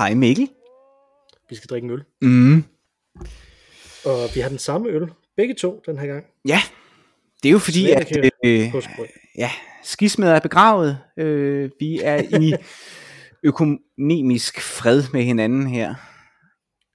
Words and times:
Hej 0.00 0.14
Mikkel. 0.14 0.48
Vi 1.48 1.54
skal 1.54 1.68
drikke 1.68 1.84
en 1.84 1.90
øl. 1.90 2.04
Mm. 2.22 2.64
Og 4.04 4.28
vi 4.34 4.40
har 4.40 4.48
den 4.48 4.58
samme 4.58 4.88
øl. 4.88 5.10
Begge 5.36 5.54
to 5.54 5.82
den 5.86 5.98
her 5.98 6.06
gang. 6.06 6.26
Ja, 6.48 6.60
det 7.42 7.48
er 7.48 7.52
jo 7.52 7.58
fordi, 7.58 7.90
at 7.90 8.08
Svaneke 8.08 8.30
øh, 8.44 8.82
ja, 9.38 9.50
skismet 9.82 10.30
er 10.30 10.40
begravet. 10.40 10.98
Øh, 11.16 11.70
vi 11.80 12.00
er 12.02 12.40
i 12.40 12.54
økonomisk 13.42 14.60
fred 14.60 15.02
med 15.12 15.22
hinanden 15.22 15.66
her. 15.66 15.94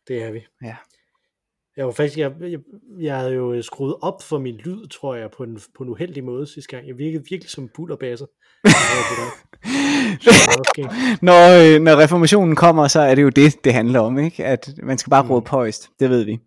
Det 0.07 0.23
er 0.23 0.31
vi. 0.31 0.45
Ja. 0.63 0.75
Jeg 1.77 1.85
var 1.85 1.91
faktisk, 1.91 2.17
jeg, 2.17 2.31
jeg, 2.41 2.59
jeg 2.99 3.17
havde 3.17 3.33
jo 3.33 3.61
skruet 3.61 3.95
op 4.01 4.21
for 4.23 4.39
min 4.39 4.55
lyd, 4.55 4.87
tror 4.87 5.15
jeg, 5.15 5.31
på 5.31 5.43
en, 5.43 5.59
på 5.77 5.83
en 5.83 5.89
uheldig 5.89 6.23
måde 6.23 6.47
sidste 6.47 6.75
gang. 6.75 6.87
Jeg 6.87 6.97
virkede 6.97 7.23
virkelig 7.29 7.49
som 7.49 7.69
bullerbasser. 7.75 8.25
Når, 11.21 11.75
øh, 11.75 11.81
når 11.81 11.95
reformationen 12.03 12.55
kommer, 12.55 12.87
så 12.87 12.99
er 12.99 13.15
det 13.15 13.21
jo 13.23 13.29
det, 13.29 13.63
det 13.63 13.73
handler 13.73 13.99
om, 13.99 14.17
ikke? 14.19 14.45
At 14.45 14.69
man 14.83 14.97
skal 14.97 15.09
bare 15.09 15.23
Mm. 15.23 15.29
råbe 15.31 15.49
højst. 15.49 15.89
Det 15.99 16.09
ved 16.09 16.23
vi. 16.23 16.39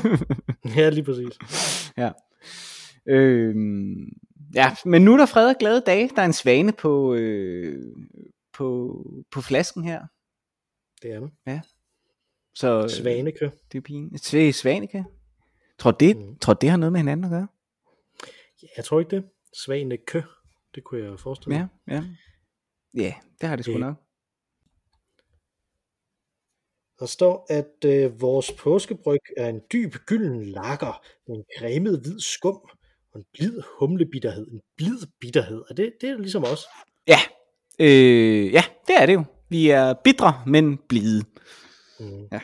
ja, 0.76 0.88
lige 0.88 1.04
præcis. 1.04 1.38
ja. 2.02 2.10
Øhm, 3.08 3.94
ja, 4.54 4.74
men 4.84 5.02
nu 5.04 5.12
er 5.12 5.16
der 5.16 5.26
fred 5.26 5.48
og 5.48 5.56
glade 5.58 5.82
dage. 5.86 6.10
Der 6.16 6.22
er 6.22 6.26
en 6.26 6.32
svane 6.32 6.72
på, 6.72 7.14
øh, 7.14 7.92
på, 8.54 8.96
på 9.32 9.40
flasken 9.40 9.84
her. 9.84 10.00
Det 11.02 11.12
er 11.12 11.20
det. 11.20 11.30
Så, 12.54 12.82
øh, 12.82 12.90
Svanekø. 12.90 13.48
Det 13.72 13.78
er 13.78 13.82
pinligt. 13.82 14.24
Sve 14.24 14.52
Svanike. 14.52 15.04
Tror 15.78 15.90
det, 15.90 16.16
Mm. 16.16 16.38
tror 16.38 16.54
det 16.54 16.70
har 16.70 16.76
noget 16.76 16.92
med 16.92 17.00
hinanden 17.00 17.24
at 17.24 17.30
gøre? 17.30 17.48
Ja, 18.62 18.66
jeg 18.76 18.84
tror 18.84 19.00
ikke 19.00 19.16
det. 19.16 19.24
Svanekø. 19.64 20.20
Det 20.74 20.84
kunne 20.84 21.04
jeg 21.10 21.20
forestille 21.20 21.58
mig. 21.58 21.68
Ja, 21.88 21.94
ja. 21.94 22.04
Ja, 22.94 23.14
det 23.40 23.48
har 23.48 23.56
det 23.56 23.64
sgu 23.64 23.72
Det- 23.72 23.80
nok. 23.80 23.96
Der 26.98 27.06
står, 27.06 27.46
at 27.50 27.84
øh, 27.90 28.20
vores 28.20 28.52
påskebryg 28.52 29.20
er 29.36 29.48
en 29.48 29.60
dyb 29.72 29.94
gylden 30.06 30.44
lager 30.44 31.04
med 31.28 31.36
en 31.36 31.44
cremet 31.58 32.00
hvid 32.00 32.20
skum 32.20 32.60
og 33.12 33.18
en 33.20 33.24
blid 33.32 33.60
humlebitterhed. 33.78 34.46
En 34.50 34.60
blid 34.76 34.98
bitterhed. 35.20 35.62
Er 35.70 35.74
det, 35.74 35.92
det 36.00 36.08
er 36.10 36.18
ligesom 36.18 36.44
os. 36.44 36.64
Ja, 37.08 37.18
øh, 37.78 38.52
ja, 38.52 38.62
det 38.86 38.94
er 39.00 39.06
det 39.06 39.14
jo. 39.14 39.24
Vi 39.48 39.68
er 39.70 39.94
bitre, 40.04 40.42
men 40.46 40.78
blide. 40.88 41.24
Mm. 42.02 42.28
Ja. 42.32 42.40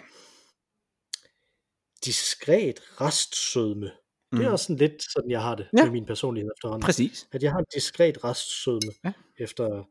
Diskret 2.04 2.80
restsødme. 3.00 3.90
Det 4.32 4.44
er 4.44 4.46
Mm. 4.48 4.52
også 4.52 4.64
sådan 4.64 4.76
lidt 4.76 5.02
sådan, 5.12 5.30
jeg 5.30 5.42
har 5.42 5.54
det 5.54 5.68
Ja. 5.78 5.84
med 5.84 5.92
min 5.92 6.06
personlighed 6.06 6.50
efterhånden. 6.56 6.84
Præcis. 6.86 7.28
At 7.32 7.42
jeg 7.42 7.52
har 7.52 7.58
en 7.58 7.64
diskret 7.74 8.24
restsødme 8.24 8.92
Ja. 9.04 9.12
efter 9.38 9.84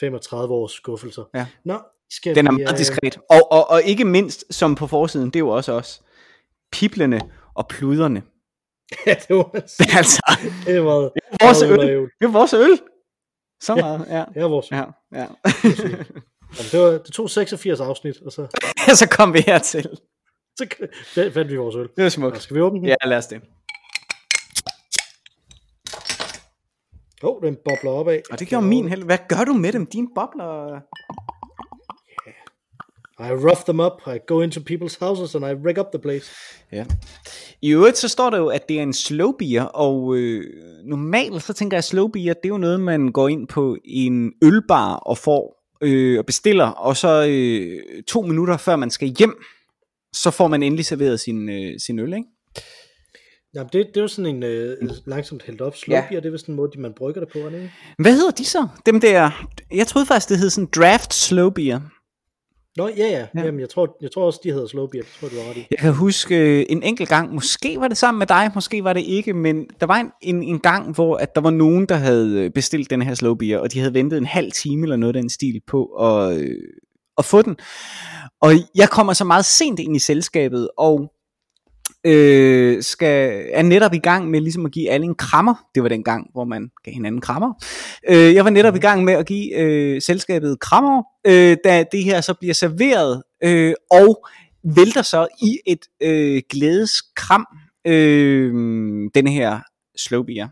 35 0.00 0.54
års 0.54 0.72
skuffelser. 0.72 1.24
Ja. 1.34 1.46
Nå, 1.64 1.80
skal 2.10 2.34
Den 2.36 2.46
er 2.46 2.50
vi, 2.52 2.56
meget 2.56 2.72
øh, 2.72 2.78
diskret. 2.78 3.18
Og, 3.30 3.52
og, 3.52 3.70
og 3.70 3.82
ikke 3.82 4.04
mindst, 4.04 4.44
som 4.54 4.74
på 4.74 4.86
forsiden, 4.86 5.26
det 5.26 5.36
er 5.36 5.40
jo 5.40 5.48
også 5.48 5.72
os. 5.72 6.02
Piblerne 6.72 7.20
og 7.54 7.68
pluderne. 7.68 8.22
ja, 9.06 9.14
det 9.28 9.36
var, 9.36 9.50
altså, 9.98 10.22
det 10.66 10.84
vores 10.84 11.12
meget 11.40 11.62
øl. 11.64 11.72
underævnt. 11.72 12.12
det 12.20 12.26
er 12.26 12.32
vores 12.32 12.52
øl. 12.52 12.80
Så 13.62 13.74
Ja. 13.76 13.82
meget, 13.82 14.06
ja. 14.08 14.24
Det 14.34 14.42
var 14.42 14.48
vores. 14.48 14.70
Ja, 14.70 14.84
ja. 15.12 15.26
Jamen, 16.58 16.70
det, 16.72 16.80
var, 16.80 16.90
det 16.90 17.12
tog 17.12 17.30
86 17.30 17.80
afsnit, 17.80 18.22
og 18.26 18.32
så, 18.32 18.46
så 19.00 19.08
kom 19.10 19.32
vi 19.34 19.40
hertil. 19.46 19.88
så 20.56 21.30
fandt 21.34 21.50
vi 21.50 21.56
vores 21.56 21.76
øl. 21.76 21.82
Det 21.82 21.92
var 21.96 22.02
Nå, 22.04 22.08
smukt. 22.08 22.42
skal 22.42 22.56
vi 22.56 22.60
åbne 22.60 22.80
den? 22.80 22.88
Ja, 22.88 22.94
lad 23.04 23.18
os 23.18 23.26
det. 23.26 23.40
Åh, 27.22 27.36
oh, 27.36 27.42
den 27.42 27.56
bobler 27.64 27.90
opad. 27.90 28.20
Og 28.30 28.38
det 28.38 28.48
gjorde 28.48 28.66
min 28.66 28.88
heller. 28.88 29.06
Hvad 29.06 29.18
gør 29.28 29.44
du 29.44 29.52
med 29.52 29.72
dem? 29.72 29.86
Dine 29.86 30.08
bobler... 30.14 30.80
I 33.20 33.32
rough 33.32 33.64
them 33.64 33.80
up, 33.80 33.92
I 34.06 34.18
go 34.26 34.40
into 34.40 34.60
people's 34.60 34.96
houses, 35.00 35.34
and 35.34 35.44
I 35.44 35.54
rig 35.68 35.78
up 35.78 35.86
the 35.92 36.02
place. 36.02 36.30
Ja. 36.72 36.84
I 37.62 37.72
øvrigt 37.72 37.98
så 37.98 38.08
står 38.08 38.30
der 38.30 38.38
jo, 38.38 38.48
at 38.48 38.68
det 38.68 38.78
er 38.78 38.82
en 38.82 38.92
slow 38.92 39.32
beer, 39.38 39.62
og 39.64 40.16
øh, 40.16 40.44
normalt 40.84 41.42
så 41.42 41.52
tænker 41.52 41.76
jeg, 41.76 41.78
at 41.78 41.84
slow 41.84 42.08
beer, 42.08 42.34
det 42.34 42.44
er 42.44 42.48
jo 42.48 42.58
noget, 42.58 42.80
man 42.80 43.12
går 43.12 43.28
ind 43.28 43.48
på 43.48 43.76
en 43.84 44.32
ølbar 44.44 44.94
og 44.94 45.18
får 45.18 45.61
øh, 45.82 46.18
og 46.18 46.26
bestiller, 46.26 46.64
og 46.66 46.96
så 46.96 47.26
øh, 47.28 48.02
to 48.02 48.22
minutter 48.22 48.56
før 48.56 48.76
man 48.76 48.90
skal 48.90 49.08
hjem, 49.18 49.42
så 50.14 50.30
får 50.30 50.48
man 50.48 50.62
endelig 50.62 50.84
serveret 50.86 51.20
sin, 51.20 51.48
øh, 51.48 51.72
sin 51.86 51.98
øl, 51.98 52.12
ikke? 52.12 52.24
Jamen, 53.54 53.68
det, 53.72 53.86
det 53.86 53.96
er 53.96 54.00
jo 54.00 54.08
sådan 54.08 54.36
en 54.36 54.42
øh, 54.42 54.76
langsomt 55.06 55.42
hældt 55.42 55.60
op 55.60 55.76
slow 55.76 55.96
Ja. 55.96 56.04
beer, 56.08 56.20
det 56.20 56.26
er 56.28 56.32
vist 56.32 56.42
sådan 56.42 56.52
en 56.52 56.56
måde, 56.56 56.70
de- 56.74 56.80
man 56.80 56.92
brygger 56.96 57.20
det 57.20 57.32
på, 57.32 57.38
ikke? 57.38 57.72
Hvad 57.98 58.12
hedder 58.14 58.30
de 58.30 58.44
så? 58.44 58.68
Dem 58.86 59.00
der, 59.00 59.46
jeg 59.72 59.86
troede 59.86 60.06
faktisk, 60.06 60.28
det 60.28 60.38
hed 60.38 60.50
sådan 60.50 60.68
draft 60.76 61.14
slow 61.14 61.50
beer. 61.50 61.80
Nå, 62.76 62.88
ja, 62.88 62.92
ja. 62.96 63.10
Ja. 63.10 63.26
ja. 63.34 63.44
Jamen, 63.44 63.60
jeg 63.60 63.70
tror, 63.70 63.96
jeg 64.02 64.12
tror 64.12 64.26
også, 64.26 64.40
de 64.44 64.52
hedder 64.52 64.66
slow 64.66 64.86
beer. 64.86 65.02
Det 65.02 65.12
tror 65.20 65.28
jeg, 65.28 65.36
du 65.36 65.42
har 65.42 65.50
ret 65.50 65.56
i. 65.56 65.66
Jeg 65.70 65.78
kan 65.78 65.92
huske 65.92 66.36
øh, 66.36 66.66
en 66.68 66.82
enkelt 66.82 67.08
gang, 67.08 67.34
måske 67.34 67.80
var 67.80 67.88
det 67.88 67.96
sammen 67.96 68.18
med 68.18 68.26
dig, 68.26 68.50
måske 68.54 68.84
var 68.84 68.92
det 68.92 69.00
ikke, 69.00 69.32
men 69.32 69.66
der 69.80 69.86
var 69.86 69.96
en, 69.96 70.10
en, 70.22 70.42
en 70.42 70.60
gang, 70.60 70.94
hvor 70.94 71.16
at 71.16 71.34
der 71.34 71.40
var 71.40 71.50
nogen, 71.50 71.86
der 71.86 71.94
havde 71.94 72.40
øh, 72.40 72.50
bestilt 72.50 72.90
den 72.90 73.02
her 73.02 73.14
slow 73.14 73.34
beer, 73.34 73.58
og 73.58 73.72
de 73.72 73.78
havde 73.78 73.94
ventet 73.94 74.18
en 74.18 74.26
halv 74.26 74.52
time 74.52 74.82
eller 74.82 74.96
noget 74.96 75.16
af 75.16 75.22
den 75.22 75.30
stil 75.30 75.60
på 75.66 75.84
at, 75.84 76.38
øh, 76.38 76.56
at 77.18 77.24
få 77.24 77.42
den. 77.42 77.56
Og 78.40 78.52
jeg 78.74 78.88
kommer 78.88 79.12
så 79.12 79.24
meget 79.24 79.44
sent 79.44 79.78
ind 79.78 79.96
i 79.96 79.98
selskabet, 79.98 80.68
og 80.78 81.12
øh, 82.04 82.82
skal, 82.82 83.44
er 83.52 83.62
netop 83.62 83.94
i 83.94 83.98
gang 83.98 84.30
med 84.30 84.40
ligesom 84.40 84.66
at 84.66 84.72
give 84.72 84.90
alle 84.90 85.06
en 85.06 85.14
krammer. 85.14 85.54
Det 85.74 85.82
var 85.82 85.88
den 85.88 86.04
gang, 86.04 86.30
hvor 86.32 86.44
man 86.44 86.70
gav 86.84 86.94
hinanden 86.94 87.20
krammer. 87.20 87.52
Øh, 88.08 88.34
jeg 88.34 88.44
var 88.44 88.50
netop 88.50 88.76
i 88.76 88.78
gang 88.78 89.04
med 89.04 89.12
at 89.12 89.26
give 89.26 89.56
øh, 89.56 90.02
selskabet 90.02 90.60
krammer, 90.60 91.02
øh, 91.26 91.56
da 91.64 91.84
det 91.92 92.04
her 92.04 92.20
så 92.20 92.34
bliver 92.34 92.54
serveret, 92.54 93.22
øh, 93.44 93.74
og 93.90 94.26
vælter 94.76 95.02
så 95.02 95.26
i 95.42 95.58
et 95.66 95.86
øh, 96.02 96.42
glædeskram 96.50 97.46
øh, 97.86 98.52
den 99.14 99.26
her 99.26 99.60
slow 99.96 100.22
beer. 100.22 100.48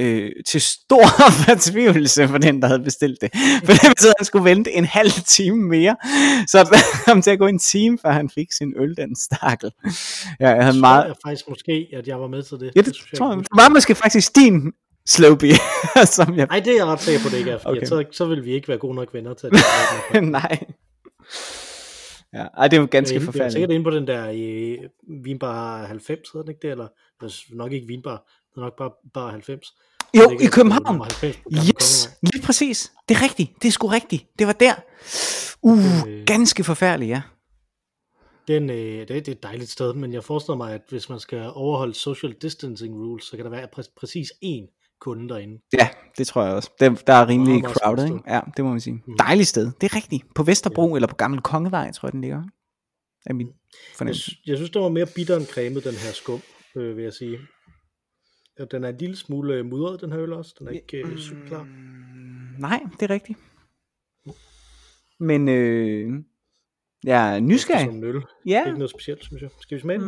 Øh, 0.00 0.30
til 0.46 0.60
stor 0.60 1.06
fortvivlelse 1.44 2.28
for 2.28 2.38
den, 2.38 2.62
der 2.62 2.68
havde 2.68 2.82
bestilt 2.82 3.20
det. 3.20 3.30
For 3.64 3.72
det 3.72 3.80
betød, 3.96 4.08
at 4.08 4.14
han 4.18 4.24
skulle 4.24 4.44
vente 4.44 4.72
en 4.72 4.84
halv 4.84 5.10
time 5.10 5.68
mere. 5.68 5.96
Så 6.46 6.58
det 6.58 6.82
kom 7.06 7.22
til 7.22 7.30
at 7.30 7.38
gå 7.38 7.46
en 7.46 7.58
time, 7.58 7.98
før 8.02 8.10
han 8.10 8.30
fik 8.30 8.52
sin 8.52 8.74
øl, 8.76 8.96
den 8.96 9.16
stakkel. 9.16 9.70
Ja, 10.40 10.48
jeg 10.48 10.62
havde 10.64 10.72
Tror 10.76 10.80
meget... 10.80 11.06
jeg 11.06 11.14
faktisk 11.26 11.48
måske, 11.48 11.88
at 11.92 12.08
jeg 12.08 12.20
var 12.20 12.26
med 12.28 12.42
til 12.42 12.60
det. 12.60 12.72
Ja, 12.76 12.80
det, 12.80 12.96
jeg 13.12 13.18
tror 13.18 13.30
jeg. 13.30 13.38
Det 13.38 13.48
var 13.56 13.68
måske 13.68 13.94
faktisk 13.94 14.36
din 14.36 14.72
slow 15.06 15.34
beer, 15.34 15.56
som 16.16 16.36
jeg... 16.36 16.46
Nej, 16.46 16.60
det 16.60 16.72
er 16.72 16.76
jeg 16.76 16.86
ret 16.86 17.00
sikker 17.00 17.20
på, 17.22 17.28
det 17.28 17.38
ikke 17.38 17.50
er, 17.50 17.58
Okay. 17.64 17.86
så, 17.86 18.04
så 18.12 18.24
vil 18.24 18.44
vi 18.44 18.52
ikke 18.52 18.68
være 18.68 18.78
gode 18.78 18.94
nok 18.94 19.14
venner 19.14 19.34
til 19.34 19.48
det 19.50 20.22
Nej. 20.22 20.58
Ja, 22.32 22.46
ej, 22.56 22.68
det 22.68 22.76
er 22.76 22.80
jo 22.80 22.88
ganske 22.90 23.14
Jeg 23.14 23.18
er 23.18 23.20
sikkert 23.20 23.34
forfærdeligt. 23.34 23.70
inde 23.70 23.84
på 23.84 23.90
den 23.90 24.06
der 24.06 24.30
i 24.30 24.76
Vinbar 25.22 25.86
90, 25.86 26.30
hedder 26.32 26.44
den 26.44 26.50
ikke 26.50 26.62
det? 26.62 26.70
Eller, 26.70 26.88
eller 27.20 27.32
nok 27.50 27.72
ikke 27.72 27.86
Vinbar, 27.86 28.16
det 28.50 28.56
er 28.56 28.60
nok 28.60 28.76
bare 28.78 28.90
Bar 29.14 29.30
90. 29.30 29.66
Jo, 30.18 30.30
Det 30.30 30.40
i 30.42 30.46
København. 30.46 30.82
nummer 30.86 31.04
90 31.04 31.36
på 31.36 31.48
Gamle 31.50 31.68
Yes, 31.80 32.10
lige 32.22 32.42
præcis. 32.42 32.92
Det 33.08 33.16
er 33.16 33.22
rigtigt. 33.22 33.62
Det 33.62 33.68
er 33.68 33.72
sgu 33.72 33.86
rigtigt. 33.88 34.26
Det 34.38 34.46
var 34.46 34.52
der. 34.52 34.74
Uh, 35.62 36.06
Øh. 36.08 36.26
ganske 36.26 36.64
forfærdeligt, 36.64 37.08
ja. 37.08 37.22
Den, 38.48 38.70
øh, 38.70 38.76
det, 38.76 39.08
det 39.08 39.28
er 39.28 39.32
et 39.32 39.42
dejligt 39.42 39.70
sted, 39.70 39.94
men 39.94 40.12
jeg 40.12 40.24
forestiller 40.24 40.56
mig, 40.56 40.74
at 40.74 40.80
hvis 40.90 41.08
man 41.08 41.20
skal 41.20 41.50
overholde 41.54 41.94
social 41.94 42.32
distancing 42.42 42.94
rules, 42.94 43.24
så 43.24 43.36
kan 43.36 43.44
der 43.44 43.50
være 43.50 43.68
præ- 43.78 43.94
præcis 44.00 44.28
én 44.44 44.96
kunde 45.00 45.28
derinde. 45.28 45.58
Ja, 45.72 45.88
det 46.18 46.26
tror 46.26 46.44
jeg 46.44 46.54
også. 46.54 46.70
Der, 46.80 46.88
der 47.06 47.12
er 47.12 47.28
rimelig 47.28 47.60
meget 47.62 47.76
crowded, 47.76 48.04
ikke? 48.04 48.18
Ja, 48.26 48.40
det 48.56 48.64
må 48.64 48.70
man 48.70 48.80
sige. 48.80 49.02
Mm. 49.06 49.16
Dejligt 49.18 49.48
sted. 49.48 49.70
Det 49.80 49.92
er 49.92 49.96
rigtigt. 49.96 50.24
På 50.34 50.42
Vesterbro 50.42 50.94
eller 50.94 51.06
på 51.08 51.14
Gamle 51.14 51.40
Kongevej, 51.40 51.92
tror 51.92 52.06
jeg, 52.08 52.12
den 52.12 52.20
ligger. 52.20 52.42
Er 53.26 53.32
min 53.34 53.46
Jeg, 53.46 53.54
fornemmelse. 53.96 54.30
sy- 54.30 54.34
jeg 54.46 54.56
synes, 54.56 54.70
den 54.70 54.82
var 54.82 54.88
mere 54.88 55.06
bitter 55.14 55.36
end 55.36 55.46
cremet, 55.46 55.84
den 55.84 55.94
her 55.94 56.12
skum, 56.12 56.40
øh, 56.76 56.96
vil 56.96 57.04
jeg 57.04 57.12
sige. 57.12 57.38
Den 58.64 58.84
er 58.84 58.88
en 58.88 58.96
lille 58.96 59.16
smule 59.16 59.54
øh, 59.54 59.66
mudret, 59.66 60.00
den 60.00 60.12
her 60.12 60.20
øl 60.20 60.32
også. 60.32 60.54
Den 60.58 60.68
er 60.68 60.70
ikke 60.72 60.96
øh, 60.98 61.18
super 61.18 61.46
klar. 61.46 61.62
Mm, 61.62 62.60
Nej, 62.60 62.80
det 63.00 63.02
er 63.02 63.14
rigtigt. 63.14 63.38
Men 65.18 65.48
øh, 65.48 66.24
jeg 67.04 67.36
er 67.36 67.40
nysgerrig. 67.40 67.86
Som 67.86 67.94
en 67.96 68.04
øl. 68.04 68.22
Ja. 68.46 68.64
Ikke 68.66 68.78
noget 68.78 68.90
specielt, 68.90 69.24
synes 69.24 69.42
jeg. 69.42 69.50
Skal 69.60 69.76
vi 69.76 69.80
smage 69.80 69.98
den? 70.00 70.06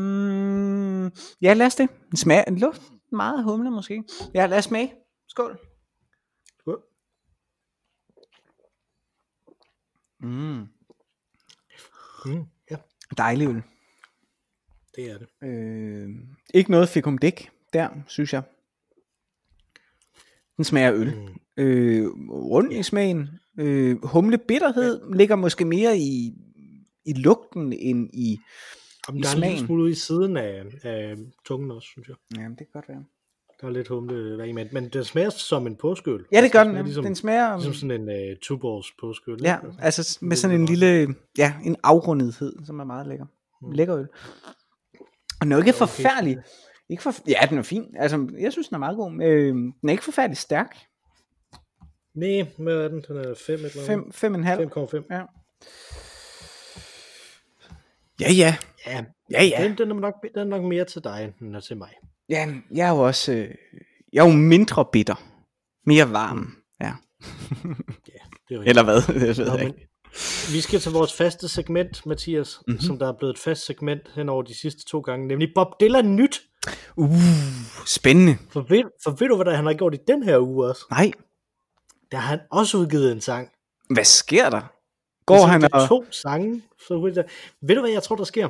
Mm, 1.04 1.12
ja, 1.42 1.54
lad 1.54 1.66
os 1.66 1.74
det. 1.74 1.88
Den 2.10 2.16
smager 2.16 2.44
den 2.44 2.58
luft 2.58 2.82
meget 3.12 3.44
humle 3.44 3.70
måske. 3.70 4.04
Ja, 4.34 4.46
lad 4.46 4.58
os 4.58 4.64
smage. 4.64 4.94
Skål. 5.28 5.58
Skål. 6.60 6.82
Mm, 10.20 10.66
Mm, 12.26 12.44
ja, 12.70 12.76
dejlig 13.16 13.48
øl. 13.48 13.62
det 14.96 15.10
er 15.10 15.18
det. 15.18 15.28
Øh, 15.42 16.08
ikke 16.54 16.70
noget 16.70 16.88
fikum 16.88 17.18
dæk 17.18 17.50
der, 17.72 17.88
synes 18.06 18.32
jeg. 18.32 18.42
Den 20.56 20.64
smager 20.64 20.94
øl. 20.94 21.14
Mm. 21.16 21.62
Øh, 21.62 22.06
rund 22.30 22.72
i 22.72 22.82
smagen. 22.82 23.28
Øh, 23.58 24.04
humle 24.04 24.38
bitterhed 24.38 25.00
ja. 25.10 25.16
ligger 25.16 25.36
måske 25.36 25.64
mere 25.64 25.98
i, 25.98 26.34
i 27.04 27.12
lugten 27.12 27.72
end 27.72 28.10
i... 28.12 28.38
Jamen, 29.08 29.18
I 29.18 29.22
der 29.22 29.28
er 29.28 29.34
en 29.34 29.38
lille 29.40 29.48
smagen. 29.48 29.66
smule 29.66 29.82
ude 29.82 29.90
i 29.90 29.94
siden 29.94 30.36
af, 30.36 30.62
af 30.82 31.16
tungen 31.44 31.70
også, 31.70 31.88
synes 31.88 32.08
jeg. 32.08 32.16
Ja, 32.36 32.42
det 32.42 32.58
kan 32.58 32.66
godt 32.72 32.88
være. 32.88 33.04
Der 33.60 33.66
er 33.66 33.72
lidt 33.72 33.88
humle 33.88 34.48
i, 34.48 34.52
men, 34.52 34.68
men 34.72 34.88
den 34.88 35.04
smager 35.04 35.30
som 35.30 35.66
en 35.66 35.76
påskeøl. 35.76 36.24
Ja, 36.32 36.42
det 36.42 36.52
gør 36.52 36.64
den. 36.64 36.72
smager 36.72 36.78
ja. 36.78 36.84
Ligesom, 36.84 37.04
den 37.04 37.14
smager... 37.14 37.56
ligesom 37.56 37.74
sådan 37.74 38.00
en 38.00 38.08
uh, 38.08 38.36
two-balls 38.44 38.94
påskeøl. 39.00 39.34
ikke? 39.34 39.48
Ja, 39.48 39.58
altså 39.78 40.18
med 40.22 40.36
sådan 40.36 40.60
en 40.60 40.66
lille, 40.66 41.14
ja, 41.38 41.54
en 41.64 41.76
afrundethed, 41.82 42.52
som 42.66 42.80
er 42.80 42.84
meget 42.84 43.06
lækker. 43.06 43.26
Lækker 43.72 43.96
øl. 43.96 44.06
Og 45.40 45.44
den 45.46 45.52
er 45.52 45.56
jo 45.56 45.62
ikke 45.62 45.72
forfærdelig. 45.72 46.38
Ikke 46.92 47.02
for, 47.02 47.14
ja, 47.28 47.46
den 47.50 47.58
er 47.58 47.62
fin. 47.62 47.94
Altså, 47.98 48.28
jeg 48.38 48.52
synes, 48.52 48.68
den 48.68 48.74
er 48.74 48.78
meget 48.78 48.96
god. 48.96 49.22
Øh, 49.22 49.54
den 49.54 49.74
er 49.88 49.90
ikke 49.90 50.04
forfærdelig 50.04 50.36
stærk. 50.38 50.76
Nej, 52.14 52.46
hvad 52.58 52.74
er 52.76 52.88
den? 52.88 53.04
Den 53.08 53.16
er 53.16 53.34
5 53.46 53.54
eller 53.54 53.70
Fem, 53.86 54.12
fem 54.12 54.34
og 54.34 54.38
en 54.38 54.44
halv. 54.44 54.70
5,5. 54.76 55.02
Ja. 55.10 55.22
Ja, 58.20 58.32
ja. 58.32 58.56
Ja, 58.86 59.04
Ja, 59.30 59.44
ja. 59.44 59.64
Den, 59.68 59.78
den, 59.78 59.90
er 59.90 59.94
nok, 59.94 60.14
den 60.34 60.40
er 60.40 60.44
nok 60.44 60.62
mere 60.64 60.84
til 60.84 61.04
dig, 61.04 61.24
end 61.40 61.52
den 61.54 61.60
til 61.60 61.76
mig. 61.76 61.90
Ja, 62.28 62.48
jeg 62.74 62.86
er 62.86 62.90
jo 62.90 62.98
også, 62.98 63.32
øh, 63.32 63.48
jeg 64.12 64.24
er 64.24 64.30
jo 64.30 64.36
mindre 64.36 64.84
bitter. 64.92 65.22
Mere 65.86 66.12
varm. 66.12 66.56
Ja. 66.80 66.92
Det 68.48 68.56
er. 68.56 68.60
Eller 68.62 68.82
hvad? 68.84 69.14
Det 69.14 69.38
ved 69.38 69.46
Nå, 69.46 69.52
jeg 69.52 69.58
men, 69.58 69.66
ikke. 69.66 69.88
vi 70.52 70.60
skal 70.60 70.80
til 70.80 70.92
vores 70.92 71.12
faste 71.12 71.48
segment, 71.48 72.06
Mathias, 72.06 72.58
Mhm. 72.60 72.72
mm-hmm. 72.72 72.80
som 72.80 72.98
der 72.98 73.08
er 73.08 73.12
blevet 73.18 73.34
et 73.34 73.38
fast 73.40 73.66
segment 73.66 74.10
hen 74.14 74.28
over 74.28 74.42
de 74.42 74.54
sidste 74.54 74.84
to 74.84 75.00
gange, 75.00 75.26
nemlig 75.28 75.48
Bob 75.54 75.80
Dylan 75.80 76.16
nyt. 76.16 76.40
Uh, 76.96 77.10
spændende. 77.86 78.36
For 78.50 78.60
ved, 78.60 78.82
for 79.04 79.10
ved 79.10 79.28
du, 79.28 79.36
hvad 79.36 79.44
der, 79.44 79.54
han 79.54 79.66
har 79.66 79.74
gjort 79.74 79.94
i 79.94 79.98
den 80.06 80.22
her 80.22 80.38
uge 80.38 80.66
også? 80.68 80.84
Nej, 80.90 81.10
Der 82.12 82.18
har 82.18 82.28
han 82.28 82.40
også 82.50 82.78
udgivet 82.78 83.12
en 83.12 83.20
sang. 83.20 83.50
hvad 83.90 84.04
sker 84.04 84.50
der? 84.50 84.60
Går 85.26 85.34
Ligesom 85.34 85.50
han 85.50 85.74
og... 85.74 85.88
to 85.88 86.04
sange. 86.10 86.62
Så 86.88 87.12
der. 87.14 87.22
Ved 87.60 87.74
du, 87.74 87.80
hvad 87.80 87.90
jeg 87.90 88.02
tror, 88.02 88.16
der 88.16 88.24
sker? 88.24 88.48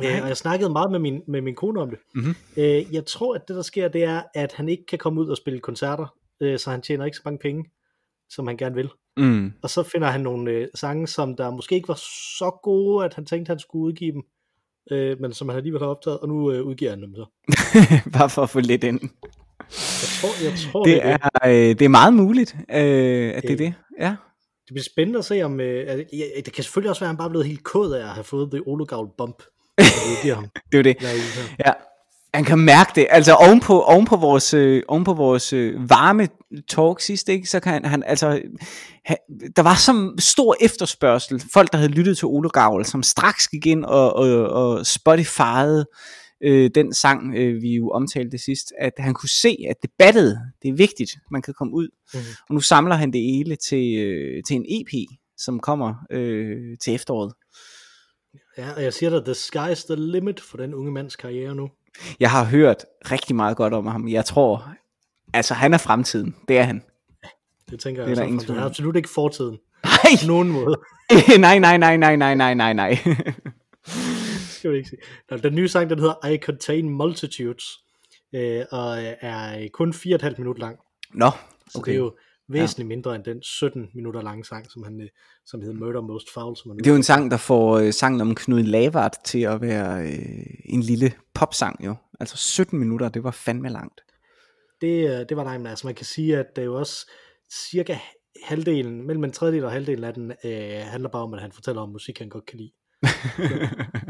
Nej. 0.00 0.16
Øh, 0.16 0.22
og 0.22 0.28
jeg 0.28 0.36
snakkede 0.36 0.70
meget 0.70 0.90
med 0.90 0.98
min, 0.98 1.22
med 1.28 1.40
min 1.40 1.54
kone 1.54 1.80
om 1.80 1.90
det. 1.90 1.98
Mhm. 2.14 2.34
Øh, 2.56 2.94
jeg 2.94 3.06
tror, 3.06 3.34
at 3.34 3.48
det, 3.48 3.56
der 3.56 3.62
sker, 3.62 3.88
det 3.88 4.04
er, 4.04 4.22
at 4.34 4.52
han 4.52 4.68
ikke 4.68 4.86
kan 4.86 4.98
komme 4.98 5.20
ud 5.20 5.28
og 5.28 5.36
spille 5.36 5.60
koncerter, 5.60 6.06
øh, 6.40 6.58
så 6.58 6.70
han 6.70 6.82
tjener 6.82 7.04
ikke 7.04 7.16
så 7.16 7.22
mange 7.24 7.38
penge, 7.38 7.64
som 8.30 8.46
han 8.46 8.56
gerne 8.56 8.74
vil. 8.74 8.90
Mm. 9.16 9.52
Og 9.62 9.70
så 9.70 9.82
finder 9.82 10.08
han 10.08 10.20
nogle 10.20 10.50
øh, 10.50 10.68
sange, 10.74 11.06
som 11.06 11.36
der 11.36 11.50
måske 11.50 11.74
ikke 11.74 11.88
var 11.88 12.00
så 12.38 12.58
gode, 12.62 13.04
at 13.04 13.14
han 13.14 13.26
tænkte, 13.26 13.50
han 13.50 13.58
skulle 13.58 13.84
udgive 13.84 14.12
dem, 14.12 14.22
øh, 14.90 15.20
men 15.20 15.32
som 15.32 15.48
han 15.48 15.56
alligevel 15.56 15.80
har 15.80 15.88
optaget, 15.88 16.18
og 16.18 16.28
nu 16.28 16.52
øh, 16.52 16.62
udgiver 16.62 16.90
han 16.90 17.02
dem 17.02 17.14
så. 17.14 17.26
Bare 18.18 18.30
for 18.30 18.42
at 18.42 18.50
få 18.50 18.60
lidt 18.60 18.84
ind. 18.84 19.00
Jeg 19.02 20.08
tror, 20.20 20.44
jeg 20.44 20.58
tror 20.58 20.84
Det 20.84 20.94
det, 20.94 21.06
er, 21.06 21.16
det. 21.16 21.30
er, 21.42 21.48
øh, 21.48 21.78
det 21.78 21.82
er 21.82 21.88
meget 21.88 22.14
muligt, 22.14 22.56
øh, 22.70 23.34
at 23.34 23.42
det 23.42 23.50
er 23.52 23.56
det. 23.56 23.74
Ja. 24.00 24.08
det 24.66 24.74
bliver 24.74 24.82
spændende 24.84 25.18
at 25.18 25.24
se, 25.24 25.42
om... 25.42 25.60
Øh, 25.60 25.84
altså, 25.90 26.16
ja, 26.16 26.24
det 26.44 26.52
kan 26.52 26.64
selvfølgelig 26.64 26.90
også 26.90 27.00
være, 27.00 27.06
at 27.06 27.10
han 27.10 27.16
bare 27.16 27.26
er 27.26 27.30
blevet 27.30 27.46
helt 27.46 27.64
kod 27.64 27.92
af 27.92 28.00
at 28.02 28.08
have 28.08 28.24
fået 28.24 28.52
det 28.52 28.62
Olugavl 28.66 29.10
bump. 29.18 29.42
det. 29.78 29.86
Det 30.72 30.74
er 30.74 30.78
jo 30.78 30.82
det. 30.82 30.96
Ja. 31.66 31.72
Han 32.36 32.44
kan 32.44 32.58
mærke 32.58 32.92
det. 32.94 33.06
Altså 33.10 33.34
oven 33.34 33.60
på, 33.60 33.82
oven 33.82 34.04
på 34.04 34.16
vores, 34.16 34.54
øh, 34.54 34.82
oven 34.88 35.04
på 35.04 35.14
vores 35.14 35.52
øh, 35.52 35.90
varme 35.90 36.28
talk 36.68 37.00
sidst, 37.00 37.28
ikke, 37.28 37.48
så 37.48 37.60
kan 37.60 37.72
han, 37.72 37.84
han 37.84 38.02
altså, 38.06 38.42
han, 39.04 39.16
der 39.56 39.62
var 39.62 39.74
så 39.74 40.14
stor 40.18 40.56
efterspørgsel, 40.60 41.42
folk 41.52 41.72
der 41.72 41.78
havde 41.78 41.92
lyttet 41.92 42.18
til 42.18 42.26
Ole 42.26 42.48
Gavl, 42.48 42.84
som 42.84 43.02
straks 43.02 43.48
gik 43.48 43.66
ind 43.66 43.84
og, 43.84 44.16
og, 44.16 44.28
og 44.48 44.80
Spotify'ede 44.80 45.84
øh, 46.44 46.70
den 46.74 46.94
sang, 46.94 47.34
øh, 47.36 47.62
vi 47.62 47.74
jo 47.74 47.90
omtalte 47.90 48.38
sidst, 48.38 48.72
at 48.78 48.92
han 48.98 49.14
kunne 49.14 49.28
se, 49.28 49.56
at 49.70 49.76
det 49.82 49.90
battede, 49.98 50.38
det 50.62 50.68
er 50.68 50.74
vigtigt, 50.74 51.10
man 51.30 51.42
kan 51.42 51.54
komme 51.54 51.74
ud. 51.74 51.88
Mhm. 52.14 52.22
Og 52.48 52.54
nu 52.54 52.60
samler 52.60 52.94
han 52.94 53.12
det 53.12 53.20
hele 53.20 53.56
til, 53.56 53.96
øh, 53.98 54.42
til 54.48 54.56
en 54.56 54.64
EP, 54.68 55.08
som 55.38 55.60
kommer 55.60 55.94
øh, 56.10 56.78
til 56.82 56.94
efteråret. 56.94 57.32
Ja, 58.58 58.72
og 58.76 58.82
jeg 58.82 58.94
siger 58.94 59.10
dig, 59.10 59.24
the 59.24 59.32
sky's 59.32 59.86
the 59.86 59.96
limit 60.12 60.40
for 60.40 60.56
den 60.56 60.74
unge 60.74 60.92
mands 60.92 61.16
karriere 61.16 61.54
nu. 61.54 61.70
Jeg 62.20 62.30
har 62.30 62.44
hørt 62.44 62.84
rigtig 63.10 63.36
meget 63.36 63.56
godt 63.56 63.74
om 63.74 63.86
ham. 63.86 64.08
Jeg 64.08 64.24
tror, 64.24 64.68
altså 65.34 65.54
han 65.54 65.74
er 65.74 65.78
fremtiden. 65.78 66.36
Det 66.48 66.58
er 66.58 66.62
han. 66.62 66.82
Det 67.70 67.80
tænker 67.80 68.04
Det 68.04 68.18
er 68.18 68.22
jeg 68.22 68.28
så 68.30 68.36
fra. 68.36 68.44
tvivl 68.44 68.56
Det 68.56 68.62
er 68.62 68.66
absolut 68.66 68.96
ikke 68.96 69.08
fortiden. 69.08 69.58
Nej, 69.84 69.92
På 70.20 70.26
nogen 70.26 70.50
måde. 70.50 70.76
nej, 71.38 71.58
nej, 71.58 71.76
nej, 71.76 71.96
nej, 71.96 72.16
nej, 72.16 72.34
nej, 72.34 72.54
nej, 72.54 72.72
nej. 72.72 72.98
skal 74.58 74.72
vi 74.72 74.76
ikke 74.76 74.88
sige. 74.88 75.00
Nå, 75.30 75.36
den 75.36 75.54
nye 75.54 75.68
sang, 75.68 75.90
den 75.90 75.98
hedder 75.98 76.26
I 76.26 76.38
Contain 76.38 76.88
Multitudes, 76.88 77.64
øh, 78.34 78.64
og 78.70 78.96
er 79.20 79.68
kun 79.72 79.90
4,5 79.90 80.34
minutter 80.38 80.60
lang. 80.60 80.76
Nå, 81.14 81.30
Så 81.70 81.78
okay. 81.78 81.92
det 81.92 81.96
er 81.96 82.02
jo 82.02 82.14
væsentligt 82.48 82.88
mindre 82.88 83.14
end 83.14 83.24
den 83.24 83.42
17 83.42 83.88
minutter 83.94 84.22
lange 84.22 84.44
sang, 84.44 84.70
som, 84.70 84.82
han, 84.82 85.00
øh, 85.00 85.08
som 85.46 85.60
hedder 85.60 85.74
Murder 85.74 86.00
Most 86.00 86.32
Foul. 86.34 86.56
Som 86.56 86.70
han 86.70 86.78
Det 86.78 86.86
er 86.86 86.90
jo 86.90 86.96
en 86.96 87.02
sang, 87.02 87.30
der 87.30 87.36
får 87.36 87.78
øh, 87.78 87.92
sangen 87.92 88.20
om 88.20 88.34
Knud 88.34 88.62
Lavard 88.62 89.12
til 89.24 89.40
at 89.40 89.60
være 89.60 90.02
øh, 90.02 90.46
en 90.64 90.80
lille 90.80 91.12
popsang 91.34 91.84
jo. 91.84 91.94
Altså 92.20 92.36
17 92.36 92.78
minutter, 92.78 93.08
det 93.08 93.24
var 93.24 93.30
fandme 93.30 93.68
langt. 93.68 94.00
det, 94.80 95.10
øh, 95.10 95.26
det 95.28 95.36
var 95.36 95.44
nej, 95.44 95.58
men 95.58 95.66
altså 95.66 95.86
man 95.86 95.94
kan 95.94 96.06
sige, 96.06 96.38
at 96.38 96.46
det 96.56 96.62
er 96.62 96.66
jo 96.66 96.78
også 96.78 97.10
cirka 97.52 97.98
halvdelen, 98.44 99.06
mellem 99.06 99.24
en 99.24 99.32
tredjedel 99.32 99.64
og 99.64 99.72
halvdelen 99.72 100.04
af 100.04 100.14
den, 100.14 100.32
øh, 100.44 100.80
handler 100.84 101.08
bare 101.08 101.22
om, 101.22 101.34
at 101.34 101.40
han 101.40 101.52
fortæller 101.52 101.82
om 101.82 101.88
musik, 101.88 102.18
han 102.18 102.28
godt 102.28 102.46
kan 102.46 102.58
lide. 102.58 102.72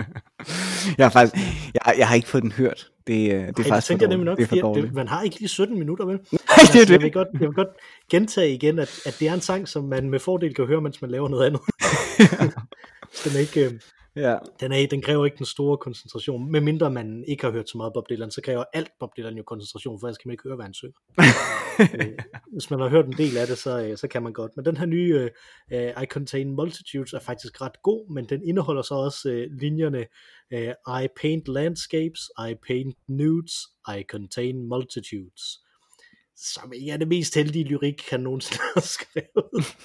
jeg 0.99 1.07
har 1.07 1.11
faktisk, 1.11 1.47
jeg, 1.75 1.95
jeg 1.99 2.09
har 2.09 2.15
ikke 2.15 2.29
fået 2.29 2.43
den 2.43 2.53
hørt. 2.53 2.89
Det, 3.07 3.13
øh, 3.13 3.19
det 3.19 3.33
er 3.33 3.39
Ej, 3.39 3.53
faktisk 3.55 3.69
det 3.69 3.85
tænker 3.85 4.07
jeg 4.07 4.11
nemlig 4.11 4.25
nok, 4.25 4.39
det 4.39 4.45
er 4.45 4.49
for 4.49 4.57
dårligt. 4.57 4.87
det, 4.87 4.95
man 4.95 5.09
har 5.09 5.23
ikke 5.23 5.39
lige 5.39 5.49
17 5.49 5.79
minutter, 5.79 6.05
vel? 6.05 6.17
Nej, 6.33 6.39
det 6.73 6.75
er 6.75 6.79
jeg, 6.79 6.89
det. 6.89 7.03
vil 7.03 7.13
godt, 7.13 7.29
jeg 7.33 7.41
vil 7.41 7.55
godt 7.55 7.69
gentage 8.11 8.55
igen, 8.55 8.79
at, 8.79 9.01
at 9.07 9.17
det 9.21 9.29
er 9.29 9.35
en 9.35 9.41
sang, 9.41 9.69
som 9.69 9.85
man 9.85 10.11
med 10.11 10.19
fordel 10.19 10.55
kan 10.55 10.67
høre, 10.67 10.81
mens 10.81 11.03
man 11.03 11.11
laver 11.11 11.29
noget 11.29 11.47
andet. 11.47 11.61
den, 13.25 13.37
er 13.37 13.41
ikke, 13.41 13.65
øh, 13.65 13.73
Ja. 14.17 14.39
den, 14.61 14.73
er, 14.73 14.87
den 14.87 15.03
kræver 15.03 15.25
ikke 15.25 15.39
den 15.39 15.47
store 15.47 15.77
koncentration. 15.79 16.53
Medmindre 16.53 16.91
man 16.91 17.25
ikke 17.29 17.45
har 17.45 17.51
hørt 17.51 17.71
så 17.71 17.77
meget 17.79 17.93
Bob 17.95 18.09
Dylan, 18.11 18.31
så 18.31 18.41
kræver 18.41 18.65
alt 18.73 18.91
Bob 19.01 19.11
Dylan 19.17 19.37
jo 19.37 19.43
koncentration, 19.43 20.01
for 20.01 20.07
ellers 20.07 20.19
kan 20.19 20.29
man 20.29 20.33
ikke 20.33 20.43
høre, 20.45 20.57
hvad 20.57 20.65
han 20.65 20.75
synger. 20.75 21.01
Øh, 21.81 22.19
Hvis 22.53 22.71
man 22.71 22.81
har 22.81 22.89
hørt 22.89 23.07
en 23.07 23.13
del 23.13 23.37
af 23.37 23.47
det, 23.47 23.59
så, 23.59 23.81
øh, 23.81 23.97
så 23.97 24.09
kan 24.09 24.23
man 24.23 24.33
godt. 24.33 24.53
Men 24.57 24.65
den 24.65 24.77
her 24.77 24.87
nye 24.87 25.31
uh, 25.73 26.03
I 26.03 26.07
Contain 26.07 26.51
Multitudes 26.51 27.13
er 27.13 27.19
faktisk 27.21 27.61
ret 27.61 27.83
god, 27.83 28.13
men 28.15 28.29
den 28.29 28.49
indeholder 28.49 28.83
så 28.83 28.95
også 28.95 29.29
uh, 29.29 29.59
linjerne 29.61 30.07
uh, 30.55 31.03
I 31.03 31.09
paint 31.21 31.49
landscapes, 31.49 32.21
I 32.51 32.55
paint 32.67 32.97
nudes, 33.09 33.53
I 33.89 34.03
contain 34.09 34.69
multitudes. 34.69 35.43
Som 36.37 36.73
ikke 36.73 36.93
er 36.93 36.97
det 36.97 37.09
mest 37.09 37.35
heldige 37.35 37.65
lyrik, 37.65 38.11
han 38.11 38.21
nogensinde 38.21 38.63
har 38.75 38.81
skrevet. 38.81 39.77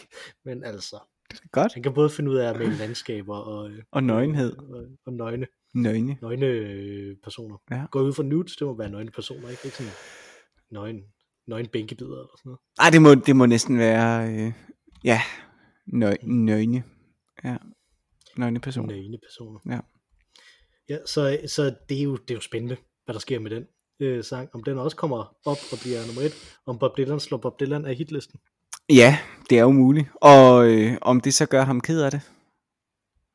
Men 0.46 0.64
altså, 0.64 1.00
Godt. 1.52 1.74
han 1.74 1.84
kan 1.84 1.94
både 1.94 2.10
finde 2.10 2.32
ud 2.32 2.36
af 2.36 2.50
at 2.50 2.60
male 2.60 2.78
landskaber 2.78 3.36
og, 3.36 3.72
øh, 3.72 3.84
Og 3.92 4.04
nøgenhed. 4.04 4.58
og, 4.58 4.86
og 5.06 5.14
nøgne, 5.14 5.48
Nøgne. 5.74 6.18
nøgne 6.22 6.46
øh, 6.46 7.16
personer. 7.24 7.58
Ja. 7.72 7.86
Går 7.92 8.02
ud 8.02 8.14
fra 8.14 8.24
nudes, 8.24 8.56
det 8.56 8.68
må 8.68 8.78
være 8.78 8.90
nøgne 8.90 9.12
personer, 9.12 9.50
ikke? 9.50 9.62
Ikke 9.66 9.78
sådan 9.78 9.92
nøgen, 10.72 11.04
nøgen 11.48 11.68
bænkebider 11.68 12.12
eller 12.12 12.38
sådan 12.38 12.50
noget. 12.50 12.60
Ej, 12.80 12.90
det 12.90 13.02
må, 13.02 13.16
det 13.16 13.36
må 13.36 13.46
næsten 13.46 13.78
være, 13.78 14.34
øh, 14.34 14.54
ja, 15.04 15.22
nø, 15.88 16.14
nøgne. 16.24 16.84
Ja, 17.44 17.58
nøgne 18.38 18.60
person. 18.60 18.88
Nøgne 18.88 19.18
personer. 19.30 19.60
Ja. 19.70 19.80
Ja, 20.90 20.98
så, 21.06 21.40
så 21.48 21.76
det, 21.90 22.00
er 22.00 22.04
jo, 22.04 22.16
det 22.16 22.32
er 22.32 22.36
jo 22.36 22.42
spændende, 22.42 22.78
hvad 23.06 23.14
der 23.14 23.20
sker 23.20 23.40
med 23.40 23.52
den 23.52 23.66
øh, 24.00 24.24
sang. 24.24 24.50
Om 24.54 24.64
den 24.64 24.78
også 24.78 24.98
kommer 24.98 25.18
op 25.46 25.58
og 25.72 25.78
bliver 25.82 26.06
nummer 26.08 26.22
et. 26.22 26.60
Om 26.66 26.80
Bob 26.80 26.98
Dylan 26.98 27.20
slår 27.20 27.38
Bob 27.38 27.60
Dylan 27.60 27.86
af 27.86 27.96
hitlisten. 27.96 28.40
Ja, 28.90 29.18
det 29.50 29.58
er 29.58 29.62
jo 29.62 29.72
muligt. 29.72 30.08
Og 30.16 30.68
øh, 30.68 30.98
om 31.02 31.22
det 31.22 31.34
så 31.34 31.46
gør 31.46 31.64
ham 31.64 31.82
ked 31.82 32.02
af 32.02 32.12
det, 32.12 32.22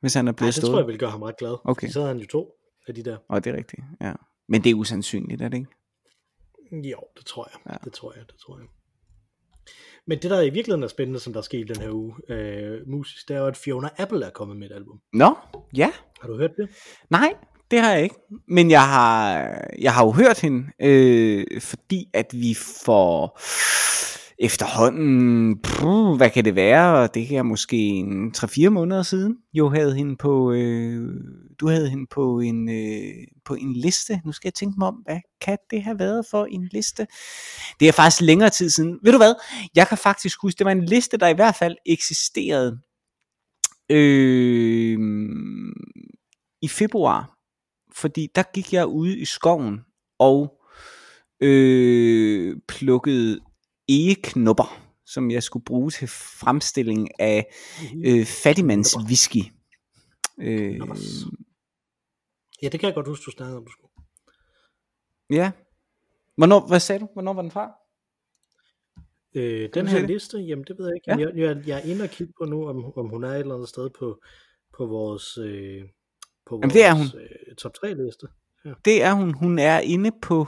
hvis 0.01 0.15
han 0.15 0.29
er 0.29 0.33
blevet 0.33 0.55
det 0.55 0.61
tror 0.63 0.69
stået. 0.69 0.79
jeg 0.81 0.87
vil 0.87 0.99
gøre 0.99 1.11
ham 1.11 1.23
ret 1.23 1.37
glad. 1.37 1.57
Okay. 1.65 1.89
Så 1.89 1.99
havde 2.01 2.09
han 2.15 2.19
jo 2.21 2.27
to 2.27 2.51
af 2.89 2.95
de 2.95 3.05
der. 3.05 3.17
Og 3.29 3.45
det 3.45 3.53
er 3.53 3.57
rigtigt, 3.57 3.83
ja. 4.01 4.13
Men 4.49 4.65
det 4.65 4.71
er 4.71 4.75
usandsynligt, 4.75 5.43
er 5.43 5.49
det 5.49 5.57
ikke? 5.57 6.89
Jo, 6.89 6.99
det 7.17 7.27
tror 7.27 7.49
jeg. 7.53 7.61
Ja. 7.67 7.73
Ja. 7.73 7.79
Det 7.85 7.93
tror 7.93 8.13
jeg, 8.17 8.23
det 8.27 8.35
tror 8.47 8.59
jeg. 8.59 8.67
Men 10.07 10.19
det, 10.23 10.31
der 10.31 10.41
i 10.41 10.51
virkeligheden 10.51 10.83
er 10.83 10.89
spændende, 10.89 11.21
som 11.21 11.33
der 11.33 11.41
er 11.41 11.43
sket 11.45 11.69
den 11.69 11.81
her 11.83 11.91
uge, 11.91 12.15
øh, 12.29 12.89
musisk, 12.89 13.29
det 13.29 13.37
er 13.37 13.41
jo, 13.41 13.47
at 13.47 13.57
Fiona 13.57 13.89
Apple 13.99 14.27
er 14.27 14.31
kommet 14.31 14.57
med 14.57 14.71
et 14.71 14.75
album. 14.75 15.01
Nå, 15.13 15.37
ja. 15.77 15.91
Har 16.21 16.29
du 16.29 16.37
hørt 16.37 16.51
det? 16.57 16.69
Nej, 17.11 17.35
det 17.71 17.81
har 17.81 17.93
jeg 17.93 18.03
ikke. 18.03 18.15
Men 18.49 18.71
jeg 18.71 18.89
har, 18.89 19.39
jeg 19.79 19.95
har 19.95 20.05
jo 20.05 20.11
hørt 20.13 20.41
hende, 20.41 20.71
øh, 20.83 21.61
fordi 21.61 22.11
at 22.15 22.27
vi 22.33 22.55
får 22.85 23.39
efterhånden, 24.39 25.59
puh, 25.63 26.17
hvad 26.17 26.31
kan 26.31 26.45
det 26.45 26.55
være, 26.55 27.09
det 27.15 27.37
er 27.37 27.43
måske 27.43 27.77
en 27.77 28.33
3-4 28.37 28.69
måneder 28.69 29.03
siden, 29.03 29.37
jo 29.55 29.69
havde 29.69 29.95
hende 29.95 30.17
på, 30.17 30.53
øh, 30.53 31.11
du 31.61 31.69
havde 31.69 31.91
hende 31.91 32.07
på 32.11 32.41
en, 32.41 32.69
øh, 32.69 33.27
på 33.45 33.55
en 33.55 33.73
liste. 33.73 34.21
Nu 34.25 34.33
skal 34.33 34.49
jeg 34.49 34.55
tænke 34.55 34.75
mig 34.79 34.89
om, 34.89 34.95
hvad 34.95 35.21
kan 35.41 35.59
det 35.71 35.83
have 35.83 35.99
været 35.99 36.27
for 36.31 36.45
en 36.45 36.69
liste? 36.73 37.07
Det 37.81 37.89
er 37.89 37.93
faktisk 37.93 38.21
længere 38.21 38.51
tid 38.51 38.71
siden. 38.71 38.99
Ved 39.03 39.13
du 39.13 39.19
hvad? 39.19 39.35
Jeg 39.75 39.89
kan 39.89 39.99
faktisk 39.99 40.39
huske, 40.43 40.59
det 40.59 40.65
var 40.65 40.73
en 40.73 40.85
liste, 40.85 41.17
der 41.17 41.29
i 41.29 41.35
hvert 41.35 41.55
fald 41.55 41.77
eksisterede 41.87 42.79
øh, 43.91 44.99
i 46.63 46.69
februar, 46.69 47.37
fordi 47.95 48.29
der 48.35 48.43
gik 48.55 48.73
jeg 48.73 48.87
ude 48.87 49.19
i 49.19 49.25
skoven 49.25 49.81
og 50.19 50.53
øh, 51.41 52.57
plukkede 52.69 53.41
egeknopper, 53.89 54.83
som 55.07 55.31
jeg 55.31 55.43
skulle 55.43 55.65
bruge 55.65 55.91
til 55.91 56.09
fremstilling 56.09 57.21
af 57.21 57.47
øh, 58.07 58.27
fattigmands 58.27 58.97
whisky. 58.99 59.43
Øh, 60.39 60.81
Ja, 62.63 62.69
det 62.69 62.81
kan 62.81 62.87
jeg 62.87 62.95
godt 62.95 63.09
huske, 63.09 63.23
du 63.27 63.31
snakkede 63.31 63.57
om, 63.57 63.65
du 63.65 63.73
skulle. 63.73 63.93
ja, 65.31 65.51
Hvornår, 66.37 66.67
hvad 66.69 66.81
sagde 66.81 67.01
du? 67.01 67.09
Hvornår 67.13 67.33
var 67.33 67.43
den 67.43 67.51
fra? 67.51 67.73
Øh, 69.35 69.69
den 69.75 69.87
her 69.87 70.07
liste, 70.07 70.39
jamen 70.39 70.65
det 70.65 70.79
ved 70.79 70.87
jeg 70.87 70.95
ikke. 70.95 71.11
Ja. 71.11 71.17
Ja. 71.19 71.47
Jeg, 71.47 71.57
jeg, 71.57 71.67
jeg 71.69 71.79
er 71.79 71.83
inde 71.83 72.03
og 72.03 72.11
kigge 72.11 72.33
på 72.41 72.45
nu, 72.45 72.69
om, 72.69 72.99
om 72.99 73.09
hun 73.09 73.25
er 73.25 73.29
et 73.29 73.41
eller 73.41 73.55
andet 73.55 73.69
sted 73.69 73.91
på, 73.99 74.21
på 74.77 74.87
vores, 74.87 75.39
øh, 75.39 75.83
på 76.47 76.57
vores 76.57 76.63
Jamen, 76.63 76.75
det 76.75 76.85
er 76.85 76.95
hun. 76.95 77.07
Øh, 77.21 77.57
top 77.57 77.75
3 77.75 77.95
liste. 77.95 78.27
Det 78.85 79.03
er 79.03 79.13
hun. 79.13 79.35
Hun 79.35 79.59
er 79.59 79.79
inde 79.79 80.11
på... 80.23 80.41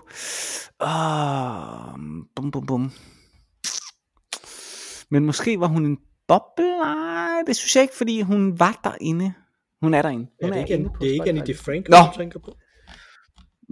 Uh, 0.83 1.99
bum, 2.37 2.51
bum, 2.51 2.67
bum. 2.67 2.93
Men 5.11 5.27
måske 5.27 5.61
var 5.61 5.67
hun 5.67 5.87
en 5.87 5.99
boble? 6.29 6.79
Nej, 6.79 7.43
det 7.47 7.57
synes 7.57 7.77
jeg 7.77 7.83
ikke, 7.83 7.97
fordi 7.97 8.21
hun 8.21 8.59
var 8.59 8.81
derinde. 8.85 9.35
Hun 9.81 9.95
er 9.95 10.03
derinde. 10.03 10.27
Ja, 10.43 10.47
Hun 10.47 10.53
det 10.53 10.59
er 10.59 10.65
ikke, 10.65 10.75
inde 10.75 10.89
Annie- 10.89 10.93
på 10.93 10.99
det 11.01 11.09
er 11.09 11.13
ikke 11.13 11.29
Annie. 11.29 11.47
DeFranco, 11.47 11.91
du 11.93 12.17
tænker 12.19 12.39
på. 12.39 12.57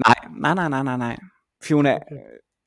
Nej, 0.07 0.15
nej, 0.41 0.55
nej, 0.55 0.69
nej, 0.69 0.83
nej, 0.83 0.97
nej. 0.97 1.17
Fiona 1.63 1.95
okay. 1.97 2.17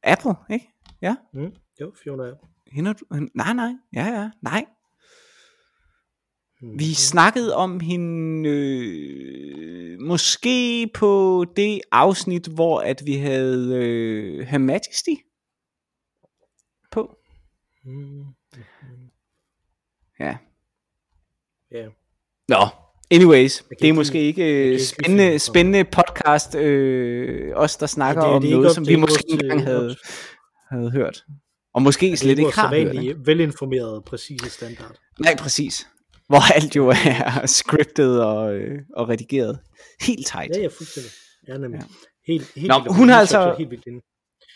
Apple, 0.03 0.33
ikke? 0.53 0.67
Ja, 1.01 1.15
Mm. 1.33 1.51
Jo, 1.81 1.93
Fiona 2.03 2.23
er. 2.23 2.33
hende, 2.71 2.93
nej, 3.35 3.53
nej, 3.53 3.71
ja, 3.93 4.05
ja, 4.05 4.29
nej. 4.41 4.65
Vi 6.77 6.93
snakkede 6.93 7.55
om 7.55 7.79
hende 7.79 8.49
øh, 8.49 9.99
måske 10.01 10.87
på 10.93 11.45
det 11.55 11.81
afsnit, 11.91 12.47
hvor 12.47 12.79
at 12.79 13.01
vi 13.05 13.13
havde 13.13 13.75
øh, 13.75 14.47
Her 14.47 14.57
Majesty 14.57 15.13
på. 16.91 17.15
Mm. 17.85 18.23
Ja. 20.19 20.37
Ja. 21.71 21.85
Nå, 22.47 22.67
anyways, 23.11 23.57
det 23.57 23.75
er 23.81 23.83
ikke 23.85 23.93
måske 23.95 24.21
ikke 24.21 24.41
kan 24.41 24.45
øh, 24.51 24.71
ikke 24.71 24.85
spændende, 24.85 25.39
spændende 25.39 25.83
podcast, 25.83 26.55
øh, 26.55 27.51
os 27.55 27.77
der 27.77 27.85
snakker 27.87 28.21
Ja, 28.23 28.27
det 28.27 28.35
om 28.35 28.41
det 28.41 28.47
ikke 28.47 28.55
noget, 28.57 28.69
op- 28.69 28.75
som 28.75 28.85
vi 28.87 28.91
ikke 28.91 29.01
måske 29.01 29.23
ikke 29.31 29.43
engang 29.43 29.63
havde, 29.63 29.81
vores- 29.81 29.97
havde 30.71 30.91
hørt. 30.91 31.23
Og 31.73 31.81
måske 31.81 32.17
slet 32.17 32.39
ikke 32.39 32.51
har 32.55 32.75
hørt 32.75 32.95
det. 32.95 33.27
velinformerede, 33.27 34.01
præcise 34.05 34.49
standard. 34.49 34.95
Nej, 35.19 35.35
præcis. 35.39 35.87
Hvor 36.27 36.53
alt 36.55 36.75
jo 36.75 36.87
er 36.87 37.45
scriptet 37.45 38.23
og, 38.23 38.53
øh, 38.55 38.79
og 38.95 39.09
redigeret. 39.09 39.59
Helt 40.01 40.27
tight. 40.27 40.55
Ja, 40.55 40.61
ja, 40.61 40.67
fuldstændig. 40.67 41.11
Ja, 41.47 41.57
nemlig. 41.57 41.79
Ja. 41.79 41.85
Helt, 42.33 42.51
helt 42.55 42.67
Nå, 42.67 42.79
vildt. 42.79 42.95
hun 42.95 43.09
har 43.09 43.19
altså- 43.19 43.55
Helt 43.57 43.69
vildt 43.71 43.83
inde. 43.87 44.01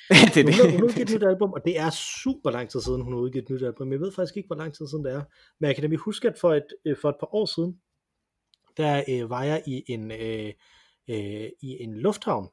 Det 0.10 0.38
er 0.38 0.44
Hun 0.44 0.54
har, 0.54 0.62
hun 0.64 0.72
har 0.72 0.78
det. 0.78 0.84
udgivet 0.84 1.10
et 1.10 1.16
nyt 1.16 1.24
album, 1.28 1.54
og 1.54 1.62
det 1.66 1.80
er 1.80 1.90
super 2.24 2.52
lang 2.52 2.70
tid 2.70 2.82
siden, 2.82 3.02
hun 3.02 3.14
har 3.14 3.20
udgivet 3.20 3.44
et 3.44 3.50
nyt 3.50 3.64
album. 3.64 3.92
Jeg 3.92 4.00
ved 4.00 4.12
faktisk 4.12 4.38
ikke, 4.38 4.48
hvor 4.48 4.56
lang 4.56 4.74
tid 4.74 4.88
siden 4.88 5.06
det 5.06 5.14
er. 5.14 5.24
Men 5.60 5.68
jeg 5.68 5.76
kan 5.76 5.84
nemlig 5.84 6.00
huske, 6.00 6.28
at 6.28 6.38
for 6.42 6.54
et, 6.54 6.68
øh, 6.86 6.98
for 7.02 7.10
et 7.10 7.16
par 7.20 7.36
år 7.36 7.46
siden, 7.46 7.80
der 8.78 9.04
øh, 9.10 9.30
var 9.30 9.44
jeg 9.44 9.64
i 9.68 9.84
en, 9.88 10.12
øh, 10.12 10.54
øh, 11.10 11.50
i 11.62 11.78
en 11.84 11.98
lufthavn. 11.98 12.50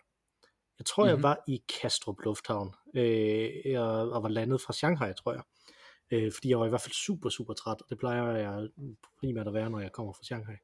Jeg 0.78 0.86
tror, 0.86 1.04
mm-hmm. 1.04 1.16
Mhm. 1.18 1.22
jeg 1.24 1.28
var 1.28 1.44
i 1.48 1.62
Kastrup 1.80 2.16
Lufthavn, 2.24 2.74
øh, 2.96 3.50
og, 3.80 4.10
og 4.10 4.22
var 4.22 4.28
landet 4.28 4.60
fra 4.60 4.72
Shanghai, 4.72 5.12
tror 5.14 5.32
jeg. 5.32 5.42
Øh, 6.12 6.32
fordi 6.32 6.48
jeg 6.48 6.58
var 6.60 6.66
i 6.66 6.68
hvert 6.68 6.80
fald 6.80 6.92
super, 6.92 7.28
super 7.28 7.54
træt, 7.54 7.82
og 7.82 7.86
det 7.90 7.98
plejer 7.98 8.36
jeg 8.36 8.68
primært 9.20 9.46
at 9.48 9.54
være, 9.54 9.70
når 9.70 9.80
jeg 9.80 9.92
kommer 9.92 10.12
fra 10.12 10.24
Shanghai, 10.24 10.54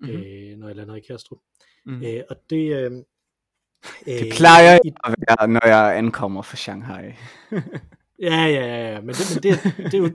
Mhm. 0.00 0.10
mm-hmm. 0.10 0.24
øh, 0.26 0.56
når 0.58 0.66
jeg 0.66 0.76
lander 0.76 0.94
i 0.94 1.00
Kastrup. 1.00 1.38
Mhm. 1.86 1.96
Mm. 1.96 2.02
Øh, 2.04 2.22
og 2.30 2.36
det... 2.50 2.76
Øh, 2.76 2.92
Det 4.04 4.32
plejer 4.36 4.70
jeg 4.70 4.80
at 5.04 5.14
være, 5.28 5.48
når 5.48 5.66
jeg 5.66 5.98
ankommer 5.98 6.42
fra 6.42 6.56
Shanghai. 6.56 7.12
Ja, 8.22 8.44
ja, 8.44 8.66
ja, 8.66 8.92
ja, 8.92 9.00
men 9.00 9.14
det, 9.14 9.32
men 9.34 9.42
det, 9.42 9.76
det, 9.92 9.94
er 9.94 9.98
jo, 9.98 10.10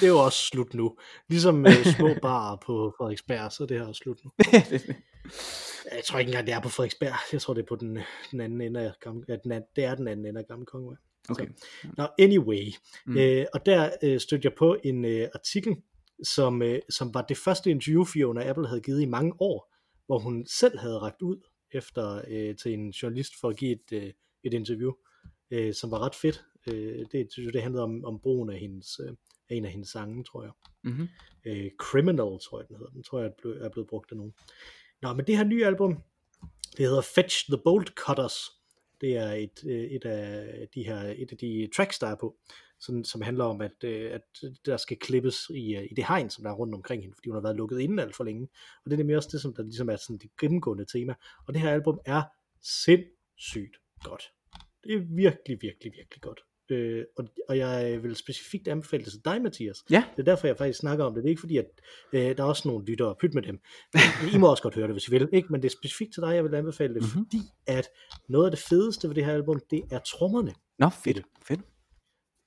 det 0.00 0.02
er 0.02 0.08
jo 0.08 0.18
også 0.18 0.38
slut 0.38 0.74
nu. 0.74 0.96
Ligesom 1.28 1.66
øh, 1.66 1.84
små 1.84 2.14
barer 2.22 2.56
på 2.66 2.94
Frederiksberg, 2.98 3.52
så 3.52 3.62
er 3.62 3.66
det 3.66 3.78
her 3.78 3.86
også 3.86 3.98
slut 3.98 4.18
nu. 4.24 4.30
Jeg 5.94 6.04
tror 6.04 6.18
ikke 6.18 6.28
engang, 6.28 6.46
det 6.46 6.54
er 6.54 6.60
på 6.60 6.68
Frederiksberg. 6.68 7.14
Jeg 7.32 7.40
tror, 7.40 7.54
det 7.54 7.62
er 7.62 7.66
på 7.66 7.76
den, 7.76 7.98
den 8.30 8.40
anden 8.40 8.60
ende 8.60 8.80
af 8.80 8.92
gamle, 9.00 9.24
ja, 9.28 9.36
den 9.36 9.52
anden, 9.52 9.68
det 9.76 9.84
er 9.84 9.94
den 9.94 10.08
anden 10.08 10.26
ende 10.26 10.40
af 10.40 10.46
gamle 10.46 10.66
kongevej. 10.66 10.96
okay. 11.30 11.46
Nå, 11.96 12.06
anyway. 12.18 12.72
Mm. 13.06 13.16
Øh, 13.16 13.46
og 13.54 13.66
der 13.66 13.90
øh, 14.02 14.20
stødte 14.20 14.46
jeg 14.46 14.52
på 14.58 14.76
en 14.84 15.04
øh, 15.04 15.28
artikel, 15.34 15.76
som, 16.24 16.62
øh, 16.62 16.78
som 16.90 17.14
var 17.14 17.22
det 17.22 17.36
første 17.36 17.70
interview, 17.70 18.04
Fiona 18.04 18.48
Apple 18.48 18.68
havde 18.68 18.80
givet 18.80 19.02
i 19.02 19.06
mange 19.06 19.32
år, 19.40 19.74
hvor 20.06 20.18
hun 20.18 20.46
selv 20.46 20.78
havde 20.78 20.98
ragt 20.98 21.22
ud 21.22 21.36
efter 21.72 22.22
øh, 22.28 22.56
til 22.56 22.72
en 22.72 22.90
journalist 22.90 23.40
for 23.40 23.48
at 23.48 23.56
give 23.56 23.72
et, 23.72 23.92
øh, 23.92 24.12
et 24.44 24.54
interview, 24.54 24.92
øh, 25.50 25.74
som 25.74 25.90
var 25.90 25.98
ret 25.98 26.14
fedt. 26.14 26.44
Øh, 26.66 27.06
det, 27.12 27.28
det 27.52 27.62
handlede 27.62 27.82
om, 27.82 28.04
om 28.04 28.20
brugen 28.20 28.50
af, 28.50 28.58
hendes, 28.58 29.00
øh, 29.00 29.12
af 29.50 29.54
en 29.54 29.64
af 29.64 29.70
hendes 29.70 29.88
sange, 29.88 30.24
tror 30.24 30.42
jeg. 30.42 30.52
Mm-hmm. 30.84 31.08
Øh, 31.46 31.70
Criminal, 31.78 32.38
tror 32.40 32.60
jeg 32.60 32.68
den 32.68 32.76
hedder. 32.76 32.90
Den 32.90 33.02
tror 33.02 33.18
jeg 33.18 33.28
er 33.28 33.34
blevet, 33.38 33.64
er 33.64 33.68
blevet 33.68 33.88
brugt 33.88 34.10
af 34.10 34.16
nogen. 34.16 34.34
Nå, 35.02 35.12
men 35.12 35.26
det 35.26 35.36
her 35.36 35.44
nye 35.44 35.66
album, 35.66 36.02
det 36.76 36.86
hedder 36.86 37.00
Fetch 37.00 37.50
the 37.50 37.60
Bolt 37.64 37.88
Cutters. 37.88 38.57
Det 39.00 39.16
er 39.16 39.32
et, 39.32 39.64
øh, 39.66 39.84
et, 39.84 40.04
af 40.04 40.68
de 40.74 40.82
her, 40.82 41.14
et 41.16 41.32
af 41.32 41.38
de 41.38 41.68
tracks, 41.76 41.98
der 41.98 42.06
er 42.06 42.14
på, 42.14 42.36
sådan, 42.80 43.04
som 43.04 43.20
handler 43.20 43.44
om, 43.44 43.60
at, 43.60 43.84
øh, 43.84 44.12
at 44.12 44.42
der 44.66 44.76
skal 44.76 44.96
klippes 44.96 45.50
i, 45.50 45.76
øh, 45.76 45.84
i 45.90 45.94
det 45.94 46.04
hegn, 46.04 46.30
som 46.30 46.44
der 46.44 46.50
er 46.50 46.54
rundt 46.54 46.74
omkring 46.74 47.02
hende, 47.02 47.14
fordi 47.14 47.28
hun 47.28 47.36
har 47.36 47.42
været 47.42 47.56
lukket 47.56 47.80
inde 47.80 48.02
alt 48.02 48.16
for 48.16 48.24
længe. 48.24 48.48
Og 48.84 48.90
det 48.90 48.92
er 48.92 48.96
nemlig 48.96 49.16
også 49.16 49.28
det, 49.32 49.40
som 49.40 49.54
der 49.54 49.62
ligesom 49.62 49.88
er 49.88 49.96
sådan 49.96 50.18
det 50.18 50.30
gennemgående 50.40 50.84
tema. 50.84 51.14
Og 51.46 51.54
det 51.54 51.62
her 51.62 51.70
album 51.70 52.00
er 52.06 52.22
sindssygt 52.62 53.76
godt. 54.02 54.32
Det 54.84 54.94
er 54.94 54.98
virkelig, 54.98 55.58
virkelig, 55.62 55.92
virkelig 55.92 56.22
godt. 56.22 56.40
Øh, 56.70 57.04
og, 57.16 57.24
og 57.48 57.58
jeg 57.58 58.02
vil 58.02 58.16
specifikt 58.16 58.68
anbefale 58.68 59.04
det 59.04 59.12
til 59.12 59.24
dig, 59.24 59.42
Mathias. 59.42 59.84
Ja. 59.90 60.04
Det 60.16 60.22
er 60.22 60.24
derfor, 60.24 60.46
jeg 60.46 60.56
faktisk 60.56 60.78
snakker 60.78 61.04
om 61.04 61.14
det. 61.14 61.22
Det 61.22 61.28
er 61.28 61.30
ikke 61.30 61.40
fordi, 61.40 61.56
at 61.56 61.66
øh, 62.12 62.36
der 62.36 62.42
er 62.42 62.48
også 62.48 62.68
nogle 62.68 62.84
lyttere, 62.86 63.14
pyt 63.20 63.34
med 63.34 63.42
dem. 63.42 63.60
I 64.34 64.38
må 64.38 64.50
også 64.50 64.62
godt 64.62 64.74
høre 64.74 64.86
det, 64.86 64.94
hvis 64.94 65.08
I 65.08 65.10
vil. 65.10 65.28
Ikke? 65.32 65.48
Men 65.50 65.62
det 65.62 65.68
er 65.68 65.76
specifikt 65.82 66.14
til 66.14 66.22
dig, 66.22 66.34
jeg 66.34 66.44
vil 66.44 66.54
anbefale 66.54 66.94
det, 66.94 67.02
Mhm. 67.02 67.10
mm-hmm. 67.14 67.26
fordi 67.26 67.38
at 67.66 67.88
noget 68.28 68.44
af 68.44 68.50
det 68.50 68.60
fedeste 68.60 69.08
ved 69.08 69.14
det 69.14 69.24
her 69.24 69.32
album, 69.32 69.60
det 69.70 69.82
er 69.90 69.98
trommerne. 69.98 70.54
Nå, 70.78 70.88
fedt. 71.04 71.22
fedt. 71.48 71.60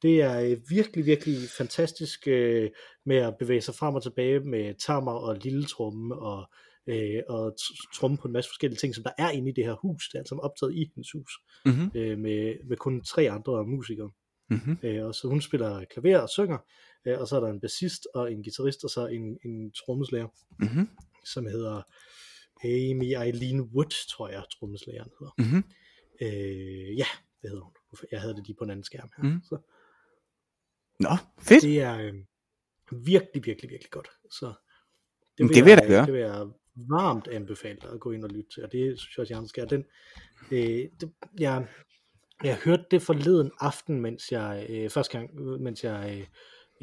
Det 0.01 0.21
er 0.21 0.39
øh, 0.41 0.57
virkelig, 0.69 1.05
virkelig 1.05 1.37
fantastisk 1.57 2.27
øh, 2.27 2.69
med 3.05 3.17
at 3.17 3.37
bevæge 3.39 3.61
sig 3.61 3.75
frem 3.75 3.95
og 3.95 4.03
tilbage 4.03 4.39
med 4.39 4.73
tammer 4.87 5.11
og 5.11 5.37
lille 5.43 5.65
tromme 5.65 6.15
og, 6.15 6.49
øh, 6.87 7.23
og 7.29 7.55
tromme 7.95 8.17
på 8.17 8.27
en 8.27 8.33
masse 8.33 8.49
forskellige 8.49 8.77
ting, 8.79 8.95
som 8.95 9.03
der 9.03 9.11
er 9.17 9.29
inde 9.29 9.49
i 9.49 9.53
det 9.53 9.65
her 9.65 9.73
hus. 9.73 10.09
Det 10.09 10.15
er 10.15 10.19
altså 10.19 10.35
optaget 10.35 10.73
i 10.75 10.91
hendes 10.95 11.11
hus 11.11 11.31
Mm-hmm. 11.65 11.91
øh, 11.95 12.17
med, 12.19 12.55
med 12.69 12.77
kun 12.77 13.03
tre 13.03 13.29
andre 13.29 13.65
musikere. 13.65 14.11
Mm-hmm. 14.49 14.77
Øh, 14.83 15.05
og 15.05 15.15
så 15.15 15.27
hun 15.27 15.41
spiller 15.41 15.85
klaver 15.85 16.17
og 16.19 16.29
synger, 16.29 16.57
øh, 17.05 17.19
og 17.19 17.27
så 17.27 17.35
er 17.35 17.39
der 17.39 17.47
en 17.47 17.61
bassist 17.61 18.07
og 18.13 18.31
en 18.33 18.43
guitarist 18.43 18.83
og 18.83 18.89
så 18.89 19.07
en, 19.07 19.37
en 19.45 19.71
trommeslager, 19.71 20.27
Mm-hmm. 20.59 20.89
som 21.25 21.45
hedder 21.45 21.81
Amy 22.63 23.25
Eileen 23.27 23.61
Wood, 23.61 24.07
tror 24.09 24.29
jeg, 24.29 24.43
trommeslageren 24.59 25.09
hedder. 25.19 25.33
Mm-hmm. 25.37 25.63
Øh, 26.21 26.97
ja, 26.97 27.05
det 27.41 27.49
hedder 27.49 27.63
hun. 27.63 27.73
Jeg 28.11 28.21
havde 28.21 28.35
det 28.35 28.47
lige 28.47 28.55
på 28.57 28.63
en 28.63 28.69
anden 28.69 28.83
skærm 28.83 29.09
her. 29.17 29.23
Mhm. 29.23 29.41
Så 29.43 29.57
Nå, 30.99 31.15
fedt. 31.41 31.63
det 31.63 31.81
er 31.81 31.97
øh, 31.97 32.13
virkelig, 33.05 33.45
virkelig, 33.45 33.69
virkelig 33.69 33.91
godt. 33.91 34.09
Så 34.31 34.53
Men 35.39 35.47
det 35.49 35.63
vil 35.65 35.69
jeg 35.71 35.77
da 35.81 35.87
gøre. 35.87 36.05
Det 36.05 36.13
vil 36.13 36.21
jeg 36.21 36.47
varmt 36.75 37.27
anbefale 37.27 37.77
dig 37.81 37.89
at 37.91 37.99
gå 37.99 38.11
ind 38.11 38.23
og 38.23 38.29
lytte 38.29 38.49
til, 38.53 38.63
og 38.63 38.71
det 38.71 38.99
synes 38.99 39.17
jeg 39.17 39.21
også, 39.21 39.33
jeg 39.33 39.47
skal. 39.49 39.69
Den, 39.69 39.85
øh, 40.51 40.89
det, 41.01 41.11
jeg, 41.39 41.67
jeg 42.43 42.57
hørte 42.65 42.83
det 42.91 43.01
forleden 43.01 43.51
aften, 43.59 44.01
mens 44.01 44.31
jeg, 44.31 44.65
øh, 44.69 44.89
første 44.89 45.17
gang, 45.17 45.35
mens 45.61 45.83
jeg 45.83 46.27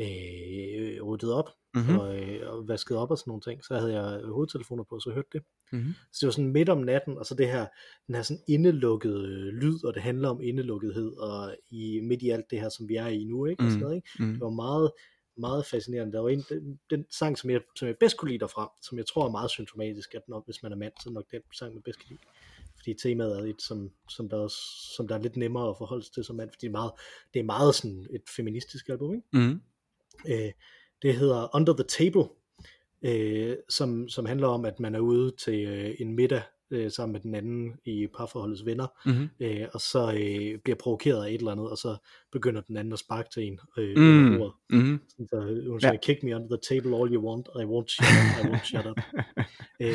øh, 0.00 1.02
ryddede 1.02 1.34
op, 1.34 1.48
Mhm. 1.74 1.84
mm-hmm. 1.84 1.98
og, 1.98 2.20
øh, 2.20 2.52
og 2.52 2.68
vaskede 2.68 2.98
op 2.98 3.10
og 3.10 3.18
sådan 3.18 3.30
nogle 3.30 3.40
ting, 3.40 3.64
så 3.64 3.78
havde 3.78 4.02
jeg 4.02 4.20
hovedtelefoner 4.24 4.84
på, 4.84 5.00
så 5.00 5.10
jeg 5.10 5.14
hørte 5.14 5.28
det. 5.32 5.42
Mm-hmm. 5.72 5.92
Så 6.12 6.18
det 6.20 6.26
var 6.26 6.30
sådan 6.32 6.52
midt 6.52 6.68
om 6.68 6.78
natten, 6.78 7.18
og 7.18 7.26
så 7.26 7.34
det 7.34 7.46
her, 7.48 7.66
den 8.06 8.14
her 8.14 8.22
sådan 8.22 8.42
indelukkede 8.48 9.28
øh, 9.28 9.54
lyd, 9.54 9.84
og 9.84 9.94
det 9.94 10.02
handler 10.02 10.28
om 10.28 10.40
indelukkethed, 10.42 11.16
og 11.16 11.56
i, 11.70 12.00
midt 12.02 12.22
i 12.22 12.30
alt 12.30 12.44
det 12.50 12.60
her, 12.60 12.68
som 12.68 12.88
vi 12.88 12.96
er 12.96 13.06
i 13.06 13.24
nu, 13.24 13.46
ikke? 13.46 13.62
Og 13.62 13.70
sådan 13.70 13.76
Mm. 13.78 13.82
noget, 13.82 13.96
ikke? 13.96 14.08
Mm. 14.24 14.32
Det 14.32 14.40
var 14.40 14.50
meget, 14.50 14.90
meget 15.38 15.66
fascinerende. 15.66 16.12
Der 16.12 16.20
var 16.20 16.28
en, 16.28 16.44
den, 16.48 16.80
den 16.90 17.06
sang, 17.10 17.38
som 17.38 17.50
jeg, 17.50 17.60
som 17.76 17.88
jeg 17.88 17.96
bedst 18.00 18.16
kunne 18.16 18.30
lide 18.30 18.40
derfra, 18.40 18.72
som 18.82 18.98
jeg 18.98 19.06
tror 19.06 19.26
er 19.26 19.30
meget 19.30 19.50
symptomatisk, 19.50 20.14
at 20.14 20.28
nok, 20.28 20.44
hvis 20.44 20.62
man 20.62 20.72
er 20.72 20.76
mand, 20.76 20.92
så 21.02 21.08
er 21.08 21.12
nok 21.12 21.30
den 21.30 21.40
sang, 21.52 21.74
man 21.74 21.82
bedst 21.82 21.98
kan 21.98 22.06
lide. 22.08 22.20
Fordi 22.76 22.94
temaet 22.94 23.38
er 23.38 23.42
et, 23.44 23.62
som, 23.62 23.90
som, 24.08 24.28
der 24.28 24.36
også, 24.36 24.58
som 24.96 25.08
der 25.08 25.14
er 25.14 25.22
lidt 25.22 25.36
nemmere 25.36 25.68
at 25.70 25.76
forholde 25.78 26.04
sig 26.04 26.14
til 26.14 26.24
som 26.24 26.36
mand, 26.36 26.50
fordi 26.50 26.60
det 26.60 26.66
er 26.66 26.72
meget, 26.72 26.92
det 27.34 27.40
er 27.40 27.44
meget 27.44 27.74
sådan 27.74 28.06
et 28.10 28.22
feministisk 28.36 28.88
album, 28.88 29.14
ikke? 29.14 29.26
Mm-hmm. 29.32 29.60
Øh, 30.28 30.52
det 31.02 31.14
hedder 31.14 31.56
Under 31.56 31.72
the 31.72 31.84
Table, 31.84 32.28
øh, 33.02 33.56
som, 33.68 34.08
som 34.08 34.26
handler 34.26 34.48
om, 34.48 34.64
at 34.64 34.80
man 34.80 34.94
er 34.94 35.00
ude 35.00 35.30
til 35.30 35.64
øh, 35.66 35.94
en 35.98 36.14
middag 36.14 36.42
øh, 36.70 36.90
sammen 36.90 37.12
med 37.12 37.20
den 37.20 37.34
anden 37.34 37.72
i 37.84 38.06
parforholdets 38.16 38.64
venner, 38.66 38.86
Mm-hmm. 39.06 39.28
øh, 39.40 39.66
og 39.72 39.80
så 39.80 40.12
øh, 40.12 40.58
bliver 40.58 40.76
provokeret 40.80 41.24
af 41.24 41.28
et 41.30 41.34
eller 41.34 41.52
andet, 41.52 41.70
og 41.70 41.78
så 41.78 41.96
begynder 42.32 42.60
den 42.60 42.76
anden 42.76 42.92
at 42.92 42.98
sparke 42.98 43.28
til 43.34 43.42
en 43.46 43.60
øh, 43.78 43.96
Mm. 43.96 44.34
under. 44.34 44.58
Mm-hmm. 44.70 45.00
Så 45.28 45.62
hun 45.70 45.80
siger, 45.80 45.96
kick 45.96 46.22
me 46.22 46.36
under 46.36 46.48
the 46.56 46.76
table 46.76 46.96
all 46.96 47.14
you 47.14 47.28
want, 47.30 47.48
I 47.48 47.64
won't 47.64 47.88
shut 47.88 48.06
up, 48.08 48.44
I 48.44 48.48
won't 48.56 48.64
shut 48.64 48.86
up. 48.86 48.98
øh, 49.80 49.94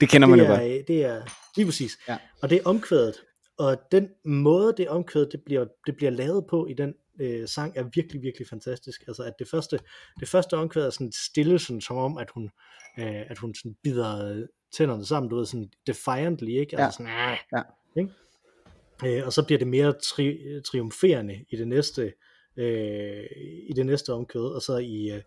Det 0.00 0.08
kender 0.08 0.28
man 0.28 0.38
det, 0.38 0.44
jo 0.44 0.50
godt. 0.50 0.62
er, 0.62 0.82
det 0.88 1.04
er 1.04 1.22
lige 1.56 1.66
præcis. 1.66 1.98
Ja. 2.08 2.16
Og 2.42 2.50
det 2.50 2.58
er 2.58 2.62
omkvædet. 2.64 3.14
Og 3.58 3.76
den 3.92 4.08
måde, 4.24 4.74
det 4.76 4.88
omkvædet, 4.88 5.32
det 5.32 5.42
bliver, 5.44 5.66
det 5.86 5.96
bliver 5.96 6.10
lavet 6.10 6.46
på 6.46 6.66
i 6.66 6.72
den 6.74 6.94
øh, 7.20 7.48
sang, 7.48 7.76
er 7.76 7.84
virkelig, 7.94 8.22
virkelig 8.22 8.46
fantastisk. 8.48 9.04
Altså, 9.08 9.22
at 9.22 9.32
det 9.38 9.48
første, 9.48 9.78
det 10.20 10.28
første 10.28 10.54
omkvæd 10.56 10.86
er 10.86 10.90
sådan 10.90 11.12
stille, 11.12 11.58
sådan, 11.58 11.80
som 11.80 11.96
om, 11.96 12.18
at 12.18 12.30
hun, 12.30 12.50
øh, 12.98 13.30
at 13.30 13.38
hun 13.38 13.54
sådan 13.54 13.76
bider 13.82 14.46
tænderne 14.72 15.06
sammen, 15.06 15.30
du 15.30 15.36
ved, 15.36 15.46
sådan 15.46 15.70
defiantly, 15.86 16.48
ikke? 16.50 16.78
Altså 16.78 16.84
Ja. 16.84 16.90
sådan, 16.90 17.06
"Ah", 17.06 17.38
Ja. 17.52 17.62
ikke? 17.96 18.10
Øh, 19.20 19.26
og 19.26 19.32
så 19.32 19.42
bliver 19.46 19.58
det 19.58 19.68
mere 19.68 19.94
tri- 20.04 20.60
triumferende 20.60 21.44
i 21.50 21.56
det 21.56 21.68
næste 21.68 22.12
øh, 22.56 23.24
i 23.68 23.72
det 23.76 23.86
næste 23.86 24.12
omkvæd, 24.12 24.54
og 24.54 24.62
så 24.62 24.76
i, 24.76 25.10
øh, 25.10 25.22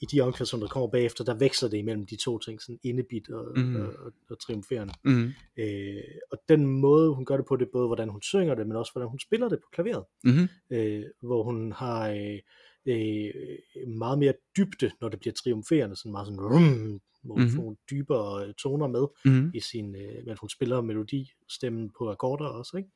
i 0.00 0.06
de 0.12 0.20
omkvæd, 0.20 0.46
som 0.46 0.60
der 0.60 0.68
kommer 0.68 0.88
bagefter, 0.88 1.24
der 1.24 1.34
veksler 1.34 1.68
det 1.68 1.78
imellem 1.78 2.06
de 2.06 2.16
to 2.16 2.38
ting, 2.38 2.62
sådan 2.62 2.78
indebit 2.82 3.30
og, 3.30 3.58
mm. 3.58 3.76
og, 3.76 3.86
og, 3.98 4.12
og 4.30 4.40
triumferende. 4.40 4.94
Mm. 5.04 5.32
Øh, 5.56 6.02
og 6.32 6.38
den 6.48 6.66
måde, 6.66 7.14
hun 7.14 7.24
gør 7.24 7.36
det 7.36 7.46
på, 7.46 7.56
det 7.56 7.66
er 7.66 7.70
både, 7.72 7.86
hvordan 7.86 8.08
hun 8.08 8.22
synger 8.22 8.54
det, 8.54 8.66
men 8.66 8.76
også, 8.76 8.92
hvordan 8.92 9.08
hun 9.08 9.18
spiller 9.18 9.48
det 9.48 9.58
på 9.58 9.68
klaveret. 9.72 10.04
Mm. 10.24 10.48
Øh, 10.70 11.04
hvor 11.22 11.42
hun 11.42 11.72
har 11.72 12.08
øh, 12.08 12.38
øh, 12.86 13.88
meget 13.88 14.18
mere 14.18 14.34
dybde, 14.56 14.90
når 15.00 15.08
det 15.08 15.20
bliver 15.20 15.34
triumferende, 15.34 15.96
sådan 15.96 16.12
meget 16.12 16.26
sådan, 16.26 16.40
rum, 16.40 17.00
hvor 17.22 17.34
hun 17.34 17.42
mm-hmm. 17.42 17.56
får 17.56 17.62
nogle 17.62 17.76
dybere 17.90 18.52
toner 18.52 18.86
med, 18.86 19.06
mm-hmm. 19.24 19.50
i 19.54 19.60
sin, 19.60 19.96
øh, 19.96 20.26
men 20.26 20.36
hun 20.40 20.48
spiller 20.48 20.80
melodistemmen 20.80 21.90
på 21.98 22.10
akkorder 22.10 22.46
også, 22.46 22.76
ikke? 22.76 22.90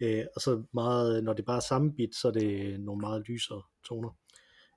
Øh, 0.00 0.24
og 0.34 0.40
så 0.40 0.62
meget, 0.74 1.24
når 1.24 1.32
det 1.32 1.44
bare 1.44 1.56
er 1.56 1.66
samme 1.68 1.92
beat, 1.92 2.14
så 2.14 2.28
er 2.28 2.32
det 2.32 2.80
nogle 2.80 3.00
meget 3.00 3.28
lysere 3.28 3.62
toner. 3.88 4.10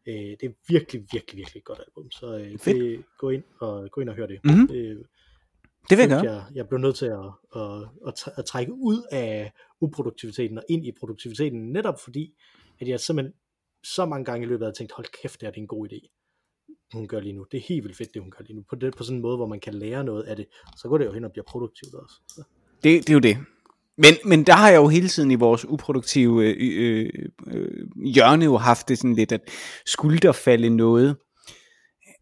Øh, 0.09 0.37
det 0.39 0.43
er 0.43 0.53
virkelig, 0.67 1.01
virkelig, 1.11 1.37
virkelig 1.37 1.63
godt 1.63 1.79
album. 1.87 2.11
Så 2.11 2.37
øh, 2.37 2.51
det, 2.65 3.03
gå, 3.17 3.29
ind 3.29 3.43
og, 3.59 3.91
gå 3.91 4.01
ind 4.01 4.09
og 4.09 4.15
hør 4.15 4.25
det. 4.25 4.39
Mm-hmm. 4.43 4.69
Øh, 4.71 4.97
det 5.89 5.97
vil 5.97 5.99
jeg 5.99 6.09
gøre. 6.09 6.33
Jeg, 6.33 6.45
jeg 6.55 6.67
blev 6.67 6.79
nødt 6.79 6.95
til 6.95 7.05
at, 7.05 7.31
at, 7.55 7.87
at, 8.07 8.33
at 8.37 8.45
trække 8.45 8.73
ud 8.73 9.07
af 9.11 9.51
uproduktiviteten 9.81 10.57
og 10.57 10.63
ind 10.69 10.85
i 10.85 10.91
produktiviteten, 10.99 11.71
netop 11.71 11.99
fordi, 11.99 12.33
at 12.79 12.87
jeg 12.87 12.99
simpelthen 12.99 13.33
så 13.83 14.05
mange 14.05 14.25
gange 14.25 14.45
i 14.45 14.49
løbet 14.49 14.65
af 14.65 14.73
tænkt, 14.73 14.91
hold 14.91 15.07
kæft, 15.21 15.41
det 15.41 15.47
er 15.47 15.51
en 15.51 15.67
god 15.67 15.89
idé 15.91 16.19
hun 16.93 17.07
gør 17.07 17.19
lige 17.19 17.33
nu. 17.33 17.45
Det 17.51 17.57
er 17.57 17.61
helt 17.61 17.83
vildt 17.83 17.97
fedt, 17.97 18.13
det 18.13 18.21
hun 18.21 18.31
gør 18.31 18.43
lige 18.43 18.55
nu. 18.55 18.63
På, 18.69 18.75
det, 18.75 18.95
på 18.97 19.03
sådan 19.03 19.15
en 19.15 19.21
måde, 19.21 19.37
hvor 19.37 19.47
man 19.47 19.59
kan 19.59 19.73
lære 19.73 20.03
noget 20.03 20.23
af 20.23 20.35
det, 20.35 20.47
så 20.77 20.87
går 20.87 20.97
det 20.97 21.05
jo 21.05 21.11
hen 21.11 21.23
og 21.23 21.31
bliver 21.31 21.45
produktivt 21.47 21.93
også. 21.93 22.15
Så. 22.27 22.43
Det, 22.83 23.07
det 23.07 23.09
er 23.09 23.13
jo 23.13 23.19
det. 23.19 23.37
Men, 24.01 24.13
men 24.25 24.43
der 24.43 24.53
har 24.53 24.69
jeg 24.69 24.77
jo 24.77 24.87
hele 24.87 25.07
tiden 25.07 25.31
i 25.31 25.35
vores 25.35 25.65
uproduktive 25.65 26.45
øh, 26.45 26.55
øh, 26.59 27.09
øh, 27.47 27.87
hjørne 28.05 28.45
jo 28.45 28.57
haft 28.57 28.89
det 28.89 28.97
sådan 28.97 29.15
lidt, 29.15 29.31
at 29.31 29.41
skulle 29.85 30.17
der 30.17 30.31
falde 30.31 30.69
noget 30.69 31.17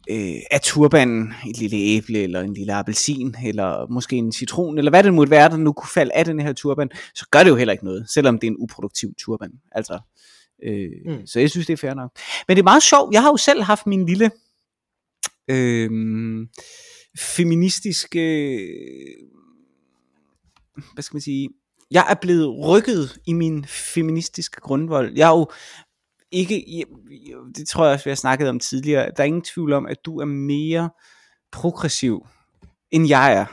øh, 0.10 0.36
af 0.52 0.62
turbanen, 0.64 1.34
et 1.50 1.58
lille 1.58 1.78
æble, 1.78 2.24
eller 2.24 2.42
en 2.42 2.54
lille 2.54 2.74
appelsin, 2.74 3.36
eller 3.46 3.88
måske 3.90 4.16
en 4.16 4.32
citron, 4.32 4.78
eller 4.78 4.92
hvad 4.92 5.04
det 5.04 5.14
måtte 5.14 5.32
være, 5.32 5.50
der 5.50 5.58
nu 5.58 5.74
kunne 5.74 5.90
falde 5.94 6.14
af 6.14 6.26
den 6.26 6.40
her 6.40 6.54
turban, 6.54 6.90
så 7.16 7.28
gør 7.32 7.44
det 7.44 7.50
jo 7.50 7.56
heller 7.56 7.72
ikke 7.72 7.86
noget, 7.86 8.10
selvom 8.10 8.40
det 8.40 8.48
er 8.48 8.52
en 8.52 8.58
uproduktiv 8.60 9.10
turban. 9.20 9.52
Altså, 9.72 10.00
øh, 10.64 10.90
mm. 11.06 11.28
Så 11.28 11.40
jeg 11.40 11.50
synes, 11.50 11.68
det 11.68 11.74
er 11.74 11.78
fair 11.78 11.94
nok. 11.94 12.12
Men 12.48 12.58
det 12.58 12.62
er 12.62 12.72
meget 12.72 12.84
sjovt, 12.84 13.14
jeg 13.14 13.22
har 13.22 13.30
jo 13.30 13.38
selv 13.38 13.62
haft 13.62 13.88
min 13.88 14.06
lille 14.06 14.32
øh, 15.48 15.90
feministiske, 17.18 18.20
hvad 20.94 21.04
skal 21.04 21.16
man 21.16 21.22
sige, 21.22 21.50
jeg 21.92 22.06
er 22.10 22.16
blevet 22.22 22.68
rykket 22.68 23.20
i 23.26 23.34
min 23.34 23.66
feministiske 23.66 24.62
grundvold. 24.62 25.14
Jeg 25.16 25.30
er 25.30 25.38
jo 25.38 25.48
ikke, 26.32 26.86
det 27.56 27.68
tror 27.68 27.86
jeg 27.86 27.94
også, 27.94 28.04
vi 28.04 28.10
har 28.10 28.16
snakket 28.16 28.50
om 28.50 28.60
tidligere, 28.60 29.12
der 29.18 29.24
er 29.24 29.28
ingen 29.28 29.42
tvivl 29.42 29.74
om, 29.74 29.86
at 29.86 29.98
du 30.06 30.20
er 30.20 30.26
mere 30.26 30.90
progressiv, 31.52 32.28
end 32.92 33.08
jeg 33.08 33.34
er. 33.34 33.46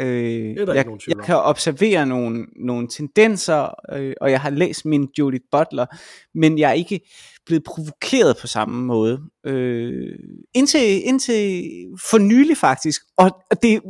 Øh, 0.00 0.56
det 0.56 0.68
er 0.68 0.74
jeg, 0.74 0.86
jeg 1.08 1.16
kan 1.24 1.36
observere 1.36 2.06
nogle, 2.06 2.46
nogle 2.56 2.88
tendenser, 2.88 3.74
øh, 3.92 4.14
og 4.20 4.30
jeg 4.30 4.40
har 4.40 4.50
læst 4.50 4.84
min 4.84 5.08
Judith 5.18 5.44
Butler, 5.52 5.86
men 6.34 6.58
jeg 6.58 6.70
er 6.70 6.74
ikke 6.74 7.00
blevet 7.46 7.64
provokeret 7.64 8.36
på 8.40 8.46
samme 8.46 8.82
måde. 8.84 9.20
Øh, 9.46 10.18
indtil, 10.54 11.04
indtil 11.04 11.64
for 12.10 12.18
nylig 12.18 12.56
faktisk, 12.56 13.02
og 13.16 13.30
det 13.62 13.80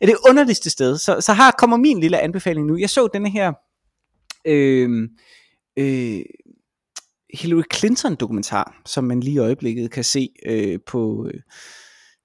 er 0.00 0.06
det 0.06 0.16
underligste 0.28 0.70
sted, 0.70 0.98
så, 0.98 1.20
så 1.20 1.34
her 1.34 1.50
kommer 1.50 1.76
min 1.76 2.00
lille 2.00 2.20
anbefaling 2.20 2.66
nu. 2.66 2.76
Jeg 2.76 2.90
så 2.90 3.08
denne 3.12 3.30
her 3.30 3.52
øh, 4.46 5.08
øh, 5.78 6.20
Hillary 7.34 7.62
Clinton 7.74 8.14
dokumentar, 8.14 8.82
som 8.86 9.04
man 9.04 9.20
lige 9.20 9.34
i 9.34 9.38
øjeblikket 9.38 9.90
kan 9.90 10.04
se 10.04 10.28
øh, 10.46 10.78
på... 10.86 11.28
Øh, 11.34 11.40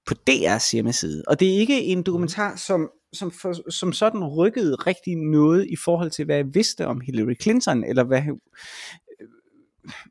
på 0.06 0.14
DR's 0.30 0.72
hjemmeside. 0.72 1.22
Og 1.26 1.40
det 1.40 1.54
er 1.54 1.58
ikke 1.58 1.82
en 1.82 2.02
dokumentar, 2.02 2.56
som 2.56 2.90
som, 3.12 3.30
for, 3.30 3.70
som 3.70 3.92
sådan 3.92 4.24
rykkede 4.24 4.74
rigtig 4.74 5.16
noget 5.16 5.66
i 5.66 5.76
forhold 5.76 6.10
til, 6.10 6.24
hvad 6.24 6.36
jeg 6.36 6.54
vidste 6.54 6.86
om 6.86 7.00
Hillary 7.00 7.34
Clinton, 7.42 7.84
eller 7.84 8.04
hvad, 8.04 8.22
øh, 8.22 9.28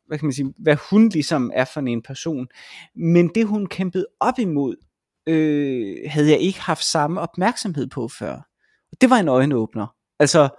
hvad 0.08 0.18
kan 0.18 0.26
man 0.26 0.34
sige, 0.34 0.54
hvad 0.58 0.78
hun 0.90 1.10
ligesom 1.10 1.52
er 1.54 1.66
for 1.74 1.82
en 1.82 2.02
person. 2.02 2.48
Men 2.96 3.28
det 3.36 3.48
hun 3.48 3.68
kæmpede 3.68 4.08
op 4.20 4.40
imod, 4.40 4.76
øh, 5.28 5.98
havde 6.06 6.30
jeg 6.30 6.40
ikke 6.40 6.62
haft 6.62 6.84
samme 6.84 7.22
opmærksomhed 7.22 7.88
på 7.88 8.08
før. 8.08 8.48
Det 9.02 9.10
var 9.10 9.18
en 9.18 9.28
øjenåbner. 9.28 9.96
Altså, 10.20 10.50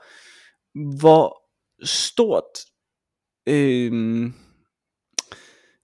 hvor 0.99 1.43
stort, 1.83 2.59
øh, 3.47 4.23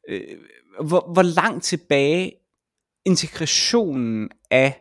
øh, 0.09 0.39
hvor, 0.85 1.13
hvor 1.13 1.23
langt 1.23 1.65
tilbage 1.65 2.33
integrationen 3.05 4.31
af 4.51 4.81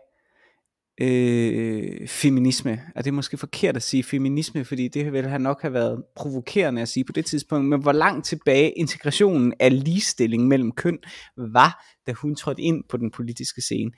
øh, 1.03 2.07
feminisme. 2.07 2.81
Er 2.95 3.01
det 3.01 3.13
måske 3.13 3.37
forkert 3.37 3.75
at 3.75 3.83
sige 3.83 4.03
feminisme, 4.03 4.65
fordi 4.65 4.87
det 4.87 5.13
ville 5.13 5.29
have 5.29 5.41
nok 5.41 5.61
have 5.61 5.73
været 5.73 6.03
provokerende 6.15 6.81
at 6.81 6.89
sige 6.89 7.03
på 7.03 7.11
det 7.11 7.25
tidspunkt, 7.25 7.69
men 7.69 7.81
hvor 7.81 7.91
langt 7.91 8.25
tilbage 8.25 8.71
integrationen 8.71 9.53
af 9.59 9.83
ligestilling 9.83 10.47
mellem 10.47 10.71
køn 10.71 10.97
var, 11.37 11.85
da 12.07 12.11
hun 12.11 12.35
trådte 12.35 12.61
ind 12.61 12.83
på 12.89 12.97
den 12.97 13.11
politiske 13.11 13.61
scene, 13.61 13.91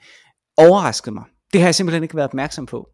overraskede 0.56 1.14
mig. 1.14 1.24
Det 1.52 1.60
har 1.60 1.66
jeg 1.68 1.74
simpelthen 1.74 2.02
ikke 2.02 2.16
været 2.16 2.28
opmærksom 2.28 2.66
på. 2.66 2.88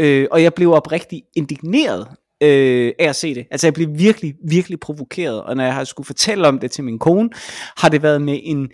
Øh, 0.00 0.26
og 0.30 0.42
jeg 0.42 0.54
blev 0.54 0.72
oprigtig 0.72 1.22
indigneret 1.36 2.08
øh, 2.42 2.92
af 2.98 3.08
at 3.08 3.16
se 3.16 3.34
det. 3.34 3.46
Altså 3.50 3.66
jeg 3.66 3.74
blev 3.74 3.88
virkelig, 3.98 4.34
virkelig 4.48 4.80
provokeret, 4.80 5.42
og 5.42 5.56
når 5.56 5.64
jeg 5.64 5.74
har 5.74 5.84
skulle 5.84 6.06
fortælle 6.06 6.48
om 6.48 6.58
det 6.58 6.70
til 6.70 6.84
min 6.84 6.98
kone, 6.98 7.30
har 7.76 7.88
det 7.88 8.02
været 8.02 8.22
med 8.22 8.40
en, 8.42 8.70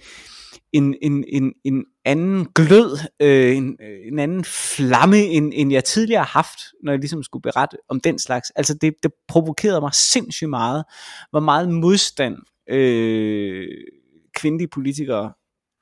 en, 0.72 0.94
en, 1.02 1.24
en, 1.28 1.52
en 1.64 1.84
anden 2.08 2.46
glød, 2.54 2.98
øh, 3.20 3.56
en, 3.56 3.76
øh, 3.82 4.06
en 4.12 4.18
anden 4.18 4.44
flamme, 4.44 5.18
end, 5.18 5.52
end 5.54 5.72
jeg 5.72 5.84
tidligere 5.84 6.20
har 6.20 6.42
haft, 6.42 6.58
når 6.84 6.92
jeg 6.92 6.98
ligesom 6.98 7.22
skulle 7.22 7.42
berette 7.42 7.76
om 7.88 8.00
den 8.00 8.18
slags. 8.18 8.50
Altså 8.50 8.74
det, 8.74 8.94
det 9.02 9.12
provokerede 9.28 9.80
mig 9.80 9.94
sindssygt 9.94 10.50
meget, 10.50 10.84
hvor 11.30 11.40
meget 11.40 11.68
modstand 11.68 12.36
øh, 12.70 13.68
kvindelige 14.34 14.68
politikere 14.68 15.32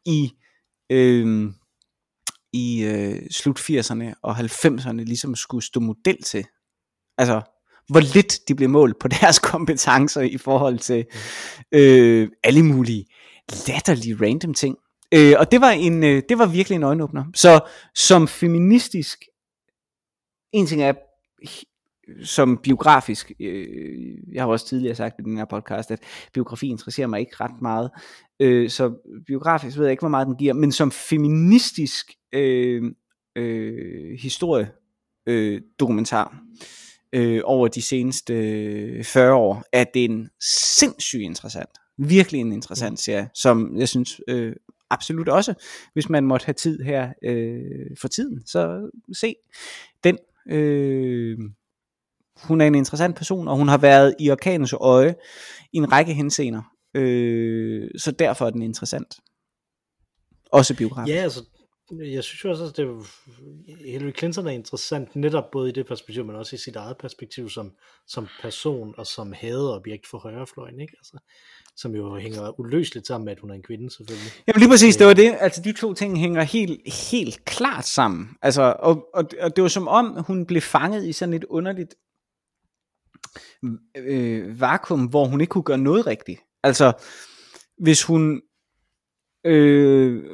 i, 0.07 0.33
øh, 0.93 1.51
i 2.53 2.85
øh, 2.85 3.31
slut 3.31 3.61
80'erne 3.61 4.15
og 4.23 4.39
90'erne 4.39 5.05
ligesom 5.05 5.35
skulle 5.35 5.65
stå 5.65 5.81
model 5.81 6.23
til. 6.23 6.45
Altså, 7.19 7.43
hvor 7.89 8.01
lidt 8.15 8.49
de 8.49 8.55
blev 8.55 8.69
målt 8.69 8.99
på 9.01 9.09
deres 9.21 9.39
kompetencer 9.39 10.21
i 10.21 10.39
forhold 10.39 10.79
til 10.79 11.05
øh, 11.73 12.29
alle 12.45 12.63
mulige 12.63 13.07
latterlige 13.69 14.17
random 14.21 14.55
ting. 14.55 14.77
Øh, 15.15 15.35
og 15.39 15.53
det 15.53 15.61
var, 15.61 15.71
en, 15.71 16.05
øh, 16.05 16.23
det 16.29 16.39
var 16.39 16.47
virkelig 16.47 16.77
en 16.77 16.83
øjenåbner. 16.83 17.25
Så 17.35 17.61
som 17.95 18.29
feministisk, 18.29 19.25
en 20.53 20.67
ting 20.67 20.83
er, 20.83 20.93
som 22.23 22.59
biografisk, 22.59 23.33
øh, 23.41 24.17
jeg 24.33 24.43
har 24.43 24.49
også 24.49 24.67
tidligere 24.67 24.95
sagt 24.95 25.15
i 25.19 25.23
den 25.23 25.37
her 25.37 25.45
podcast, 25.45 25.91
at 25.91 26.01
biografi 26.35 26.69
interesserer 26.69 27.07
mig 27.07 27.21
ikke 27.21 27.37
ret 27.41 27.63
meget, 27.63 27.91
øh, 28.41 28.71
så 28.71 28.93
biografisk 29.27 29.79
ved 29.79 29.85
jeg 29.85 29.91
ikke, 29.91 30.01
hvor 30.01 30.09
meget 30.09 30.27
den 30.27 30.37
giver, 30.37 30.53
men 30.53 30.73
som 30.73 30.91
feministisk 30.91 32.13
øh, 32.33 32.83
øh, 33.37 34.19
historie 34.19 34.71
øh, 35.27 35.61
dokumentar 35.81 36.39
øh, 37.13 37.41
over 37.45 37.69
de 37.69 37.83
seneste 37.83 38.35
40 39.05 39.35
år, 39.35 39.65
er 39.73 39.85
den 39.85 40.29
sindssygt 40.79 41.23
interessant. 41.23 41.71
Virkelig 41.99 42.41
en 42.41 42.53
interessant 42.53 42.99
serie, 43.01 43.29
som 43.35 43.79
jeg 43.79 43.89
synes 43.89 44.21
øh, 44.29 44.53
absolut 44.91 45.29
også, 45.29 45.55
hvis 45.93 46.09
man 46.09 46.25
måtte 46.25 46.47
have 46.47 46.55
tid 46.55 46.83
her 46.83 47.13
øh, 47.23 47.97
for 48.01 48.09
tiden, 48.09 48.47
så 48.47 48.91
se 49.13 49.35
den. 50.05 50.19
Øh, 50.51 51.39
hun 52.43 52.61
er 52.61 52.67
en 52.67 52.75
interessant 52.75 53.17
person, 53.17 53.49
og 53.49 53.57
hun 53.57 53.69
har 53.69 53.79
været 53.79 54.15
i 54.21 54.31
orkanens 54.31 54.73
øje 54.73 55.15
i 55.73 55.77
en 55.77 55.93
række 55.93 56.13
henseender, 56.15 56.63
øh, 56.95 57.91
så 57.97 58.11
derfor 58.11 58.47
er 58.47 58.51
den 58.51 58.63
interessant. 58.63 59.17
Også 60.53 60.77
biografisk. 60.77 61.15
Ja, 61.17 61.23
altså, 61.23 61.45
jeg 61.91 62.25
synes 62.25 62.45
jo 62.45 62.51
også, 62.51 62.65
at 62.65 62.77
det, 62.77 63.07
Hillary 63.85 64.13
Clinton 64.19 64.47
er 64.47 64.51
interessant 64.51 65.17
netop 65.17 65.51
både 65.51 65.69
i 65.69 65.73
det 65.73 65.87
perspektiv, 65.87 66.25
men 66.25 66.37
også 66.37 66.57
i 66.57 66.59
sit 66.59 66.77
eget 66.77 66.97
perspektiv 66.99 67.51
som, 67.51 67.73
som 68.07 68.29
person 68.41 68.95
og 68.99 69.07
som 69.07 69.33
hadeobjekt 69.33 70.07
for 70.07 70.19
højrefløjen. 70.19 70.81
Ikke? 70.81 70.95
Altså, 70.99 71.19
som 71.77 71.95
jo 71.95 72.17
hænger 72.17 72.61
uløseligt 72.61 73.07
sammen 73.07 73.25
med, 73.25 73.33
at 73.33 73.41
hun 73.41 73.51
er 73.51 73.55
en 73.55 73.63
kvinde, 73.63 73.91
selvfølgelig. 73.91 74.33
Jamen 74.47 74.61
lige 74.61 74.69
præcis, 74.69 74.97
det 74.97 75.07
var 75.07 75.13
det. 75.13 75.37
Altså 75.41 75.63
de 75.63 75.73
to 75.73 75.95
ting 75.95 76.19
hænger 76.19 76.43
helt, 76.43 76.95
helt 77.11 77.45
klart 77.45 77.85
sammen. 77.85 78.29
Altså, 78.43 78.77
og, 78.79 79.09
og, 79.15 79.25
og 79.41 79.57
det 79.57 79.63
var 79.63 79.69
som 79.69 79.89
om, 79.89 80.25
hun 80.27 80.47
blev 80.47 80.63
fanget 80.63 81.07
i 81.07 81.13
sådan 81.13 81.35
et 81.35 81.45
underligt 81.45 81.95
øh, 83.97 84.61
vakuum, 84.61 85.05
hvor 85.05 85.25
hun 85.25 85.41
ikke 85.41 85.51
kunne 85.51 85.65
gøre 85.65 85.79
noget 85.79 86.07
rigtigt. 86.07 86.41
Altså, 86.63 86.93
hvis 87.79 88.03
hun 88.03 88.43
øh, 89.45 90.25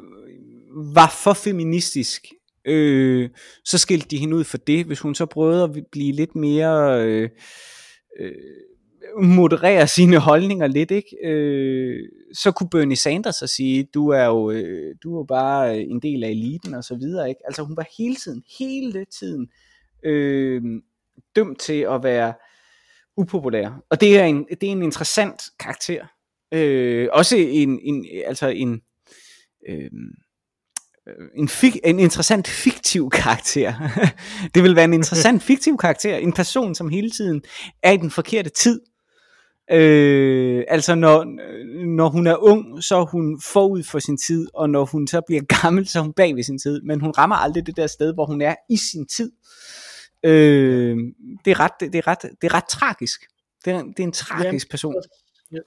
var 0.95 1.19
for 1.23 1.33
feministisk 1.33 2.27
Øh, 2.65 3.31
så 3.65 3.79
skilte 3.79 4.09
de 4.09 4.19
hende 4.19 4.37
ud 4.37 4.45
for 4.45 4.59
det. 4.59 4.85
Hvis 4.85 5.01
hun 5.01 5.15
så 5.15 5.27
prøvede 5.27 5.65
at 5.65 5.71
blive 5.93 6.13
lidt 6.13 6.35
mere... 6.35 7.05
Øh, 7.07 7.31
øh, 8.21 8.33
moderere 9.23 9.87
sine 9.87 10.19
holdninger 10.19 10.67
lidt, 10.67 10.91
ikke? 10.91 11.17
Øh, 11.25 12.09
så 12.35 12.53
kunne 12.53 12.71
Bernie 12.71 12.97
Sanders 12.97 13.37
så 13.37 13.47
sige, 13.47 13.89
du 13.95 14.09
er 14.09 14.25
jo, 14.25 14.51
øh, 14.51 14.95
du 15.03 15.21
er 15.21 15.25
bare 15.25 15.79
øh, 15.79 15.85
en 15.91 16.01
del 16.01 16.25
af 16.25 16.29
eliten 16.29 16.75
og 16.75 16.85
så 16.85 16.95
videre, 16.95 17.29
ikke? 17.29 17.41
Altså 17.45 17.63
hun 17.63 17.77
var 17.77 17.87
hele 17.99 18.17
tiden, 18.17 18.43
hele 18.59 19.05
tiden 19.05 19.49
øh, 20.05 20.63
dømt 21.37 21.61
til 21.61 21.87
at 21.91 22.03
være 22.03 22.35
upopulær. 23.17 23.83
Og 23.91 24.01
det 24.01 24.19
er 24.19 24.25
en, 24.25 24.47
det 24.61 24.67
er 24.67 24.73
en 24.73 24.83
interessant 24.83 25.43
karakter. 25.59 26.07
Øh, 26.55 27.09
også 27.13 27.37
en, 27.37 27.81
en, 27.83 28.07
altså 28.27 28.49
en, 28.49 28.81
øh, 29.69 29.91
en, 31.37 31.49
fik, 31.49 31.77
en 31.85 31.99
interessant 31.99 32.49
fiktiv 32.49 33.11
karakter. 33.11 33.75
det 34.55 34.63
vil 34.63 34.77
være 34.77 34.85
en 34.85 34.93
interessant 34.93 35.43
fiktiv 35.43 35.77
karakter. 35.77 36.17
En 36.17 36.33
person, 36.33 36.75
som 36.75 36.89
hele 36.89 37.11
tiden 37.11 37.43
er 37.83 37.93
i 37.93 37.97
den 37.97 38.11
forkerte 38.11 38.51
tid. 38.51 38.81
Øh, 39.71 40.65
altså 40.69 40.95
når, 40.95 41.25
når 41.87 42.09
hun 42.09 42.27
er 42.27 42.37
ung, 42.37 42.83
så 42.83 42.97
er 42.97 43.05
hun 43.05 43.41
forud 43.41 43.83
for 43.83 43.99
sin 43.99 44.17
tid, 44.17 44.49
og 44.55 44.71
når 44.71 44.85
hun 44.85 45.07
så 45.07 45.21
bliver 45.27 45.43
gammel, 45.63 45.89
så 45.89 45.99
er 45.99 46.03
hun 46.03 46.13
bag 46.13 46.37
ved 46.37 46.43
sin 46.43 46.59
tid. 46.59 46.83
Men 46.83 47.01
hun 47.01 47.11
rammer 47.11 47.37
aldrig 47.37 47.67
det 47.67 47.77
der 47.77 47.87
sted, 47.87 48.15
hvor 48.15 48.27
hun 48.27 48.43
er 48.43 48.55
i 48.71 48.77
sin 48.77 49.07
tid. 49.07 49.33
Øh, 50.25 50.97
det, 51.45 51.51
er 51.51 51.61
ret, 51.61 51.73
det, 51.81 51.95
er 51.95 52.07
ret, 52.07 52.23
det 52.23 52.45
er 52.45 52.55
ret 52.55 52.69
tragisk. 52.69 53.21
Det 53.65 53.73
er, 53.73 53.83
det 53.83 54.01
er 54.01 54.05
en 54.05 54.13
tragisk 54.13 54.67
ja, 54.67 54.71
person. 54.71 54.95
Ja. 55.53 55.59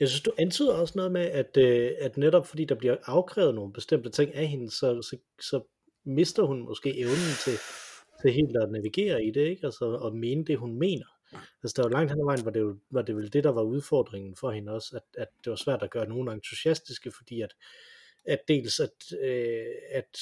Jeg 0.00 0.08
synes, 0.08 0.22
du 0.22 0.32
antyder 0.38 0.74
også 0.74 0.92
noget 0.96 1.12
med, 1.12 1.20
at, 1.20 1.56
øh, 1.56 1.90
at 2.00 2.16
netop 2.16 2.46
fordi 2.46 2.64
der 2.64 2.74
bliver 2.74 2.96
afkrævet 3.04 3.54
nogle 3.54 3.72
bestemte 3.72 4.10
ting 4.10 4.34
af 4.34 4.46
hende, 4.46 4.70
så, 4.70 5.02
så, 5.02 5.16
så 5.40 5.60
mister 6.06 6.42
hun 6.42 6.64
måske 6.64 6.98
evnen 6.98 7.34
til, 7.44 7.52
til 8.22 8.32
helt 8.32 8.56
at 8.56 8.70
navigere 8.72 9.24
i 9.24 9.30
det, 9.30 9.40
ikke? 9.40 9.64
Altså 9.64 9.94
at 9.94 10.14
mene 10.14 10.44
det, 10.44 10.58
hun 10.58 10.78
mener. 10.78 11.06
Altså 11.62 11.74
der 11.76 11.82
var 11.82 11.90
langt 11.90 12.10
hen 12.10 12.20
ad 12.20 12.24
vejen, 12.24 12.44
var 12.44 12.50
det, 12.50 12.60
jo, 12.60 12.76
var 12.90 13.02
det 13.02 13.16
vel 13.16 13.32
det, 13.32 13.44
der 13.44 13.50
var 13.50 13.62
udfordringen 13.62 14.36
for 14.36 14.50
hende 14.50 14.72
også, 14.72 14.96
at, 14.96 15.22
at 15.22 15.28
det 15.44 15.50
var 15.50 15.56
svært 15.56 15.82
at 15.82 15.90
gøre 15.90 16.08
nogen 16.08 16.28
entusiastiske, 16.28 17.12
fordi 17.16 17.40
at, 17.40 17.54
at 18.26 18.38
dels 18.48 18.80
at, 18.80 19.18
øh, 19.22 19.66
at, 19.92 20.18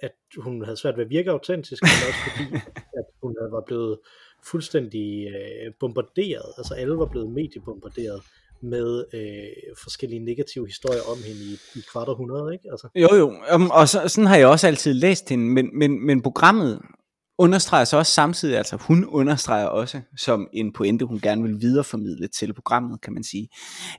at 0.00 0.14
hun 0.36 0.64
havde 0.64 0.76
svært 0.76 0.96
ved 0.96 1.04
at 1.04 1.10
virke 1.10 1.30
autentisk, 1.30 1.82
men 1.82 2.08
også 2.08 2.20
fordi, 2.30 2.60
at 2.98 3.04
hun 3.22 3.36
var 3.50 3.62
blevet 3.66 3.98
fuldstændig 4.44 5.28
øh, 5.28 5.72
bombarderet, 5.80 6.54
altså 6.58 6.74
alle 6.74 6.98
var 6.98 7.06
blevet 7.06 7.30
mediebombarderet 7.30 8.22
med 8.62 9.04
øh, 9.14 9.76
forskellige 9.82 10.24
negative 10.24 10.66
historier 10.66 11.00
om 11.12 11.18
hende 11.26 11.40
i, 11.40 11.78
i 11.78 11.82
kvart 11.92 12.08
århundrede, 12.08 12.52
ikke? 12.52 12.70
Altså. 12.70 12.88
Jo 12.94 13.14
jo, 13.14 13.26
um, 13.54 13.70
og 13.70 13.88
så, 13.88 14.08
sådan 14.08 14.26
har 14.26 14.36
jeg 14.36 14.46
også 14.46 14.66
altid 14.66 14.94
læst 14.94 15.28
hende, 15.28 15.44
men, 15.44 15.78
men, 15.78 16.06
men 16.06 16.22
programmet 16.22 16.82
understreger 17.38 17.84
så 17.84 17.96
også 17.96 18.12
samtidig, 18.12 18.56
altså 18.56 18.76
hun 18.76 19.04
understreger 19.04 19.66
også 19.66 20.00
som 20.16 20.48
en 20.52 20.72
pointe, 20.72 21.04
hun 21.04 21.20
gerne 21.20 21.42
vil 21.42 21.60
videreformidle 21.60 22.28
til 22.28 22.54
programmet, 22.54 23.00
kan 23.00 23.12
man 23.12 23.24
sige, 23.24 23.48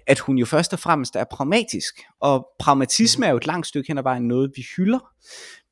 at 0.07 0.19
hun 0.19 0.37
jo 0.37 0.45
først 0.45 0.73
og 0.73 0.79
fremmest 0.79 1.15
er 1.15 1.23
pragmatisk, 1.31 1.93
og 2.21 2.47
pragmatisme 2.59 3.25
er 3.25 3.29
jo 3.29 3.37
et 3.37 3.47
langt 3.47 3.67
stykke 3.67 3.87
hen 3.87 3.97
ad 3.97 4.03
vejen 4.03 4.23
noget, 4.23 4.51
vi 4.55 4.65
hylder, 4.75 4.99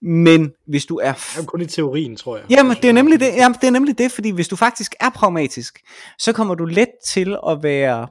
men 0.02 0.52
hvis 0.68 0.86
du 0.86 0.96
er... 0.96 1.14
F- 1.14 1.46
kun 1.46 1.62
i 1.62 1.66
teorien, 1.66 2.16
tror 2.16 2.38
jeg. 2.38 2.46
Jamen, 2.50 2.78
det 2.82 2.86
er 2.86 2.94
nemlig 2.94 3.20
det, 3.20 3.28
jamen, 3.28 3.58
det 3.62 3.68
er 3.68 3.72
nemlig 3.72 3.98
det, 3.98 4.12
fordi 4.12 4.30
hvis 4.30 4.48
du 4.48 4.56
faktisk 4.56 4.96
er 5.00 5.10
pragmatisk, 5.10 5.80
så 6.20 6.34
kommer 6.34 6.56
du 6.56 6.66
let 6.66 6.90
til 7.08 7.38
at 7.48 7.64
være 7.64 8.08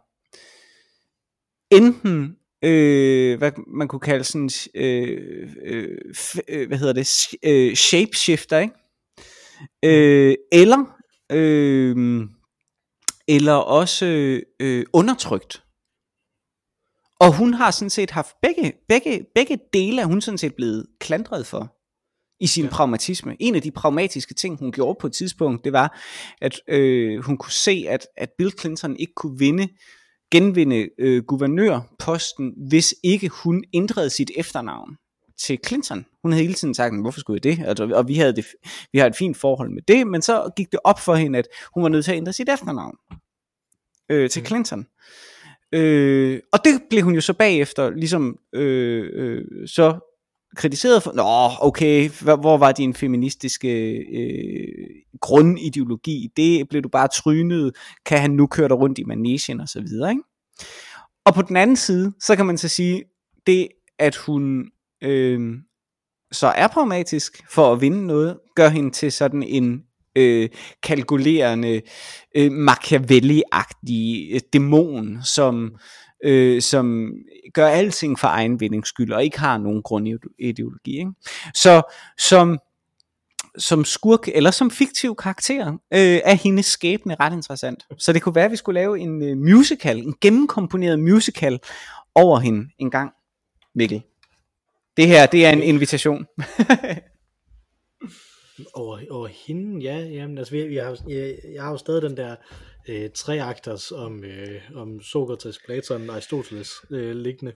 enten 1.71 2.37
øh, 2.63 3.39
hvad 3.39 3.53
man 3.77 3.89
kunne 3.89 4.01
kalde 4.01 4.25
sådan, 4.25 4.51
øh, 4.75 5.49
øh, 5.65 5.99
øh, 6.49 6.69
hvad 6.69 6.79
hedder 6.79 6.93
det, 6.93 7.27
øh, 7.43 7.75
shapeshifter, 7.75 8.59
ikke? 8.59 8.75
Øh, 9.85 10.35
eller, 10.53 10.85
øh, 11.33 12.27
eller 13.29 13.53
også 13.53 14.07
øh, 14.61 14.87
undertrykt. 14.93 15.63
Og 17.21 17.37
hun 17.37 17.55
har 17.55 17.71
sådan 17.71 17.91
set 17.91 18.11
haft 18.11 18.37
begge, 18.43 18.73
begge, 18.89 19.27
begge 19.35 19.59
dele, 19.73 20.03
er 20.03 20.07
hun 20.07 20.21
sådan 20.21 20.39
set 20.39 20.55
blevet 20.55 20.87
klandret 21.01 21.47
for 21.47 21.77
i 22.41 22.47
sin 22.47 22.65
ja. 22.65 22.71
pragmatisme. 22.71 23.37
En 23.41 23.55
af 23.55 23.63
de 23.63 23.71
pragmatiske 23.71 24.35
ting, 24.35 24.59
hun 24.59 24.73
gjorde 24.73 24.99
på 25.01 25.07
et 25.07 25.13
tidspunkt, 25.13 25.65
det 25.65 25.73
var, 25.73 26.01
at 26.41 26.61
øh, 26.69 27.25
hun 27.25 27.37
kunne 27.37 27.53
se, 27.53 27.87
at, 27.89 28.07
at 28.17 28.31
Bill 28.39 28.53
Clinton 28.61 28.97
ikke 28.97 29.13
kunne 29.17 29.39
vinde 29.39 29.69
genvinde 30.31 30.89
øh, 30.99 31.23
guvernørposten, 31.25 32.55
hvis 32.69 32.95
ikke 33.05 33.29
hun 33.29 33.65
ændrede 33.75 34.11
sit 34.11 34.31
efternavn 34.37 34.97
til 35.39 35.59
Clinton. 35.67 36.07
Hun 36.23 36.33
havde 36.33 36.43
hele 36.43 36.55
tiden 36.55 36.75
sagt, 36.75 37.01
hvorfor 37.01 37.21
skulle 37.21 37.41
jeg 37.45 37.57
det? 37.57 37.65
Altså, 37.69 37.89
og 37.95 38.09
vi 38.09 38.15
havde 38.15 38.37
det, 38.37 38.47
vi 38.93 38.99
har 38.99 39.07
et 39.07 39.17
fint 39.17 39.37
forhold 39.37 39.71
med 39.71 39.83
det, 39.89 40.07
men 40.07 40.23
så 40.23 40.51
gik 40.57 40.73
det 40.73 40.81
op 40.85 41.01
for 41.01 41.15
hende, 41.15 41.39
at 41.39 41.49
hun 41.75 41.83
var 41.83 41.89
nødt 41.89 42.05
til 42.05 42.13
at 42.13 42.17
ændre 42.17 42.33
sit 42.33 42.49
efternavn 42.49 42.97
øh, 44.11 44.31
til 44.31 44.43
mm. 44.43 44.47
Clinton. 44.47 44.87
Øh, 45.73 46.41
og 46.53 46.59
det 46.65 46.83
blev 46.91 47.03
hun 47.03 47.15
jo 47.15 47.21
så 47.21 47.33
bagefter 47.33 47.91
ligesom 47.91 48.39
øh, 48.53 49.11
øh, 49.13 49.69
så 49.69 49.99
kritiseret 50.57 51.03
for, 51.03 51.13
nå 51.13 51.67
okay, 51.67 52.09
hvor 52.09 52.57
var 52.57 52.73
din 52.73 52.95
feministiske 52.95 53.93
øh, 53.93 54.89
grundideologi, 55.21 56.29
det 56.37 56.69
blev 56.69 56.83
du 56.83 56.89
bare 56.89 57.09
trynet, 57.09 57.77
kan 58.07 58.19
han 58.19 58.31
nu 58.31 58.47
køre 58.47 58.69
dig 58.69 58.79
rundt 58.79 58.99
i 58.99 59.05
manesien 59.05 59.61
og 59.61 59.69
så 59.69 59.81
videre, 59.81 60.11
ikke? 60.11 60.23
Og 61.25 61.35
på 61.35 61.43
den 61.43 61.57
anden 61.57 61.77
side, 61.77 62.13
så 62.21 62.37
kan 62.37 62.47
man 62.47 62.59
så 62.59 62.69
sige, 62.69 63.05
det 63.47 63.69
at 63.99 64.17
hun 64.17 64.71
øh, 65.03 65.57
så 66.33 66.47
er 66.47 66.67
pragmatisk 66.69 67.43
for 67.51 67.73
at 67.73 67.81
vinde 67.81 68.07
noget, 68.07 68.39
gør 68.55 68.69
hende 68.69 68.91
til 68.91 69.13
sådan 69.13 69.43
en 69.43 69.83
øh, 70.17 70.49
kalkulerende, 70.83 71.83
øh, 72.35 72.51
Machiavelli-agtig 72.53 74.35
øh, 74.35 74.41
dæmon, 74.53 75.19
som, 75.25 75.77
øh, 76.25 76.63
som 76.63 77.13
gør 77.55 77.67
alting 77.67 78.19
for 78.19 78.29
egen 78.29 78.61
vindings 78.61 78.89
skyld, 78.89 79.13
og 79.13 79.25
ikke 79.25 79.41
har 79.41 79.59
nogen 79.59 79.83
grundideologi. 79.83 80.99
Ikke? 80.99 81.11
Så 81.55 81.83
som, 82.19 82.59
som 83.59 83.85
skurk, 83.85 84.29
eller 84.29 84.51
som 84.51 84.71
fiktiv 84.71 85.15
karakter, 85.17 85.73
øh, 85.73 86.21
er 86.25 86.35
hendes 86.35 86.67
skæbne 86.67 87.17
ret 87.21 87.33
interessant. 87.33 87.85
Så 87.99 88.13
det 88.13 88.23
kunne 88.23 88.35
være, 88.35 88.45
at 88.45 88.51
vi 88.51 88.57
skulle 88.57 88.81
lave 88.81 88.99
en 88.99 89.23
øh, 89.23 89.37
musical, 89.37 89.99
en 89.99 90.15
gennemkomponeret 90.21 90.99
musical 90.99 91.59
over 92.15 92.39
hende 92.39 92.69
en 92.79 92.91
gang, 92.91 93.11
Mikkel. 93.75 94.03
Det 94.97 95.07
her, 95.07 95.27
det 95.27 95.47
er 95.47 95.51
en 95.51 95.63
invitation. 95.63 96.27
over, 98.75 99.01
over 99.11 99.27
hende, 99.27 99.83
ja, 99.83 99.99
jamen, 99.99 100.39
altså, 100.39 100.53
vi, 100.53 100.67
vi 100.67 100.77
har, 100.77 100.99
jeg, 101.09 101.39
jeg 101.55 101.63
har 101.63 101.71
jo 101.71 101.77
stadig 101.77 102.03
den 102.03 102.17
der 102.17 102.37
øh, 102.89 103.11
tre 103.15 103.43
akters 103.43 103.93
om, 103.93 104.25
øh, 104.25 104.61
om 104.75 105.03
Sokrates, 105.03 105.59
Platon 105.67 106.11
og 106.11 106.15
Aristoteles 106.15 106.71
øh, 106.91 107.17
liggende. 107.17 107.53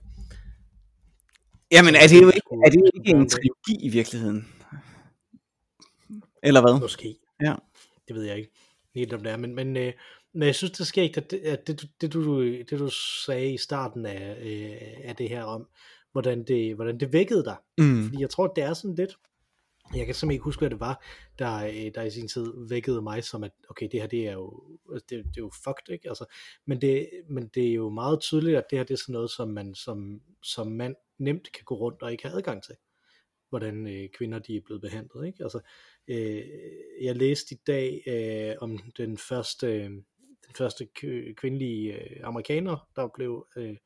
Jamen, 1.72 1.94
er 1.94 2.07
det 2.09 2.22
jo 2.22 2.26
ikke, 2.26 2.48
er 2.64 2.70
det 2.70 2.90
ikke 2.94 3.11
en 3.11 3.29
trilogi 3.29 3.87
i 3.87 3.88
virkeligheden? 3.88 4.48
Eller 6.42 6.61
hvad? 6.61 6.81
Måske. 6.81 7.16
Ja. 7.42 7.55
Det 8.09 8.16
ved 8.16 8.24
jeg 8.24 8.37
ikke 8.37 8.50
helt 8.94 9.12
om 9.12 9.22
det 9.22 9.33
er, 9.33 9.37
men, 9.37 9.55
men, 9.55 9.76
øh, 9.76 9.92
men 10.35 10.46
jeg 10.46 10.55
synes, 10.55 10.70
det 10.70 10.87
sker 10.87 11.03
ikke, 11.03 11.20
at 11.20 11.31
det, 11.31 11.38
at 11.38 11.66
det, 11.66 11.88
det, 12.00 12.12
du, 12.12 12.42
det 12.44 12.70
du 12.70 12.90
sagde 13.26 13.53
i 13.53 13.59
starten 13.59 14.07
af, 14.07 14.37
øh, 14.42 15.09
af 15.09 15.16
det 15.16 15.29
her 15.29 15.42
om, 15.42 15.66
hvordan 16.12 16.44
det, 16.44 16.75
hvordan 16.75 17.01
det 17.01 17.12
vækkede 17.12 17.44
dig. 17.44 17.57
Mm. 17.79 18.05
Fordi 18.05 18.20
jeg 18.20 18.31
tror, 18.31 18.46
det 18.46 18.64
er 18.64 18.75
sådan 18.75 18.94
lidt, 18.94 19.16
jeg 19.94 20.07
kan 20.07 20.14
simpelthen 20.14 20.31
ikke 20.31 20.44
huske, 20.44 20.61
hvad 20.61 20.70
det 20.70 20.81
var, 20.81 21.05
der, 21.38 21.57
øh, 21.66 21.90
der 21.94 22.03
i 22.03 22.11
sin 22.11 22.29
tid 22.29 22.68
vækkede 22.68 23.03
mig 23.03 23.25
som, 23.25 23.44
at 23.44 23.53
okay, 23.68 23.88
det 23.92 24.01
her, 24.01 24.07
det 24.07 24.29
er 24.29 24.33
jo, 24.33 24.62
altså, 24.92 25.07
det, 25.11 25.25
det 25.25 25.37
er 25.37 25.42
jo 25.42 25.51
fucked, 25.64 25.94
ikke? 25.94 26.09
Altså, 26.09 26.25
men, 26.66 26.81
det, 26.81 27.11
men 27.29 27.49
det 27.55 27.68
er 27.68 27.75
jo 27.75 27.90
meget 27.90 28.20
tydeligt, 28.20 28.57
at 28.57 28.64
det 28.70 28.79
her, 28.79 28.85
det 28.85 28.94
er 28.94 28.99
sådan 28.99 29.12
noget, 29.12 29.31
som 29.31 29.49
man 29.49 29.75
som, 29.75 30.20
som 30.42 30.66
mand 30.66 30.96
nemt 31.18 31.53
kan 31.53 31.64
gå 31.64 31.75
rundt 31.75 32.03
og 32.03 32.12
ikke 32.12 32.25
have 32.25 32.37
adgang 32.37 32.62
til. 32.62 32.75
Hvordan 33.49 33.87
øh, 33.87 34.09
kvinder, 34.09 34.38
de 34.38 34.57
er 34.57 34.61
blevet 34.64 34.83
behandlet, 34.83 35.27
ikke? 35.27 35.42
Altså, 35.42 35.61
øh, 36.09 36.42
jeg 37.03 37.16
læste 37.16 37.55
i 37.55 37.59
dag 37.66 38.03
øh, 38.07 38.57
om 38.61 38.79
den 38.96 39.18
første, 39.18 39.66
øh, 39.66 39.90
den 40.46 40.55
første 40.57 40.88
kvindelige 41.37 41.94
øh, 41.94 42.16
amerikaner, 42.25 42.88
der 42.96 43.09
blev 43.14 43.46
øh, 43.57 43.77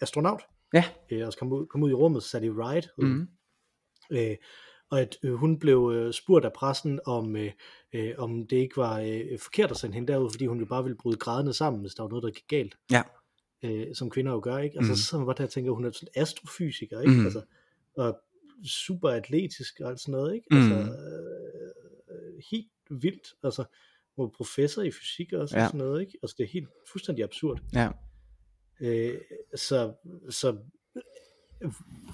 astronaut, 0.00 0.42
ja. 0.74 0.84
øh, 1.10 1.26
og 1.26 1.32
kom 1.38 1.52
ud, 1.52 1.66
kom 1.66 1.82
ud 1.82 1.90
i 1.90 1.94
rummet, 1.94 2.22
Sally 2.22 2.48
Ride, 2.48 2.88
mm. 2.98 3.28
øh, 4.10 4.36
og 4.90 5.00
at 5.00 5.18
øh, 5.22 5.34
hun 5.34 5.58
blev 5.58 5.92
øh, 5.94 6.12
spurgt 6.12 6.44
af 6.44 6.52
pressen, 6.52 7.00
om, 7.06 7.36
øh, 7.36 7.52
øh, 7.92 8.14
om 8.18 8.46
det 8.46 8.56
ikke 8.56 8.76
var 8.76 9.00
øh, 9.00 9.38
forkert 9.38 9.70
at 9.70 9.76
sende 9.76 9.94
hende 9.94 10.12
derud, 10.12 10.30
fordi 10.30 10.46
hun 10.46 10.58
jo 10.58 10.66
bare 10.66 10.82
ville 10.82 10.96
bryde 10.96 11.16
grædende 11.16 11.52
sammen, 11.52 11.80
hvis 11.80 11.94
der 11.94 12.02
var 12.02 12.10
noget, 12.10 12.22
der 12.22 12.30
gik 12.30 12.48
galt. 12.48 12.76
Ja. 12.90 13.02
Øh, 13.62 13.94
som 13.94 14.10
kvinder 14.10 14.32
jo 14.32 14.40
gør, 14.42 14.58
ikke? 14.58 14.76
Altså, 14.78 14.92
mm. 14.92 14.96
så 14.96 15.04
sidder 15.04 15.24
man 15.24 15.26
bare 15.26 15.36
der 15.38 15.44
og 15.44 15.50
tænker, 15.50 15.72
hun 15.72 15.84
er 15.84 15.90
sådan 15.90 16.08
astrofysiker, 16.16 17.00
ikke? 17.00 17.12
Mm. 17.12 17.24
Altså, 17.24 17.42
og 17.96 18.20
super 18.64 19.08
atletisk 19.08 19.80
og 19.80 19.90
alt 19.90 20.00
sådan 20.00 20.12
noget, 20.12 20.34
ikke? 20.34 20.46
Mm. 20.50 20.56
Altså, 20.56 20.74
øh, 22.10 22.42
helt 22.50 22.70
vildt, 22.90 23.34
altså, 23.42 23.64
hun 24.16 24.26
er 24.26 24.30
professor 24.36 24.82
i 24.82 24.90
fysik 24.90 25.32
også, 25.32 25.56
ja. 25.56 25.64
og 25.64 25.68
sådan 25.68 25.86
noget, 25.86 26.00
ikke? 26.00 26.18
Altså, 26.22 26.34
det 26.38 26.44
er 26.44 26.48
helt 26.48 26.68
fuldstændig 26.92 27.24
absurd. 27.24 27.60
Ja. 27.74 27.90
Øh, 28.80 29.18
så, 29.56 29.92
så 30.30 30.56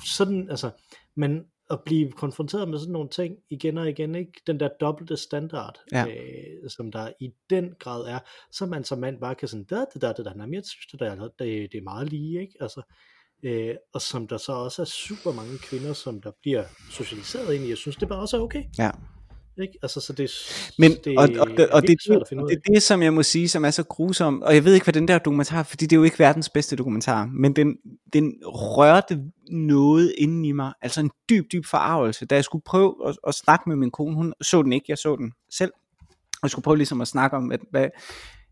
sådan, 0.05 0.51
altså, 0.51 0.71
men 1.17 1.45
at 1.71 1.81
blive 1.85 2.13
konfronteret 2.13 2.69
med 2.69 2.79
sådan 2.79 2.93
nogle 2.93 3.09
ting 3.09 3.37
igen 3.51 3.79
og 3.79 3.89
igen, 3.89 4.15
ikke? 4.15 4.33
Den 4.47 4.61
der 4.61 4.69
dobbelte 4.81 5.17
standard, 5.17 5.81
Ja. 5.93 6.07
øh, 6.07 6.71
som 6.71 6.93
der 6.93 7.13
i 7.21 7.31
den 7.51 7.75
grad 7.79 8.05
er, 8.07 8.19
så 8.53 8.67
man 8.67 8.85
som 8.85 8.99
mand 8.99 9.21
bare 9.21 9.35
kan 9.35 9.49
sådan, 9.49 9.65
da, 9.65 9.77
da, 9.77 9.99
da, 10.01 10.13
da, 10.13 10.23
da, 10.23 10.31
jeg 10.53 10.63
synes, 10.65 10.87
det, 10.93 11.01
der, 11.01 11.15
det, 11.15 11.73
det 11.73 11.79
er 11.79 11.83
meget 11.83 12.11
lige, 12.11 12.41
ikke? 12.41 12.55
Altså, 12.61 12.83
øh, 13.43 13.75
og 13.95 14.03
som 14.03 14.29
der 14.29 14.37
så 14.37 14.53
også 14.53 14.83
er 14.83 14.87
super 14.87 15.33
mange 15.33 15.59
kvinder, 15.59 15.93
som 15.93 16.23
der 16.23 16.33
bliver 16.43 16.65
socialiseret 16.91 17.55
ind 17.55 17.65
i, 17.65 17.69
jeg 17.69 17.77
synes, 17.79 17.97
det 17.97 18.09
bare 18.09 18.21
også 18.21 18.37
er 18.37 18.41
okay, 18.41 18.65
Ja. 18.79 18.91
Ikke? 19.63 19.79
Altså, 19.83 20.01
så 20.01 20.13
det, 20.13 20.31
Men, 20.79 20.91
det 21.05 21.19
og, 21.19 21.29
og, 21.41 21.51
er 21.59 21.67
og 21.73 21.83
det, 21.83 22.03
svært 22.07 22.17
det, 22.17 22.21
at 22.21 22.29
finde 22.29 22.45
ud 22.45 22.49
det 22.49 22.57
af. 22.57 22.71
er 22.71 22.75
det, 22.75 22.83
som 22.83 23.03
jeg 23.03 23.15
må 23.15 23.23
sige, 23.23 23.49
som 23.49 23.65
er 23.65 23.71
så 23.71 23.83
grusom. 23.83 24.43
Og 24.43 24.55
jeg 24.55 24.65
ved 24.65 24.75
ikke, 24.75 24.85
hvad 24.85 24.95
den 24.95 25.09
der 25.09 25.19
dokumentar, 25.19 25.63
fordi 25.63 25.87
det 25.87 25.93
er 25.93 25.99
jo 25.99 26.05
ikke 26.05 26.19
verdens 26.19 26.49
bedste 26.49 26.77
dokumentar, 26.77 27.27
men 27.27 27.57
den, 27.57 27.77
den 28.13 28.35
rørte 28.45 29.21
noget 29.51 30.15
inden 30.19 30.45
i 30.45 30.53
mig. 30.53 30.73
Altså 30.83 31.01
en 31.01 31.11
dyb, 31.31 31.45
dyb 31.53 31.65
forarvelse. 31.67 32.27
Da 32.27 32.35
jeg 32.35 32.45
skulle 32.45 32.63
prøve 32.63 32.95
at, 33.09 33.17
at 33.27 33.35
snakke 33.35 33.69
med 33.69 33.77
min 33.77 33.91
kone, 33.91 34.17
hun 34.17 34.35
så 34.41 34.63
den 34.63 34.73
ikke, 34.73 34.87
jeg 34.89 34.99
så 34.99 35.17
den 35.17 35.33
selv. 35.51 35.73
Og 36.33 36.41
jeg 36.43 36.51
skulle 36.51 36.65
prøve 36.65 36.77
ligesom 36.77 37.01
at 37.01 37.09
snakke 37.09 37.37
om, 37.37 37.45
hvad, 37.45 37.59
hvad 37.71 37.89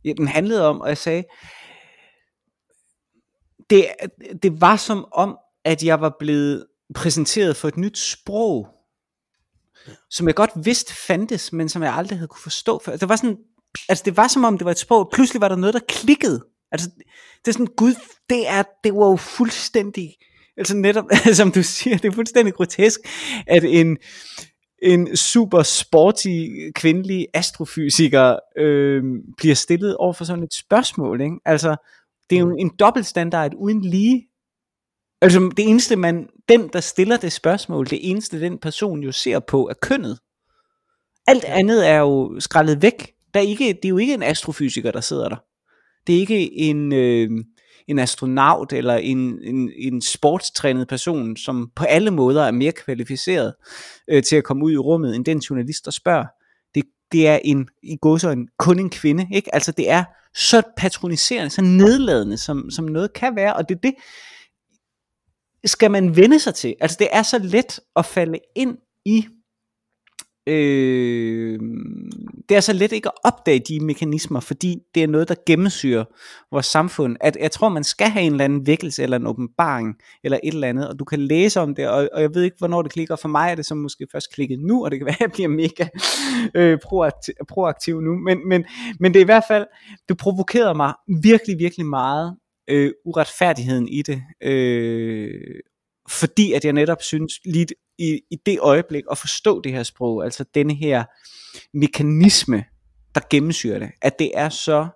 ja, 0.04 0.12
den 0.12 0.28
handlede 0.28 0.68
om, 0.68 0.80
og 0.80 0.88
jeg 0.88 0.98
sagde, 0.98 1.24
det, 3.70 3.86
det 4.42 4.60
var 4.60 4.76
som 4.76 5.04
om, 5.12 5.38
at 5.64 5.84
jeg 5.84 6.00
var 6.00 6.16
blevet 6.18 6.66
præsenteret 6.94 7.56
for 7.56 7.68
et 7.68 7.76
nyt 7.76 7.98
sprog, 7.98 8.68
som 10.10 10.26
jeg 10.26 10.34
godt 10.34 10.50
vidste 10.64 10.94
fandtes, 10.94 11.52
men 11.52 11.68
som 11.68 11.82
jeg 11.82 11.94
aldrig 11.94 12.18
havde 12.18 12.28
kunne 12.28 12.42
forstå 12.42 12.80
før. 12.84 12.92
Altså, 12.92 13.06
det 13.06 13.08
var 13.08 13.16
sådan, 13.16 13.36
altså 13.88 14.02
det 14.04 14.16
var 14.16 14.28
som 14.28 14.44
om 14.44 14.58
det 14.58 14.64
var 14.64 14.70
et 14.70 14.78
sprog, 14.78 15.10
pludselig 15.12 15.40
var 15.40 15.48
der 15.48 15.56
noget, 15.56 15.74
der 15.74 15.80
klikkede. 15.88 16.44
Altså, 16.72 16.90
det 17.44 17.48
er 17.48 17.52
sådan, 17.52 17.74
gud, 17.76 17.94
det 18.30 18.48
er, 18.48 18.62
det 18.84 18.94
var 18.94 19.10
jo 19.10 19.16
fuldstændig, 19.16 20.14
altså 20.56 20.76
netop, 20.76 21.04
som 21.34 21.52
du 21.52 21.62
siger, 21.62 21.96
det 21.96 22.08
er 22.08 22.12
fuldstændig 22.12 22.54
grotesk, 22.54 23.00
at 23.46 23.64
en, 23.64 23.98
en 24.82 25.16
super 25.16 25.62
sporty 25.62 26.46
kvindelig 26.74 27.26
astrofysiker 27.34 28.36
øh, 28.58 29.02
bliver 29.36 29.54
stillet 29.54 29.96
over 29.96 30.12
for 30.12 30.24
sådan 30.24 30.44
et 30.44 30.54
spørgsmål, 30.54 31.20
ikke? 31.20 31.36
Altså, 31.44 31.76
det 32.30 32.36
er 32.36 32.40
jo 32.40 32.56
en 32.58 32.70
dobbeltstandard 32.78 33.52
uden 33.58 33.80
lige. 33.80 34.28
Altså, 35.22 35.52
det 35.56 35.68
eneste 35.68 35.96
man, 35.96 36.28
den 36.48 36.68
der 36.72 36.80
stiller 36.80 37.16
det 37.16 37.32
spørgsmål, 37.32 37.86
det 37.86 38.10
eneste 38.10 38.40
den 38.40 38.58
person 38.58 39.02
jo 39.02 39.12
ser 39.12 39.38
på, 39.38 39.68
er 39.68 39.74
kønnet. 39.82 40.18
Alt 41.26 41.44
andet 41.44 41.88
er 41.88 41.98
jo 41.98 42.40
skrællet 42.40 42.82
væk. 42.82 43.12
Der 43.34 43.40
er 43.40 43.44
ikke, 43.44 43.68
det 43.68 43.84
er 43.84 43.88
jo 43.88 43.98
ikke 43.98 44.14
en 44.14 44.22
astrofysiker, 44.22 44.90
der 44.90 45.00
sidder 45.00 45.28
der. 45.28 45.36
Det 46.06 46.14
er 46.14 46.20
ikke 46.20 46.58
en, 46.58 46.92
øh, 46.92 47.30
en 47.88 47.98
astronaut 47.98 48.72
eller 48.72 48.94
en, 48.94 49.38
en, 49.42 49.70
en 49.76 50.02
sportstrænet 50.02 50.88
person, 50.88 51.36
som 51.36 51.70
på 51.76 51.84
alle 51.84 52.10
måder 52.10 52.44
er 52.44 52.50
mere 52.50 52.72
kvalificeret 52.72 53.54
øh, 54.08 54.22
til 54.22 54.36
at 54.36 54.44
komme 54.44 54.64
ud 54.64 54.72
i 54.72 54.76
rummet, 54.76 55.16
end 55.16 55.24
den 55.24 55.38
journalist, 55.38 55.84
der 55.84 55.90
spørger. 55.90 56.26
Det, 56.74 56.84
det 57.12 57.28
er 57.28 57.38
en, 57.44 57.68
i 57.82 57.98
en, 58.24 58.48
kun 58.58 58.78
en 58.78 58.90
kvinde, 58.90 59.28
ikke? 59.34 59.54
Altså 59.54 59.72
det 59.72 59.90
er 59.90 60.04
så 60.34 60.62
patroniserende, 60.76 61.50
så 61.50 61.62
nedladende, 61.62 62.36
som, 62.36 62.70
som 62.70 62.84
noget 62.84 63.12
kan 63.12 63.36
være, 63.36 63.56
og 63.56 63.68
det 63.68 63.74
er 63.74 63.80
det, 63.80 63.94
skal 65.64 65.90
man 65.90 66.16
vende 66.16 66.38
sig 66.38 66.54
til. 66.54 66.74
Altså 66.80 66.96
det 67.00 67.08
er 67.12 67.22
så 67.22 67.38
let 67.38 67.80
at 67.96 68.06
falde 68.06 68.38
ind 68.56 68.78
i 69.04 69.26
øh, 70.46 71.58
det 72.48 72.56
er 72.56 72.60
så 72.60 72.72
let 72.72 72.92
ikke 72.92 73.08
at 73.08 73.14
opdage 73.24 73.58
de 73.58 73.84
mekanismer, 73.84 74.40
fordi 74.40 74.78
det 74.94 75.02
er 75.02 75.06
noget, 75.06 75.28
der 75.28 75.34
gennemsyrer 75.46 76.04
vores 76.50 76.66
samfund. 76.66 77.16
At 77.20 77.36
jeg 77.40 77.50
tror, 77.50 77.68
man 77.68 77.84
skal 77.84 78.06
have 78.06 78.24
en 78.24 78.32
eller 78.32 78.44
anden 78.44 78.66
vækkelse, 78.66 79.02
eller 79.02 79.16
en 79.16 79.26
åbenbaring, 79.26 79.94
eller 80.24 80.38
et 80.44 80.54
eller 80.54 80.68
andet, 80.68 80.88
og 80.88 80.98
du 80.98 81.04
kan 81.04 81.18
læse 81.18 81.60
om 81.60 81.74
det, 81.74 81.88
og, 81.88 82.08
og 82.12 82.22
jeg 82.22 82.34
ved 82.34 82.42
ikke, 82.42 82.56
hvornår 82.58 82.82
det 82.82 82.92
klikker. 82.92 83.16
For 83.16 83.28
mig 83.28 83.50
er 83.50 83.54
det 83.54 83.66
som 83.66 83.78
måske 83.78 84.06
først 84.12 84.34
klikket 84.34 84.58
nu, 84.60 84.84
og 84.84 84.90
det 84.90 84.98
kan 84.98 85.06
være, 85.06 85.14
at 85.14 85.20
jeg 85.20 85.32
bliver 85.32 85.48
mega 85.48 85.88
øh, 86.54 86.78
proaktiv, 86.84 87.34
proaktiv 87.48 88.00
nu. 88.00 88.14
Men, 88.14 88.48
men, 88.48 88.64
men 89.00 89.14
det 89.14 89.20
er 89.20 89.24
i 89.24 89.32
hvert 89.32 89.44
fald, 89.48 89.66
du 90.08 90.14
provokerede 90.14 90.74
mig 90.74 90.94
virkelig, 91.22 91.58
virkelig 91.58 91.86
meget, 91.86 92.36
øh, 92.68 92.92
uretfærdigheden 93.04 93.88
i 93.88 94.02
det. 94.02 94.22
Øh, 94.42 95.60
fordi 96.10 96.52
at 96.52 96.64
jeg 96.64 96.72
netop 96.72 97.02
synes 97.02 97.32
lige 97.44 97.66
i, 97.98 98.20
i 98.30 98.36
det 98.46 98.58
øjeblik 98.60 99.04
at 99.10 99.18
forstå 99.18 99.60
det 99.60 99.72
her 99.72 99.82
sprog, 99.82 100.24
altså 100.24 100.44
denne 100.54 100.74
her 100.74 101.04
mekanisme, 101.76 102.64
der 103.14 103.20
gennemsyrer 103.30 103.78
det, 103.78 103.90
at 104.02 104.18
det 104.18 104.30
er 104.34 104.48
så, 104.48 104.88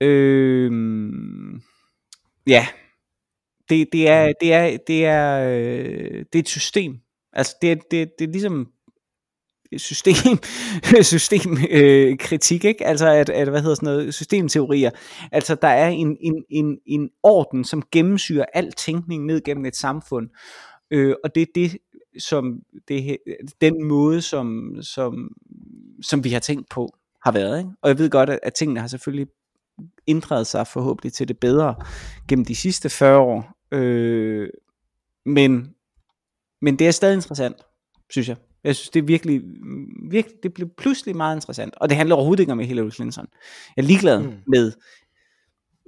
øh, 0.00 0.70
ja, 2.46 2.66
det, 3.68 3.88
det 3.92 4.08
er, 4.08 4.32
det 4.40 4.52
er, 4.52 4.76
det 4.86 5.04
er, 5.06 5.40
øh, 5.50 6.24
det 6.32 6.34
er 6.34 6.38
et 6.38 6.48
system. 6.48 6.96
Altså 7.32 7.56
det, 7.62 7.72
er- 7.72 7.76
det, 7.90 8.10
det 8.18 8.28
er 8.28 8.32
ligesom 8.32 8.66
system 9.78 10.38
systemkritik, 11.02 11.70
øh, 11.70 12.18
kritik, 12.18 12.64
ikke? 12.64 12.86
Altså 12.86 13.06
at, 13.08 13.28
at 13.28 13.48
hvad 13.48 13.60
hedder 13.60 13.74
sådan 13.74 13.86
noget 13.86 14.14
systemteorier. 14.14 14.90
Altså 15.32 15.54
der 15.54 15.68
er 15.68 15.88
en 15.88 16.16
en 16.20 16.44
en 16.50 16.78
en 16.86 17.10
orden 17.22 17.64
som 17.64 17.82
gennemsyrer 17.92 18.44
al 18.54 18.72
tænkning 18.72 19.26
ned 19.26 19.44
gennem 19.44 19.64
et 19.64 19.76
samfund. 19.76 20.28
Øh, 20.90 21.14
og 21.24 21.34
det 21.34 21.42
er 21.42 21.46
det 21.54 21.76
som 22.18 22.58
det 22.88 23.16
den 23.60 23.84
måde 23.84 24.22
som 24.22 24.76
som 24.82 25.30
som 26.02 26.24
vi 26.24 26.30
har 26.30 26.40
tænkt 26.40 26.68
på 26.70 26.88
har 27.24 27.32
været, 27.32 27.58
ikke? 27.58 27.70
Og 27.82 27.88
jeg 27.88 27.98
ved 27.98 28.10
godt 28.10 28.30
at, 28.30 28.38
at 28.42 28.54
tingene 28.54 28.80
har 28.80 28.86
selvfølgelig 28.86 29.26
ændret 30.06 30.46
sig 30.46 30.66
forhåbentlig 30.66 31.12
til 31.12 31.28
det 31.28 31.38
bedre 31.38 31.74
gennem 32.28 32.44
de 32.44 32.54
sidste 32.54 32.90
40 32.90 33.18
år. 33.18 33.54
Øh, 33.72 34.48
men 35.26 35.74
men 36.62 36.78
det 36.78 36.86
er 36.86 36.90
stadig 36.90 37.14
interessant, 37.14 37.56
synes 38.10 38.28
jeg. 38.28 38.36
Jeg 38.64 38.76
synes, 38.76 38.90
det 38.90 39.00
er 39.00 39.04
virkelig, 39.04 39.42
virkelig, 40.10 40.36
det 40.42 40.54
blev 40.54 40.68
pludselig 40.76 41.16
meget 41.16 41.36
interessant. 41.36 41.74
Og 41.76 41.88
det 41.88 41.96
handler 41.96 42.14
overhovedet 42.14 42.40
ikke 42.40 42.52
om 42.52 42.58
Hillary 42.58 42.90
Clinton. 42.90 43.26
Jeg 43.76 43.82
er 43.82 43.86
ligeglad 43.86 44.22
Mm. 44.22 44.32
med 44.46 44.72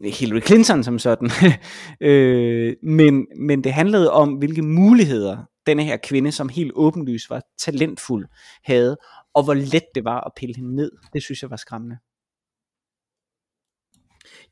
Hillary 0.05 0.41
Clinton 0.41 0.85
som 0.85 0.99
sådan. 0.99 1.31
øh, 2.09 2.77
men, 2.83 3.27
men 3.37 3.65
det 3.65 3.73
handlede 3.73 4.12
om, 4.12 4.33
hvilke 4.35 4.62
muligheder 4.62 5.45
denne 5.67 5.85
her 5.85 5.97
kvinde, 5.97 6.33
som 6.33 6.49
helt 6.49 6.73
åbenlyst 6.75 7.31
var 7.31 7.43
talentfuld, 7.59 8.27
havde, 8.65 8.97
og 9.35 9.45
hvor 9.45 9.55
let 9.55 9.85
det 9.95 10.05
var 10.05 10.21
at 10.21 10.33
pille 10.37 10.57
hende 10.57 10.75
ned. 10.77 10.93
Det 11.12 11.23
synes 11.23 11.43
jeg 11.43 11.51
var 11.51 11.57
skræmmende. 11.57 11.99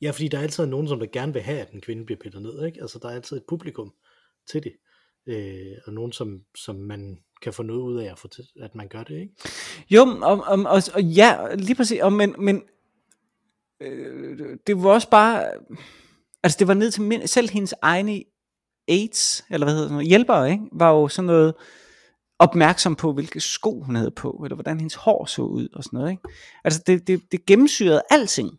Ja, 0.03 0.11
fordi 0.11 0.29
der 0.29 0.39
er 0.39 0.43
altid 0.43 0.67
nogen, 0.67 0.89
som 0.89 0.99
der 0.99 1.07
gerne 1.13 1.33
vil 1.33 1.43
have, 1.43 1.61
at 1.61 1.73
en 1.73 1.81
kvinde 1.81 2.05
bliver 2.05 2.19
pillet 2.19 2.43
ned, 2.43 2.67
ikke? 2.67 2.81
Altså, 2.83 2.99
der 3.03 3.09
er 3.09 3.15
altid 3.15 3.37
et 3.37 3.45
publikum 3.49 3.93
til 4.51 4.63
det. 4.63 4.73
Øh, 5.27 5.77
og 5.87 5.93
nogen, 5.93 6.13
som, 6.13 6.41
som 6.57 6.77
man 6.77 7.19
kan 7.45 7.53
få 7.53 7.63
noget 7.63 7.81
ud 7.81 7.99
af, 7.99 8.11
at, 8.11 8.19
få 8.19 8.29
til, 8.29 8.45
at 8.61 8.75
man 8.75 8.89
gør 8.89 9.03
det, 9.03 9.21
ikke? 9.21 9.35
Jo, 9.91 10.03
og, 10.23 10.45
og, 10.47 10.59
og, 10.67 10.83
og 10.95 11.03
ja, 11.03 11.55
lige 11.55 11.75
præcis, 11.75 12.01
og, 12.01 12.13
men, 12.13 12.35
men 12.39 12.63
øh, 13.83 14.57
det 14.67 14.83
var 14.83 14.91
også 14.91 15.11
bare, 15.11 15.51
altså 16.43 16.57
det 16.59 16.69
var 16.69 16.75
ned 16.75 16.91
til 16.91 17.03
min, 17.03 17.27
selv 17.27 17.51
hendes 17.51 17.75
egne 17.83 18.23
aids, 18.89 19.45
eller 19.51 19.67
hvad 19.67 19.75
hedder 19.75 19.99
det, 19.99 20.07
hjælpere, 20.07 20.51
ikke, 20.51 20.65
var 20.73 20.91
jo 20.91 21.09
sådan 21.09 21.27
noget 21.27 21.55
opmærksom 22.39 22.97
på, 22.97 23.13
hvilke 23.13 23.41
sko 23.41 23.83
hun 23.83 23.95
havde 23.97 24.11
på, 24.11 24.41
eller 24.45 24.55
hvordan 24.55 24.79
hendes 24.79 24.95
hår 24.95 25.25
så 25.25 25.43
ud, 25.43 25.69
og 25.73 25.85
sådan 25.85 25.97
noget, 25.97 26.11
ikke? 26.11 26.23
Altså 26.65 26.83
det, 26.87 27.07
det, 27.07 27.23
det 27.33 27.47
gennemsyrede 27.47 28.03
alting. 28.11 28.51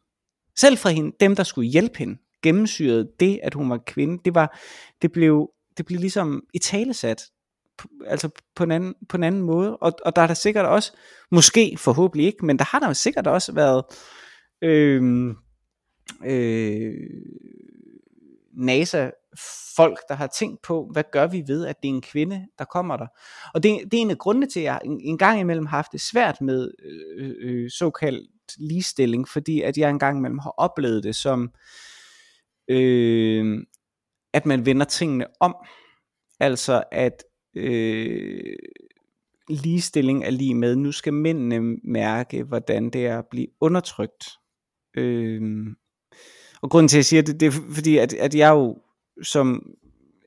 Selv 0.57 0.77
fra 0.77 0.89
hende, 0.89 1.15
dem 1.19 1.35
der 1.35 1.43
skulle 1.43 1.69
hjælpe 1.69 1.97
hende, 1.97 2.17
gennemsyrede 2.43 3.09
det, 3.19 3.39
at 3.43 3.53
hun 3.53 3.69
var 3.69 3.77
kvinde, 3.87 4.21
det 4.25 4.35
var, 4.35 4.59
det 5.01 5.11
blev, 5.11 5.49
det 5.77 5.85
blev 5.85 5.99
ligesom 5.99 6.43
i 6.53 6.59
talesat, 6.59 7.23
altså 8.07 8.29
på 8.55 8.63
en 8.63 8.71
anden, 8.71 8.95
på 9.09 9.17
en 9.17 9.23
anden 9.23 9.41
måde, 9.41 9.77
og, 9.77 9.93
og 10.05 10.15
der 10.15 10.21
er 10.21 10.27
der 10.27 10.33
sikkert 10.33 10.65
også, 10.65 10.91
måske 11.31 11.77
forhåbentlig 11.77 12.27
ikke, 12.27 12.45
men 12.45 12.59
der 12.59 12.65
har 12.65 12.79
der 12.79 12.93
sikkert 12.93 13.27
også 13.27 13.53
været 13.53 13.83
øhm, 14.61 15.29
øh, 15.29 15.35
øh, 16.25 16.93
NASA 18.53 19.09
folk, 19.75 19.99
der 20.09 20.15
har 20.15 20.27
tænkt 20.27 20.61
på, 20.61 20.89
hvad 20.91 21.03
gør 21.11 21.27
vi 21.27 21.43
ved, 21.47 21.65
at 21.65 21.75
det 21.83 21.89
er 21.89 21.93
en 21.93 22.01
kvinde, 22.01 22.47
der 22.59 22.65
kommer 22.65 22.97
der. 22.97 23.07
Og 23.53 23.63
det, 23.63 23.79
det 23.91 23.97
er 23.97 24.01
en 24.01 24.11
af 24.11 24.17
grundene 24.17 24.47
til, 24.47 24.59
at 24.59 24.63
jeg 24.63 24.79
en, 24.85 25.01
en 25.01 25.17
gang 25.17 25.39
imellem 25.39 25.65
har 25.65 25.77
haft 25.77 25.91
det 25.91 26.01
svært 26.01 26.41
med 26.41 26.71
øh, 26.83 27.29
øh, 27.29 27.35
øh 27.41 27.71
såkaldt 27.71 28.29
ligestilling, 28.57 29.27
fordi 29.27 29.61
at 29.61 29.77
jeg 29.77 29.89
en 29.89 29.99
gang 29.99 30.17
imellem 30.17 30.39
har 30.39 30.53
oplevet 30.57 31.03
det 31.03 31.15
som, 31.15 31.53
øh, 32.67 33.57
at 34.33 34.45
man 34.45 34.65
vender 34.65 34.85
tingene 34.85 35.27
om. 35.39 35.55
Altså 36.39 36.83
at 36.91 37.23
øh, 37.55 38.55
ligestilling 39.49 40.23
er 40.23 40.29
lige 40.29 40.55
med, 40.55 40.75
nu 40.75 40.91
skal 40.91 41.13
mændene 41.13 41.77
mærke, 41.83 42.43
hvordan 42.43 42.89
det 42.89 43.05
er 43.05 43.19
at 43.19 43.27
blive 43.31 43.47
undertrykt. 43.59 44.25
Øh, 44.97 45.65
og 46.61 46.69
grunden 46.69 46.87
til, 46.87 46.97
at 46.97 46.99
jeg 46.99 47.05
siger 47.05 47.21
det, 47.21 47.39
det 47.39 47.47
er 47.47 47.51
fordi, 47.51 47.97
at, 47.97 48.13
at 48.13 48.35
jeg 48.35 48.49
jo 48.49 48.77
som 49.21 49.75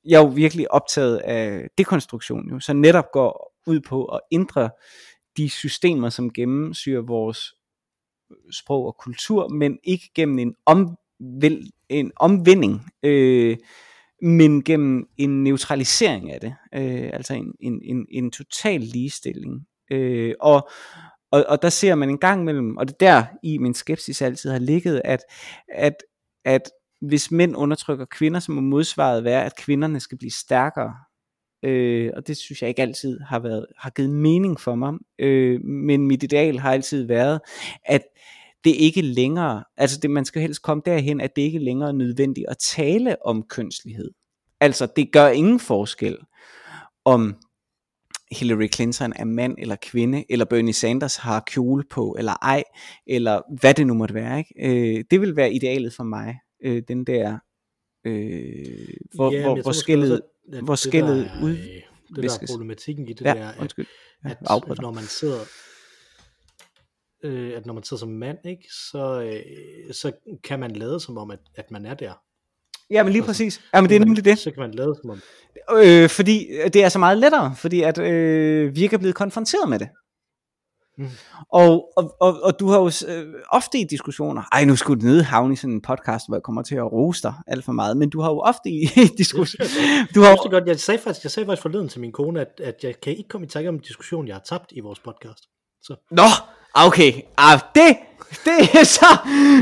jeg 0.04 0.16
er 0.16 0.24
jo 0.24 0.32
virkelig 0.34 0.72
optaget 0.72 1.16
af 1.16 1.68
dekonstruktion, 1.78 2.50
jo, 2.50 2.60
så 2.60 2.72
netop 2.72 3.12
går 3.12 3.54
ud 3.66 3.80
på 3.80 4.04
at 4.04 4.20
ændre 4.32 4.70
de 5.36 5.50
systemer, 5.50 6.08
som 6.08 6.32
gennemsyrer 6.32 7.02
vores 7.02 7.54
sprog 8.50 8.86
og 8.86 8.96
kultur, 8.96 9.48
men 9.48 9.78
ikke 9.84 10.10
gennem 10.14 10.38
en, 10.38 10.54
omvæl, 10.66 11.70
en 11.88 12.12
omvending, 12.16 12.92
øh, 13.02 13.56
men 14.22 14.64
gennem 14.64 15.06
en 15.16 15.44
neutralisering 15.44 16.32
af 16.32 16.40
det, 16.40 16.54
øh, 16.74 17.10
altså 17.12 17.34
en, 17.34 17.52
en, 17.60 17.80
en, 17.84 18.06
en 18.10 18.30
total 18.30 18.80
ligestilling. 18.80 19.66
Øh, 19.90 20.34
og, 20.40 20.68
og, 21.30 21.44
og 21.48 21.62
der 21.62 21.68
ser 21.68 21.94
man 21.94 22.10
en 22.10 22.18
gang 22.18 22.44
mellem, 22.44 22.76
og 22.76 22.88
det 22.88 22.94
er 22.94 22.96
der 22.98 23.24
i 23.42 23.58
min 23.58 23.74
skepsis 23.74 24.22
altid 24.22 24.50
har 24.50 24.58
ligget, 24.58 25.02
at, 25.04 25.20
at, 25.74 25.94
at 26.44 26.70
hvis 27.00 27.30
mænd 27.30 27.56
undertrykker 27.56 28.04
kvinder, 28.04 28.40
så 28.40 28.52
må 28.52 28.60
modsvaret 28.60 29.24
være, 29.24 29.44
at 29.44 29.56
kvinderne 29.56 30.00
skal 30.00 30.18
blive 30.18 30.30
stærkere. 30.30 30.94
Øh, 31.62 32.10
og 32.16 32.26
det 32.26 32.36
synes 32.36 32.62
jeg 32.62 32.68
ikke 32.68 32.82
altid 32.82 33.20
har, 33.20 33.38
været, 33.38 33.66
har 33.78 33.90
givet 33.90 34.10
mening 34.10 34.60
for 34.60 34.74
mig. 34.74 34.94
Øh, 35.18 35.64
men 35.64 36.06
mit 36.06 36.22
ideal 36.22 36.58
har 36.58 36.72
altid 36.72 37.06
været, 37.06 37.40
at 37.84 38.02
det 38.64 38.74
ikke 38.76 39.02
længere, 39.02 39.64
altså 39.76 39.98
det, 40.00 40.10
man 40.10 40.24
skal 40.24 40.42
helst 40.42 40.62
komme 40.62 40.82
derhen, 40.86 41.20
at 41.20 41.36
det 41.36 41.42
ikke 41.42 41.58
længere 41.58 41.88
er 41.88 41.92
nødvendigt 41.92 42.46
at 42.48 42.58
tale 42.58 43.26
om 43.26 43.42
kønslighed. 43.42 44.10
Altså 44.60 44.88
det 44.96 45.12
gør 45.12 45.28
ingen 45.28 45.60
forskel, 45.60 46.16
om 47.04 47.36
Hillary 48.32 48.68
Clinton 48.74 49.12
er 49.16 49.24
mand 49.24 49.54
eller 49.58 49.76
kvinde, 49.82 50.24
eller 50.30 50.44
Bernie 50.44 50.72
Sanders 50.72 51.16
har 51.16 51.40
kjole 51.46 51.84
på, 51.90 52.16
eller 52.18 52.32
ej, 52.32 52.64
eller 53.06 53.60
hvad 53.60 53.74
det 53.74 53.86
nu 53.86 53.94
måtte 53.94 54.14
være. 54.14 54.38
Ikke? 54.38 54.54
Øh, 54.98 55.04
det 55.10 55.20
vil 55.20 55.36
være 55.36 55.52
idealet 55.52 55.92
for 55.94 56.04
mig, 56.04 56.38
øh, 56.64 56.82
den 56.88 57.04
der, 57.04 57.38
øh, 58.04 58.88
hvor, 59.14 59.32
Ja, 59.32 59.42
hvor, 59.42 59.62
hvor 59.62 59.72
at 60.52 60.64
hvor 60.64 60.72
er, 61.10 61.42
ud... 61.42 61.50
øh, 61.50 61.56
Det 62.16 62.24
der 62.24 62.38
er 62.42 62.46
problematikken 62.50 63.08
i 63.08 63.12
det 63.12 63.24
Ja, 63.24 63.34
der, 63.34 63.48
at, 63.48 63.54
undskyld. 63.60 63.86
Ja, 64.24 64.30
at 64.30 64.80
når 64.80 64.92
man 64.92 65.04
sidder 65.04 65.40
øh, 67.24 67.56
at 67.56 67.66
når 67.66 67.74
man 67.74 67.82
sidder 67.82 68.00
som 68.00 68.08
mand, 68.08 68.38
ikke, 68.44 68.68
så, 68.90 69.22
øh, 69.22 69.94
så 69.94 70.12
kan 70.44 70.60
man 70.60 70.70
lade 70.70 71.00
som 71.00 71.18
om, 71.18 71.30
at, 71.30 71.40
at 71.56 71.70
man 71.70 71.86
er 71.86 71.94
der. 71.94 72.12
Ja, 72.90 73.02
men 73.02 73.12
lige 73.12 73.22
Altså, 73.22 73.28
præcis. 73.28 73.60
Ja, 73.74 73.80
men 73.80 73.90
det 73.90 73.96
er 73.96 74.00
nemlig 74.00 74.24
det. 74.24 74.38
Så 74.38 74.50
kan 74.50 74.60
man 74.60 74.70
lade 74.70 74.94
som 75.02 75.10
om. 75.10 75.20
Øh, 75.78 76.08
fordi 76.08 76.48
det 76.72 76.84
er 76.84 76.88
så 76.88 76.98
meget 76.98 77.18
lettere, 77.18 77.54
fordi 77.56 77.82
at 77.82 77.98
øh, 77.98 78.76
vi 78.76 78.82
ikke 78.82 78.94
er 78.94 78.98
blevet 78.98 79.14
konfronteret 79.14 79.68
med 79.68 79.78
det. 79.78 79.88
Mm. 80.98 81.08
Og, 81.52 81.92
og, 81.96 82.16
og, 82.20 82.40
og 82.42 82.60
du 82.60 82.68
har 82.68 82.78
jo 82.78 82.90
øh, 83.08 83.34
ofte 83.52 83.78
i 83.78 83.84
diskussioner, 83.84 84.42
ej 84.52 84.64
nu 84.64 84.76
skulle 84.76 85.00
du 85.00 85.06
ned 85.06 85.22
havne 85.22 85.52
i 85.52 85.56
sådan 85.56 85.74
en 85.74 85.82
podcast, 85.82 86.28
hvor 86.28 86.36
jeg 86.36 86.42
kommer 86.42 86.62
til 86.62 86.76
at 86.76 86.92
rose 86.92 87.22
dig 87.22 87.34
alt 87.46 87.64
for 87.64 87.72
meget, 87.72 87.96
men 87.96 88.10
du 88.10 88.20
har 88.20 88.30
jo 88.30 88.40
ofte 88.40 88.70
i 88.70 88.86
diskussioner, 89.18 89.68
du 90.14 90.20
har 90.20 90.28
Jeg, 90.28 90.38
godt, 90.50 90.66
jeg, 90.66 90.80
sagde 90.80 91.00
faktisk, 91.00 91.24
jeg 91.24 91.30
sagde 91.30 91.46
faktisk 91.46 91.62
forleden 91.62 91.88
til 91.88 92.00
min 92.00 92.12
kone, 92.12 92.40
at, 92.40 92.60
at 92.64 92.74
jeg 92.82 93.00
kan 93.00 93.16
ikke 93.16 93.28
komme 93.28 93.46
i 93.46 93.50
tanke 93.50 93.68
om 93.68 93.74
en 93.74 93.80
diskussion, 93.80 94.28
jeg 94.28 94.34
har 94.34 94.42
tabt 94.44 94.72
i 94.72 94.80
vores 94.80 95.00
podcast. 95.00 95.44
Så 95.82 95.96
Nå, 96.10 96.22
Ah, 96.74 96.86
okay, 96.86 97.12
ah, 97.36 97.60
det, 97.74 97.96
det 98.44 98.80
er 98.80 98.84
så, 98.84 99.06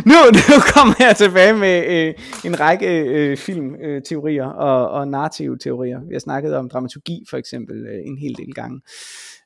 nu, 0.07 0.15
nu 0.33 0.61
kommer 0.75 0.95
jeg 0.99 1.17
tilbage 1.17 1.53
med 1.53 1.87
øh, 1.87 2.15
en 2.45 2.61
række 2.61 2.87
øh, 2.87 3.37
filmteorier 3.37 4.47
og, 4.47 4.91
og 4.91 5.09
narrative 5.09 5.59
teorier. 5.59 6.01
Vi 6.09 6.15
har 6.15 6.19
snakket 6.19 6.57
om 6.57 6.69
dramaturgi 6.69 7.25
for 7.31 7.37
eksempel 7.37 7.87
øh, 7.87 8.01
en 8.05 8.19
hel 8.19 8.37
del 8.37 8.55
gange. 8.55 8.81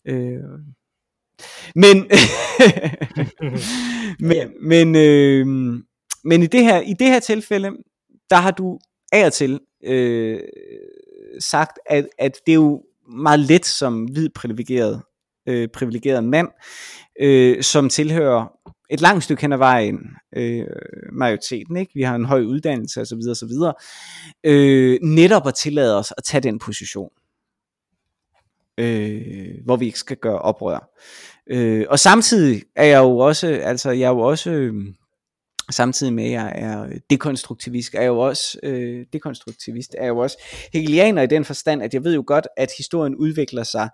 Øh, 0.08 0.38
men, 1.74 1.96
men, 4.30 4.52
men, 4.62 4.96
øh, 4.96 5.46
men 6.24 6.42
i, 6.42 6.46
det 6.46 6.64
her, 6.64 6.80
i 6.80 6.92
det 6.92 7.06
her 7.06 7.20
tilfælde, 7.20 7.70
der 8.30 8.36
har 8.36 8.50
du 8.50 8.78
af 9.12 9.26
og 9.26 9.32
til 9.32 9.60
øh, 9.84 10.40
sagt, 11.40 11.78
at, 11.86 12.08
at 12.18 12.32
det 12.46 12.52
er 12.52 12.56
jo 12.56 12.82
meget 13.12 13.40
let 13.40 13.66
som 13.66 14.04
hvid 14.04 14.28
privilegeret, 14.28 15.02
øh, 15.50 15.68
privilegeret 15.68 16.24
mand, 16.24 16.48
øh, 17.20 17.62
som 17.62 17.88
tilhører 17.88 18.52
et 18.90 19.00
langt 19.00 19.24
stykke 19.24 19.42
hen 19.42 19.52
ad 19.52 19.58
vejen 19.58 19.98
øh, 20.36 20.66
majoriteten, 21.12 21.76
ikke? 21.76 21.92
vi 21.94 22.02
har 22.02 22.14
en 22.14 22.24
høj 22.24 22.40
uddannelse 22.40 23.00
osv. 23.00 23.18
osv. 23.30 23.50
Øh, 24.44 24.98
netop 25.02 25.46
at 25.46 25.54
tillade 25.54 25.98
os 25.98 26.12
at 26.16 26.24
tage 26.24 26.40
den 26.40 26.58
position, 26.58 27.10
øh, 28.78 29.54
hvor 29.64 29.76
vi 29.76 29.86
ikke 29.86 29.98
skal 29.98 30.16
gøre 30.16 30.38
oprør. 30.38 30.90
Øh, 31.46 31.86
og 31.88 31.98
samtidig 31.98 32.62
er 32.76 32.84
jeg 32.84 32.98
jo 32.98 33.18
også, 33.18 33.46
altså 33.46 33.90
jeg 33.90 34.06
er 34.06 34.10
jo 34.10 34.20
også, 34.20 34.50
øh, 34.50 34.74
samtidig 35.70 36.12
med 36.12 36.24
at 36.24 36.30
jeg 36.30 36.52
er 36.54 36.98
dekonstruktivist, 37.10 37.94
er 37.94 38.00
jeg 38.00 38.08
jo 38.08 38.18
også, 38.18 38.58
øh, 38.62 39.06
dekonstruktivist 39.12 39.94
er 39.98 40.02
jeg 40.02 40.08
jo 40.08 40.18
også 40.18 40.36
hegelianer 40.72 41.22
i 41.22 41.26
den 41.26 41.44
forstand, 41.44 41.82
at 41.82 41.94
jeg 41.94 42.04
ved 42.04 42.14
jo 42.14 42.24
godt, 42.26 42.48
at 42.56 42.68
historien 42.78 43.14
udvikler 43.14 43.62
sig 43.62 43.88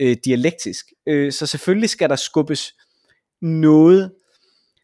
øh, 0.00 0.16
dialektisk. 0.24 0.92
Øh, 1.06 1.32
så 1.32 1.46
selvfølgelig 1.46 1.90
skal 1.90 2.08
der 2.08 2.16
skubbes 2.16 2.74
noget 3.42 4.12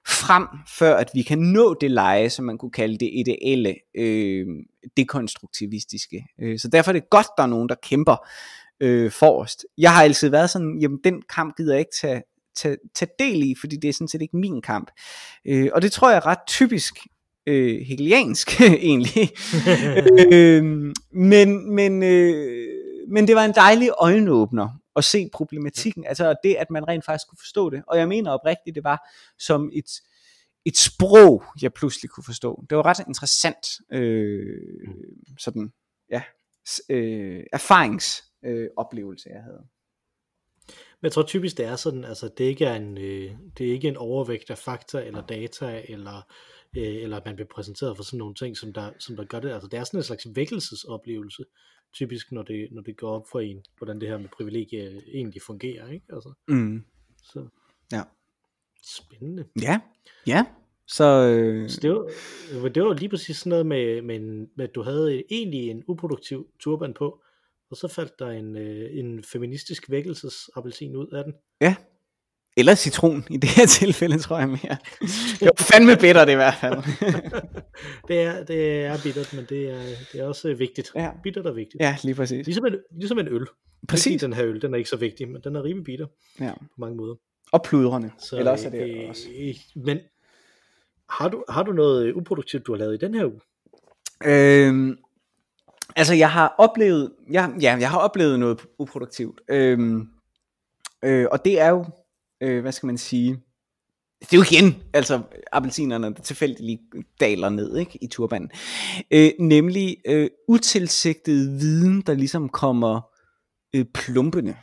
frem, 0.07 0.47
før 0.79 0.97
at 0.97 1.11
vi 1.15 1.23
kan 1.23 1.39
nå 1.39 1.75
det 1.81 1.91
leje, 1.91 2.31
som 2.31 2.45
man 2.45 2.59
kunne 2.59 2.71
kalde 2.71 2.99
det 2.99 3.11
ideelle 3.13 3.75
øh, 3.95 4.47
dekonstruktivistiske. 4.97 6.27
Øh, 6.43 6.59
så 6.59 6.69
derfor 6.69 6.91
er 6.91 6.93
det 6.93 7.11
godt, 7.11 7.27
der 7.37 7.43
er 7.43 7.47
nogen, 7.47 7.69
der 7.69 7.75
kæmper 7.83 8.29
øh, 8.81 9.11
forrest. 9.11 9.67
Jeg 9.79 9.93
har 9.93 10.03
altid 10.03 10.29
været 10.29 10.51
sådan, 10.51 10.79
jamen 10.81 10.99
den 11.05 11.23
kamp 11.35 11.57
gider 11.57 11.73
jeg 11.73 11.81
ikke 11.81 11.97
tage, 12.01 12.23
tage, 12.57 12.77
tage 12.95 13.11
del 13.19 13.43
i, 13.43 13.55
fordi 13.61 13.77
det 13.77 13.89
er 13.89 13.93
sådan 13.93 14.09
set 14.09 14.23
ikke 14.23 14.37
min 14.37 14.63
kamp. 14.63 14.91
Øh, 15.47 15.71
og 15.73 15.83
det 15.83 15.93
tror 15.93 16.11
jeg 16.11 16.17
er 16.17 16.27
ret 16.27 16.47
typisk 16.47 16.95
øh, 17.47 17.81
hegeliansk 17.87 18.61
egentlig. 18.91 19.31
øh, 20.33 20.65
men, 21.13 21.75
men, 21.75 22.03
øh, 22.03 22.69
men 23.09 23.27
det 23.27 23.37
var 23.37 23.45
en 23.45 23.55
dejlig 23.55 23.91
øjenåbner 23.99 24.82
at 24.97 25.05
se 25.05 25.29
problematikken, 25.33 26.07
altså 26.07 26.35
det, 26.45 26.55
at 26.55 26.71
man 26.71 26.89
rent 26.89 27.05
faktisk 27.05 27.29
kunne 27.29 27.39
forstå 27.41 27.71
det. 27.71 27.83
Og 27.87 27.99
jeg 27.99 28.09
mener 28.09 28.31
oprigtigt, 28.31 28.75
det 28.75 28.85
var 28.85 29.09
som 29.39 29.71
et, 29.75 29.91
et 30.65 30.77
sprog, 30.77 31.45
jeg 31.63 31.73
pludselig 31.73 32.11
kunne 32.11 32.25
forstå. 32.25 32.65
Det 32.71 32.77
var 32.79 32.87
ret 32.87 33.07
interessant, 33.07 33.67
øh, 33.93 34.89
sådan, 35.39 35.73
ja, 36.11 36.23
øh, 36.89 37.45
erfaringsoplevelse, 37.53 39.29
øh, 39.29 39.35
jeg 39.35 39.43
havde. 39.43 39.67
Men 40.69 41.05
jeg 41.07 41.13
tror 41.13 41.23
typisk, 41.23 41.57
det 41.57 41.67
er 41.67 41.77
sådan, 41.77 42.05
altså 42.05 42.31
det 42.39 42.45
ikke 42.45 42.65
er 42.65 42.75
en, 42.75 42.99
øh, 42.99 43.33
det 43.59 43.69
er 43.69 43.73
ikke 43.73 43.89
en 43.89 43.97
overvægt 43.97 44.51
af 44.51 44.59
fakta 44.59 45.05
eller 45.05 45.27
data, 45.27 45.85
eller, 45.89 46.23
øh, 46.77 47.03
eller 47.03 47.17
at 47.17 47.25
man 47.25 47.35
bliver 47.35 47.49
præsenteret 47.55 47.97
for 47.97 48.05
sådan 48.05 48.19
nogle 48.19 48.35
ting, 48.35 48.57
som 48.57 48.73
der, 48.73 48.93
som 48.99 49.17
der 49.17 49.25
gør 49.25 49.41
det. 49.41 49.53
Altså 49.53 49.69
det 49.69 49.79
er 49.79 49.85
sådan 49.85 50.01
en 50.01 50.05
slags 50.05 50.27
vækkelsesoplevelse, 50.35 51.45
typisk 51.95 52.33
når 52.33 52.43
det, 52.43 52.69
når 52.73 52.83
det 52.83 52.97
går 52.97 53.11
op 53.11 53.27
for 53.33 53.41
en, 53.41 53.63
hvordan 53.79 54.01
det 54.01 54.09
her 54.09 54.19
med 54.19 54.29
privilegie 54.29 55.03
egentlig 55.15 55.43
fungerer, 55.43 55.89
ikke? 55.91 56.07
Altså, 56.13 56.33
Mm. 56.49 56.85
så 57.23 57.47
Ja. 57.93 58.03
spændende. 58.83 59.45
Ja, 59.63 59.81
ja. 60.27 60.47
Så, 60.87 61.05
øh, 61.05 61.71
Så 61.71 61.81
det 61.81 61.91
var, 62.63 62.69
det 62.69 62.83
var 62.83 62.95
lige 62.95 63.09
præcis 63.09 63.37
sådan 63.37 63.51
noget 63.51 63.67
med, 63.67 64.03
med, 64.03 64.17
en, 64.17 64.51
med 64.57 64.69
at 64.69 64.75
du 64.75 64.83
havde 64.83 65.23
egentlig 65.31 65.71
en 65.71 65.85
uproduktiv 65.87 66.47
turban 66.61 66.95
på, 66.95 67.23
og 67.71 67.77
så 67.77 67.89
faldt 67.89 68.19
der 68.19 68.29
en, 68.31 68.57
øh, 68.57 68.99
en 68.99 69.23
feministisk 69.25 69.91
vækkelsesappelsin 69.91 70.97
ud 70.97 71.07
af 71.07 71.25
den. 71.25 71.35
ja. 71.61 71.77
Eller 72.57 72.75
citron 72.75 73.25
i 73.31 73.37
det 73.37 73.51
her 73.51 73.67
tilfælde, 73.81 74.19
tror 74.19 74.39
jeg 74.39 74.49
mere. 74.49 74.77
Det 75.41 75.41
var 75.41 75.53
fandme 75.57 75.97
bitter 75.97 76.25
det 76.25 76.33
i 76.33 76.35
hvert 76.35 76.55
fald. 76.55 76.77
det, 78.09 78.21
er, 78.21 78.45
det 78.45 78.85
er 78.85 78.97
bittert, 79.03 79.33
men 79.35 79.47
det 79.49 79.71
er, 79.71 79.83
det 80.13 80.21
er 80.21 80.25
også 80.25 80.49
øh, 80.49 80.59
vigtigt. 80.59 80.93
Ja. 80.95 81.11
Bittert 81.23 81.47
er 81.47 81.53
vigtigt. 81.53 81.81
ja, 81.81 81.97
lige 82.05 82.15
præcis. 82.15 82.47
Ligesom, 82.47 82.67
en, 82.67 82.75
ligesom 82.97 83.19
en 83.19 83.29
øl. 83.29 83.47
Præcis. 83.89 84.13
Ikke, 84.13 84.23
den 84.23 84.33
her 84.33 84.45
øl, 84.47 84.63
den 84.63 84.75
er 84.75 84.79
ikke 84.79 84.91
så 84.91 84.97
vigtig, 84.97 85.29
men 85.29 85.41
den 85.45 85.57
er 85.57 85.65
rimelig 85.65 85.85
bitter 85.85 86.07
Ja. 86.41 86.53
på 86.55 86.65
mange 86.79 86.97
måder. 86.97 87.15
Og 87.53 87.63
pludrende. 87.63 88.11
Så, 88.19 88.39
Eller 88.39 88.51
også 88.51 88.67
er 88.67 88.71
det 88.71 89.03
øh, 89.03 89.09
også. 89.09 89.29
Men 89.77 89.99
har 91.09 91.29
du, 91.29 91.45
har 91.49 91.63
du 91.63 91.73
noget 91.73 92.07
øh, 92.07 92.17
uproduktivt, 92.17 92.67
du 92.67 92.73
har 92.73 92.79
lavet 92.79 92.95
i 92.95 93.07
den 93.07 93.15
her 93.15 93.25
uge? 93.27 93.41
Øhm, 94.25 94.97
altså 95.97 96.15
jeg 96.15 96.31
har 96.31 96.55
oplevet, 96.59 97.13
ja, 97.33 97.49
ja, 97.61 97.77
jeg 97.81 97.91
har 97.91 97.99
oplevet 97.99 98.41
noget 98.41 98.61
uproduktivt. 98.79 99.41
Øhm, 99.49 100.09
øh, 101.05 101.27
og 101.33 101.45
det 101.45 101.61
er 101.61 101.69
jo, 101.69 101.85
øh, 102.43 102.61
hvad 102.63 102.73
skal 102.73 102.87
man 102.87 102.99
sige, 102.99 103.41
det 104.21 104.33
er 104.33 104.37
jo 104.37 104.45
igen, 104.51 104.83
altså 104.93 105.21
appelsinerne, 105.53 106.15
der 106.15 106.23
tilfældigt 106.23 106.67
lige 106.67 106.81
daler 107.21 107.49
ned 107.49 107.77
ikke, 107.77 107.99
i 108.03 108.07
turbanen. 108.07 108.51
Øh, 109.11 109.31
nemlig 109.39 109.97
øh, 110.07 110.31
utilsigtet 110.49 111.61
viden, 111.61 112.01
der 112.01 112.15
ligesom 112.15 112.49
kommer 112.49 113.01
øh, 113.77 113.85
plumpende. 113.95 114.57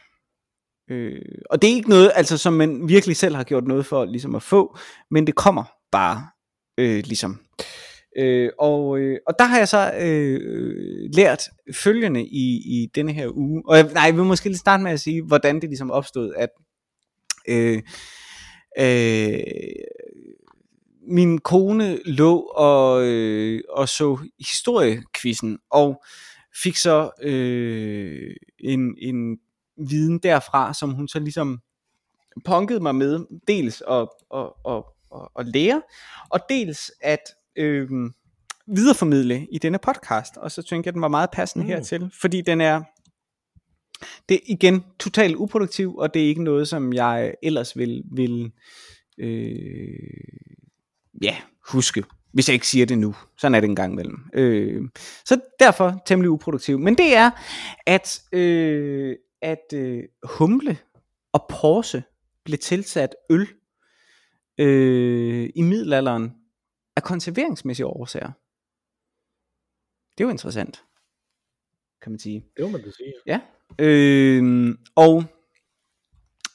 Øh, 0.91 1.21
og 1.49 1.61
det 1.61 1.69
er 1.69 1.75
ikke 1.75 1.89
noget, 1.89 2.11
altså, 2.15 2.37
som 2.37 2.53
man 2.53 2.87
virkelig 2.87 3.15
selv 3.15 3.35
har 3.35 3.43
gjort 3.43 3.67
noget 3.67 3.85
for 3.85 4.05
ligesom 4.05 4.35
at 4.35 4.43
få, 4.43 4.77
men 5.11 5.27
det 5.27 5.35
kommer 5.35 5.63
bare 5.91 6.27
øh, 6.77 7.03
ligesom. 7.05 7.39
Øh, 8.17 8.49
og, 8.59 8.99
øh, 8.99 9.17
og 9.27 9.33
der 9.39 9.45
har 9.45 9.57
jeg 9.57 9.67
så 9.67 9.91
øh, 9.99 11.09
lært 11.13 11.43
følgende 11.75 12.25
i, 12.25 12.61
i 12.65 12.87
denne 12.95 13.13
her 13.13 13.27
uge. 13.33 13.63
Og 13.65 13.77
jeg, 13.77 13.89
nej, 13.93 14.03
jeg 14.03 14.15
vil 14.15 14.23
måske 14.23 14.49
lige 14.49 14.57
starte 14.57 14.83
med 14.83 14.91
at 14.91 14.99
sige, 14.99 15.23
hvordan 15.23 15.55
det 15.55 15.69
ligesom 15.69 15.91
opstod, 15.91 16.33
at 16.37 16.49
øh, 17.47 17.81
øh, 18.79 19.39
min 21.07 21.39
kone 21.39 21.99
lå 22.05 22.39
og, 22.39 23.03
øh, 23.03 23.61
og 23.69 23.89
så 23.89 24.17
historiekvisten, 24.39 25.59
og 25.69 26.03
fik 26.63 26.75
så 26.75 27.09
øh, 27.21 28.35
en, 28.59 28.95
en 28.97 29.37
viden 29.89 30.19
derfra, 30.19 30.73
som 30.73 30.91
hun 30.91 31.07
så 31.07 31.19
ligesom 31.19 31.61
punkede 32.45 32.79
mig 32.79 32.95
med, 32.95 33.19
dels 33.47 33.83
at, 33.89 34.07
at, 34.35 34.49
at, 34.67 34.83
at, 35.15 35.27
at 35.39 35.47
lære, 35.47 35.81
og 36.29 36.39
dels 36.49 36.91
at 37.01 37.21
øh, 37.55 37.89
videreformidle 38.67 39.47
i 39.51 39.57
denne 39.57 39.79
podcast, 39.79 40.37
og 40.37 40.51
så 40.51 40.61
tænkte 40.61 40.87
jeg, 40.87 40.91
at 40.91 40.93
den 40.93 41.01
var 41.01 41.07
meget 41.07 41.29
passende 41.31 41.65
mm. 41.65 41.69
hertil, 41.69 42.11
fordi 42.21 42.41
den 42.41 42.61
er, 42.61 42.81
det 44.29 44.35
er 44.35 44.41
igen 44.45 44.83
totalt 44.99 45.35
uproduktiv, 45.35 45.95
og 45.95 46.13
det 46.13 46.23
er 46.23 46.27
ikke 46.27 46.43
noget, 46.43 46.67
som 46.67 46.93
jeg 46.93 47.35
ellers 47.43 47.77
vil, 47.77 48.03
vil 48.11 48.51
øh, 49.17 49.89
ja, 51.23 51.37
huske, 51.71 52.03
hvis 52.31 52.49
jeg 52.49 52.53
ikke 52.53 52.67
siger 52.67 52.85
det 52.85 52.97
nu. 52.97 53.15
Sådan 53.37 53.55
er 53.55 53.59
det 53.59 53.69
en 53.69 53.75
gang 53.75 53.93
imellem. 53.93 54.17
Øh, 54.33 54.89
så 55.25 55.41
derfor 55.59 56.01
temmelig 56.05 56.29
uproduktiv. 56.29 56.79
Men 56.79 56.97
det 56.97 57.15
er, 57.15 57.31
at, 57.85 58.21
øh, 58.31 59.15
at 59.41 59.73
øh, 59.73 60.03
humle 60.23 60.77
og 61.33 61.45
porse 61.49 62.03
blev 62.43 62.57
tilsat 62.57 63.15
øl 63.29 63.47
øh, 64.57 65.49
i 65.55 65.61
middelalderen 65.61 66.31
af 66.95 67.03
konserveringsmæssige 67.03 67.85
årsager. 67.85 68.31
Det 70.17 70.23
er 70.23 70.27
jo 70.27 70.29
interessant, 70.29 70.83
kan 72.01 72.11
man 72.11 72.19
sige. 72.19 72.45
Det 72.57 72.65
må 72.65 72.71
man 72.71 72.81
sige. 72.81 73.13
Ja. 73.25 73.41
Øh, 73.79 74.75
og 74.95 75.23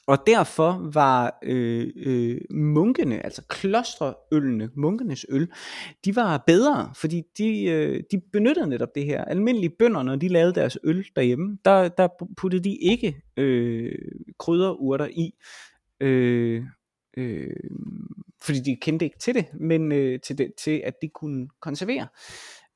og 0.07 0.17
derfor 0.27 0.89
var 0.93 1.39
øh, 1.43 1.87
øh, 1.95 2.37
munkene, 2.51 3.25
altså 3.25 3.41
klosterølene, 3.49 4.69
munkenes 4.75 5.25
øl, 5.29 5.47
de 6.05 6.15
var 6.15 6.43
bedre, 6.47 6.93
fordi 6.95 7.23
de, 7.37 7.63
øh, 7.65 8.03
de 8.11 8.21
benyttede 8.33 8.69
netop 8.69 8.95
det 8.95 9.05
her. 9.05 9.25
Almindelige 9.25 9.75
bønder, 9.79 10.03
når 10.03 10.15
de 10.15 10.27
lavede 10.27 10.55
deres 10.55 10.77
øl 10.83 11.05
derhjemme, 11.15 11.57
der, 11.65 11.87
der 11.87 12.07
puttede 12.37 12.63
de 12.63 12.75
ikke 12.75 13.21
øh, 13.37 13.91
krydderurter 14.39 15.07
i, 15.07 15.33
øh, 15.99 16.63
øh, 17.17 17.55
fordi 18.41 18.59
de 18.59 18.77
kendte 18.81 19.05
ikke 19.05 19.19
til 19.19 19.35
det, 19.35 19.45
men 19.59 19.91
øh, 19.91 20.19
til, 20.19 20.37
det, 20.37 20.51
til 20.57 20.81
at 20.85 20.93
de 21.01 21.09
kunne 21.09 21.47
konservere. 21.61 22.07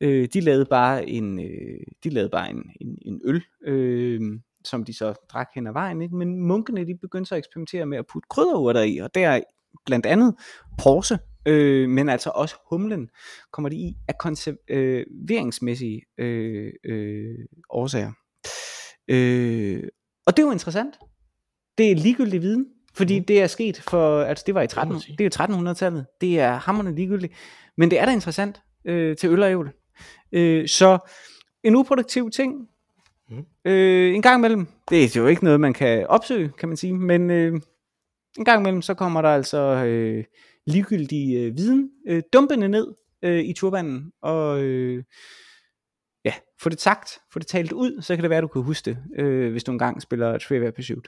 Øh, 0.02 0.28
de 0.34 0.39
lavede 0.39 0.66
bare 0.66 1.10
en, 1.10 1.39
øh, 1.39 1.80
de 2.04 2.10
lavede 2.10 2.30
bare 2.30 2.50
en, 2.50 2.64
en, 2.82 2.97
en 3.02 3.22
øl. 3.26 3.43
Øh, 3.66 4.39
som 4.66 4.84
de 4.84 4.93
så 4.93 5.14
drak 5.34 5.47
hen 5.56 5.68
ad 5.68 5.74
vejen. 5.74 6.02
Ikke? 6.02 6.16
Men 6.16 6.36
munkene 6.36 6.88
de 6.88 6.97
begyndte 7.02 7.30
så 7.30 7.36
at 7.36 7.39
eksperimentere 7.39 7.86
med 7.86 7.97
at 7.97 8.08
putte 8.08 8.28
krydderurter 8.30 8.82
i, 8.82 8.97
og 8.97 9.16
der 9.16 9.30
er 9.30 9.41
blandt 9.86 10.06
andet 10.06 10.36
porse, 10.78 11.20
øh, 11.45 11.89
men 11.89 12.10
altså 12.10 12.32
også 12.36 12.56
humlen 12.70 13.10
kommer 13.52 13.70
de 13.70 13.76
i 13.76 13.95
af 14.08 14.18
konserveringsmæssige 14.18 16.02
øh, 16.18 16.74
øh, 16.84 17.36
årsager. 17.70 18.12
Øh, 19.08 19.84
og 20.26 20.38
det 20.38 20.43
er 20.43 20.47
jo 20.47 20.52
interessant. 20.52 20.95
Det 21.78 21.91
er 21.91 21.95
ligegyldig 21.95 22.41
viden, 22.41 22.66
fordi 22.93 23.20
mm. 23.20 23.26
det 23.26 23.41
er 23.41 23.47
sket 23.47 23.82
for, 23.89 24.22
altså 24.22 24.43
det 24.47 24.56
var 24.56 24.62
i 24.62 24.68
13, 24.68 24.95
det 25.18 25.39
er 25.39 25.47
1300-tallet. 25.47 26.06
Det 26.22 26.39
er 26.39 26.54
hammerende 26.54 26.95
ligegyldigt. 26.95 27.34
Men 27.78 27.91
det 27.91 28.00
er 28.00 28.06
da 28.06 28.12
interessant 28.12 28.62
øh, 28.86 29.18
til 29.18 29.30
øl 29.30 29.43
og 29.43 29.52
ævl. 29.52 29.72
Øh, 30.32 30.68
så 30.68 30.97
en 31.64 31.76
uproduktiv 31.76 32.30
ting, 32.30 32.70
Mm. 33.32 33.45
Øh, 33.66 34.16
en 34.16 34.22
gang 34.22 34.39
imellem, 34.39 34.68
det 34.89 35.04
er 35.04 35.22
jo 35.22 35.28
ikke 35.28 35.43
noget, 35.43 35.60
man 35.60 35.74
kan 35.74 36.08
opsøge, 36.08 36.52
kan 36.58 36.70
man 36.70 36.78
sige, 36.78 36.93
men 36.93 37.30
øh, 37.30 37.54
en 38.38 38.45
gang 38.45 38.62
imellem, 38.62 38.82
så 38.82 38.93
kommer 38.93 39.22
der 39.22 39.30
altså 39.30 39.58
øh, 39.58 40.24
ligegyldig 40.68 41.36
øh, 41.36 41.58
viden 41.58 41.91
øh, 42.08 42.24
dumpende 42.34 42.68
ned 42.68 42.88
øh, 43.24 43.39
i 43.39 43.54
turbanen, 43.54 44.12
og 44.22 44.64
øh, 44.64 45.04
ja, 46.26 46.34
få 46.62 46.70
det 46.70 46.82
sagt, 46.82 47.20
få 47.34 47.39
det 47.39 47.47
talt 47.47 47.72
ud, 47.72 48.02
så 48.02 48.16
kan 48.16 48.24
det 48.24 48.30
være, 48.30 48.41
du 48.41 48.47
kan 48.47 48.62
huske 48.62 48.86
det, 48.86 48.97
øh, 49.16 49.52
hvis 49.52 49.64
du 49.64 49.72
engang 49.72 50.02
spiller 50.02 50.38
Trivia 50.38 50.72
Pursuit. 50.72 51.08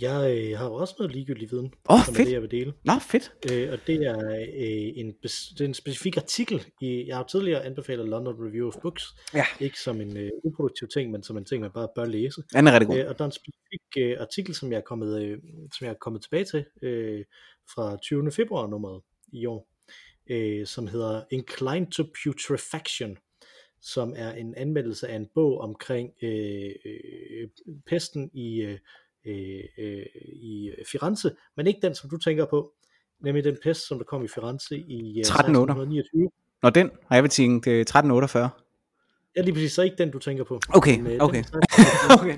Jeg 0.00 0.36
øh, 0.36 0.58
har 0.58 0.66
jo 0.66 0.74
også 0.74 0.94
noget 0.98 1.14
ligegyldig 1.14 1.50
viden, 1.50 1.72
oh, 1.88 2.00
som 2.04 2.14
fedt. 2.14 2.20
er 2.20 2.24
det, 2.24 2.32
jeg 2.32 2.42
vil 2.42 2.50
dele. 2.50 2.72
Nå, 2.84 2.92
fedt. 3.00 3.32
Øh, 3.52 3.72
og 3.72 3.78
det 3.86 3.96
er, 4.06 4.28
øh, 4.28 4.92
en, 4.96 5.14
det 5.22 5.60
er 5.60 5.64
en 5.64 5.74
specifik 5.74 6.16
artikel. 6.16 6.66
I, 6.80 7.04
jeg 7.06 7.16
har 7.16 7.22
jo 7.22 7.28
tidligere 7.28 7.64
anbefalet 7.64 8.08
London 8.08 8.46
Review 8.46 8.68
of 8.68 8.74
Books. 8.82 9.04
Ja. 9.34 9.44
Ikke 9.60 9.80
som 9.80 10.00
en 10.00 10.16
øh, 10.16 10.30
uproduktiv 10.44 10.88
ting, 10.88 11.10
men 11.10 11.22
som 11.22 11.36
en 11.36 11.44
ting, 11.44 11.60
man 11.60 11.70
bare 11.70 11.88
bør 11.94 12.04
læse. 12.04 12.42
Den 12.52 12.66
er 12.66 12.72
rigtig 12.72 12.86
god. 12.86 12.98
Øh, 12.98 13.08
og 13.08 13.18
der 13.18 13.24
er 13.24 13.26
en 13.26 13.32
specifik 13.32 13.82
øh, 13.98 14.16
artikel, 14.20 14.54
som 14.54 14.72
jeg 14.72 14.78
er 14.78 14.82
kommet, 14.82 15.22
øh, 15.22 15.38
som 15.78 15.84
jeg 15.84 15.90
er 15.90 15.98
kommet 16.00 16.22
tilbage 16.22 16.44
til 16.44 16.64
øh, 16.82 17.24
fra 17.74 17.96
20. 17.96 18.32
februar 18.32 18.66
nummeret 18.66 19.02
i 19.32 19.46
år, 19.46 19.68
øh, 20.30 20.66
som 20.66 20.86
hedder 20.86 21.22
Inclined 21.30 21.90
to 21.90 22.02
Putrefaction 22.24 23.16
som 23.86 24.14
er 24.16 24.32
en 24.32 24.54
anmeldelse 24.54 25.08
af 25.08 25.16
en 25.16 25.28
bog 25.34 25.60
omkring 25.60 26.12
øh, 26.22 26.70
øh, 26.84 27.48
pesten 27.86 28.30
i 28.34 28.62
øh, 28.62 28.78
øh, 29.26 29.60
øh, 29.78 30.06
i 30.32 30.72
Firenze, 30.92 31.30
men 31.56 31.66
ikke 31.66 31.80
den, 31.82 31.94
som 31.94 32.10
du 32.10 32.16
tænker 32.16 32.44
på, 32.44 32.72
nemlig 33.20 33.44
den 33.44 33.56
pest, 33.62 33.88
som 33.88 33.98
der 33.98 34.04
kom 34.04 34.24
i 34.24 34.28
Firenze 34.28 34.76
i 34.76 35.18
øh, 35.18 35.20
1329. 35.20 36.30
Nå, 36.62 36.70
den 36.70 36.90
har 37.08 37.16
jeg 37.16 37.30
tænkt 37.30 37.66
øh, 37.66 37.80
1348. 37.80 38.50
Ja, 39.36 39.42
lige 39.42 39.54
præcis, 39.54 39.72
så 39.72 39.82
ikke 39.82 39.96
den, 39.96 40.10
du 40.10 40.18
tænker 40.18 40.44
på. 40.44 40.60
Okay, 40.68 41.00
men, 41.00 41.12
øh, 41.12 41.18
okay. 41.20 41.42
Den, 41.52 41.60
okay. 42.20 42.36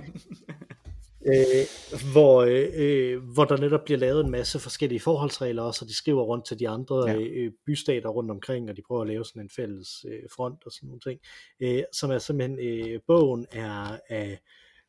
øh, 1.26 1.66
hvor, 2.12 2.46
øh, 2.76 3.22
hvor 3.34 3.44
der 3.44 3.56
netop 3.56 3.84
bliver 3.84 3.98
lavet 3.98 4.24
en 4.24 4.30
masse 4.30 4.58
forskellige 4.58 5.00
forholdsregler 5.00 5.62
også, 5.62 5.84
og 5.84 5.88
de 5.88 5.96
skriver 5.96 6.22
rundt 6.22 6.46
til 6.46 6.58
de 6.58 6.68
andre 6.68 7.10
ja. 7.10 7.18
øh, 7.18 7.52
bystater 7.66 8.08
rundt 8.08 8.30
omkring, 8.30 8.70
og 8.70 8.76
de 8.76 8.82
prøver 8.86 9.02
at 9.02 9.08
lave 9.08 9.24
sådan 9.24 9.42
en 9.42 9.50
fælles 9.56 9.88
øh, 10.08 10.22
front 10.36 10.66
og 10.66 10.72
sådan 10.72 10.86
nogle 10.86 11.00
ting, 11.00 11.20
øh, 11.60 11.82
som 11.92 12.10
er 12.10 12.18
simpelthen, 12.18 12.58
øh, 12.58 13.00
bogen 13.06 13.46
er 13.52 13.98
af 14.08 14.40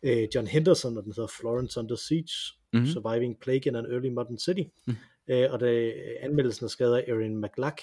øh, 0.04 0.28
John 0.36 0.48
Henderson, 0.48 0.98
og 0.98 1.04
den 1.04 1.14
hedder 1.14 1.34
Florence 1.40 1.80
Under 1.80 1.96
Siege, 1.96 2.56
mm-hmm. 2.74 2.88
Surviving 2.88 3.40
Plague 3.40 3.62
in 3.66 3.76
an 3.76 3.86
Early 3.86 4.10
Modern 4.10 4.38
City, 4.38 4.64
mm. 4.88 4.96
øh, 5.28 5.52
og 5.52 5.60
det, 5.60 5.94
anmeldelsen 6.22 6.66
er 6.66 6.70
skrevet 6.70 6.98
af 6.98 7.04
Erin 7.08 7.42
McLack, 7.42 7.82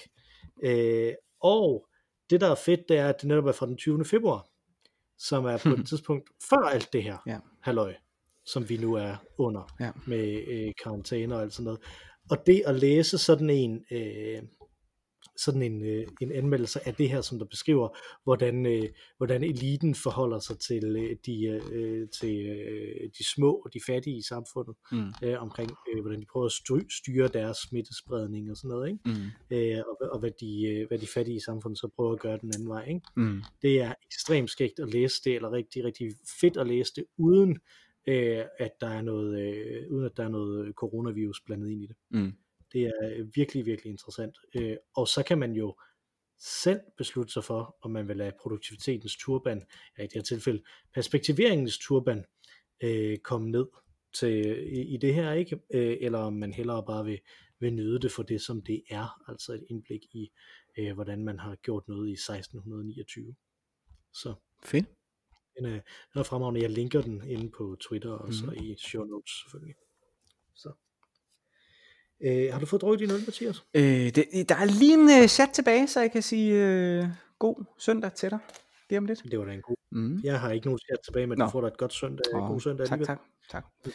øh, 0.63 1.13
og 1.39 1.87
det 2.29 2.41
der 2.41 2.51
er 2.51 2.55
fedt, 2.55 2.89
det 2.89 2.97
er, 2.97 3.09
at 3.09 3.21
det 3.21 3.27
netop 3.27 3.45
er 3.45 3.51
fra 3.51 3.65
den 3.65 3.77
20. 3.77 4.05
februar, 4.05 4.47
som 5.17 5.45
er 5.45 5.57
på 5.57 5.69
et 5.69 5.87
tidspunkt 5.89 6.29
før 6.49 6.57
alt 6.57 6.93
det 6.93 7.03
her, 7.03 7.17
ja. 7.27 7.37
halløj, 7.61 7.93
som 8.45 8.69
vi 8.69 8.77
nu 8.77 8.93
er 8.93 9.15
under, 9.37 9.75
ja. 9.79 9.91
med 10.07 10.43
øh, 10.47 10.73
karantæne 10.83 11.35
og 11.35 11.41
alt 11.41 11.53
sådan 11.53 11.63
noget. 11.63 11.81
Og 12.29 12.37
det 12.45 12.63
at 12.65 12.75
læse 12.75 13.17
sådan 13.17 13.49
en, 13.49 13.85
øh, 13.91 14.41
sådan 15.37 15.61
en, 15.61 15.85
øh, 15.85 16.07
en 16.21 16.31
anmeldelse 16.31 16.87
af 16.87 16.95
det 16.95 17.09
her, 17.09 17.21
som 17.21 17.39
der 17.39 17.45
beskriver, 17.45 17.97
hvordan, 18.23 18.65
øh, 18.65 18.89
hvordan 19.17 19.43
eliten 19.43 19.95
forholder 19.95 20.39
sig 20.39 20.59
til, 20.59 20.95
øh, 20.95 21.15
de, 21.25 21.45
øh, 21.71 22.07
til 22.19 22.45
øh, 22.45 23.09
de 23.17 23.33
små 23.33 23.51
og 23.65 23.73
de 23.73 23.79
fattige 23.87 24.17
i 24.17 24.21
samfundet, 24.21 24.75
mm. 24.91 25.11
øh, 25.23 25.41
omkring 25.41 25.71
øh, 25.93 26.01
hvordan 26.01 26.21
de 26.21 26.25
prøver 26.25 26.45
at 26.45 26.91
styre 26.91 27.27
deres 27.27 27.57
smittespredning 27.57 28.51
og 28.51 28.57
sådan 28.57 28.69
noget, 28.69 28.89
ikke? 28.89 28.99
Mm. 29.05 29.57
Øh, 29.57 29.83
og, 29.87 30.09
og 30.11 30.19
hvad, 30.19 30.31
de, 30.41 30.65
øh, 30.67 30.87
hvad 30.87 30.97
de 30.99 31.07
fattige 31.07 31.37
i 31.37 31.39
samfundet 31.39 31.79
så 31.79 31.89
prøver 31.95 32.13
at 32.13 32.19
gøre 32.19 32.37
den 32.41 32.51
anden 32.55 32.69
vej. 32.69 32.85
Ikke? 32.87 33.01
Mm. 33.15 33.41
Det 33.61 33.81
er 33.81 33.93
ekstremt 34.05 34.49
skægt 34.49 34.79
at 34.79 34.93
læse 34.93 35.21
det, 35.25 35.35
eller 35.35 35.51
rigtig, 35.51 35.83
rigtig 35.83 36.11
fedt 36.41 36.57
at 36.57 36.67
læse 36.67 36.91
det, 36.95 37.05
uden 37.17 37.57
øh, 38.07 38.43
at 38.59 38.71
der 38.81 38.87
er 38.87 39.01
noget, 39.01 39.39
øh, 39.39 39.91
uden 39.91 40.05
at 40.05 40.17
der 40.17 40.23
er 40.23 40.29
noget 40.29 40.73
coronavirus 40.75 41.41
blandet 41.45 41.69
ind 41.69 41.83
i 41.83 41.87
det. 41.87 41.95
Mm. 42.11 42.33
Det 42.75 42.85
er 42.85 43.23
virkelig, 43.35 43.65
virkelig 43.65 43.91
interessant. 43.91 44.37
Øh, 44.55 44.77
og 44.95 45.07
så 45.07 45.23
kan 45.23 45.39
man 45.39 45.53
jo 45.53 45.75
selv 46.39 46.79
beslutte 46.97 47.33
sig 47.33 47.43
for, 47.43 47.77
om 47.81 47.91
man 47.91 48.07
vil 48.07 48.17
lade 48.17 48.31
produktivitetens 48.41 49.17
turban, 49.17 49.65
ja 49.97 50.03
i 50.03 50.07
det 50.07 50.13
her 50.13 50.21
tilfælde 50.21 50.63
perspektiveringens 50.93 51.77
turban, 51.77 52.25
øh, 52.83 53.17
komme 53.17 53.51
ned 53.51 53.65
til, 54.13 54.45
i, 54.73 54.81
i 54.81 54.97
det 54.97 55.13
her, 55.13 55.31
ikke? 55.31 55.59
Øh, 55.73 55.97
eller 56.01 56.19
om 56.19 56.33
man 56.33 56.53
hellere 56.53 56.83
bare 56.85 57.05
vil, 57.05 57.19
vil 57.59 57.73
nyde 57.73 57.99
det 57.99 58.11
for 58.11 58.23
det, 58.23 58.41
som 58.41 58.61
det 58.61 58.83
er, 58.89 59.29
altså 59.29 59.53
et 59.53 59.65
indblik 59.69 60.05
i, 60.11 60.31
øh, 60.77 60.93
hvordan 60.93 61.23
man 61.23 61.39
har 61.39 61.55
gjort 61.55 61.87
noget 61.87 62.09
i 62.09 62.13
1629. 62.13 63.35
Så. 64.13 64.33
Fedt. 64.63 64.85
Den 65.57 65.65
er, 65.65 65.81
den 66.13 66.19
er 66.19 66.23
fremragende. 66.23 66.61
Jeg 66.61 66.69
linker 66.69 67.01
den 67.01 67.29
inde 67.29 67.51
på 67.51 67.77
Twitter 67.79 68.11
og 68.11 68.33
så 68.33 68.45
mm. 68.45 68.63
i 68.63 68.75
show 68.77 69.03
notes 69.03 69.31
selvfølgelig. 69.43 69.75
Øh, 72.23 72.53
har 72.53 72.59
du 72.59 72.65
fået 72.65 72.81
drukket 72.81 72.99
din 72.99 73.15
øl, 73.15 73.23
Mathias? 73.25 73.63
Øh, 73.73 73.83
det, 74.15 74.49
der 74.49 74.55
er 74.55 74.65
lige 74.65 74.93
en 74.93 75.23
uh, 75.23 75.27
chat 75.27 75.49
tilbage, 75.49 75.87
så 75.87 75.99
jeg 76.01 76.11
kan 76.11 76.21
sige 76.21 76.53
øh, 76.53 77.05
god 77.39 77.63
søndag 77.79 78.13
til 78.13 78.29
dig. 78.29 78.39
Lige 78.89 78.97
om 78.97 79.05
lidt. 79.05 79.23
Det 79.31 79.39
var 79.39 79.45
da 79.45 79.51
en 79.53 79.61
god. 79.61 79.75
Mm. 79.91 80.19
Jeg 80.23 80.39
har 80.39 80.51
ikke 80.51 80.67
nogen 80.67 80.79
chat 80.79 80.99
tilbage, 81.05 81.27
men 81.27 81.37
Nå. 81.37 81.45
du 81.45 81.51
får 81.51 81.61
da 81.61 81.67
et 81.67 81.77
godt 81.77 81.93
søndag. 81.93 82.25
Oh, 82.33 82.47
god 82.47 82.59
søndag 82.61 82.87
tak, 82.87 82.99
alligevel. 82.99 83.17
tak, 83.49 83.63
tak. 83.85 83.93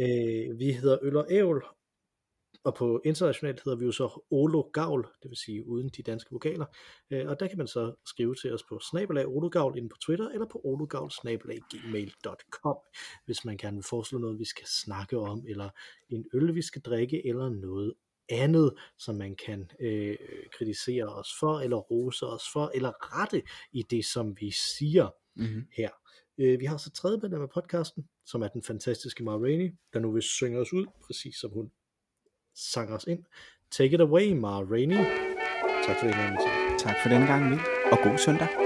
Øh, 0.00 0.58
vi 0.58 0.72
hedder 0.72 0.98
Øl 1.02 1.16
og 1.16 1.26
Ævl, 1.30 1.64
og 2.64 2.74
på 2.74 3.00
internationalt 3.04 3.62
hedder 3.64 3.78
vi 3.78 3.84
jo 3.84 3.92
så 3.92 4.26
Olo 4.30 4.62
Gavl, 4.72 5.08
det 5.22 5.28
vil 5.30 5.36
sige 5.36 5.66
uden 5.66 5.88
de 5.88 6.02
danske 6.02 6.32
vokaler. 6.32 6.66
Øh, 7.10 7.28
og 7.28 7.40
der 7.40 7.48
kan 7.48 7.58
man 7.58 7.66
så 7.66 7.94
skrive 8.06 8.34
til 8.34 8.54
os 8.54 8.62
på 8.62 8.80
snabelag 8.90 9.26
Olo 9.26 9.48
Gavl 9.48 9.78
inde 9.78 9.88
på 9.88 9.96
Twitter, 10.06 10.28
eller 10.28 10.46
på 10.46 10.60
ologavl 10.64 11.10
hvis 13.26 13.44
man 13.44 13.56
gerne 13.56 13.76
vil 13.76 13.84
foreslå 13.90 14.18
noget, 14.18 14.38
vi 14.38 14.44
skal 14.44 14.66
snakke 14.66 15.18
om, 15.18 15.44
eller 15.48 15.70
en 16.08 16.24
øl, 16.34 16.54
vi 16.54 16.62
skal 16.62 16.82
drikke, 16.82 17.26
eller 17.26 17.48
noget 17.48 17.94
andet, 18.28 18.74
som 18.98 19.14
man 19.14 19.36
kan 19.46 19.70
øh, 19.80 20.16
kritisere 20.52 21.04
os 21.04 21.28
for, 21.40 21.60
eller 21.60 21.76
rose 21.76 22.26
os 22.26 22.42
for, 22.52 22.70
eller 22.74 22.92
rette 23.20 23.42
i 23.72 23.82
det, 23.82 24.04
som 24.04 24.36
vi 24.40 24.50
siger 24.50 25.10
mm-hmm. 25.36 25.66
her. 25.76 25.90
Øh, 26.38 26.60
vi 26.60 26.64
har 26.64 26.76
så 26.76 26.90
tredje 26.90 27.18
medlem 27.22 27.42
af 27.42 27.50
podcasten, 27.50 28.08
som 28.26 28.42
er 28.42 28.48
den 28.48 28.62
fantastiske 28.62 29.30
Rainey, 29.30 29.74
der 29.92 30.00
nu 30.00 30.12
vil 30.12 30.22
synge 30.22 30.58
os 30.58 30.72
ud, 30.72 30.86
præcis 31.06 31.36
som 31.36 31.50
hun 31.50 31.70
sang 32.56 32.92
os 32.92 33.04
ind. 33.04 33.24
Take 33.70 33.94
it 33.94 34.00
away, 34.00 34.32
Ma 34.32 34.60
Rainey. 34.60 35.04
Tak 35.86 35.96
for 35.98 36.06
det, 36.06 36.16
Tak 36.78 36.96
for 37.02 37.08
den 37.08 37.26
gang, 37.26 37.46
Emil. 37.46 37.60
Og 37.92 37.98
god 38.02 38.18
søndag. 38.18 38.65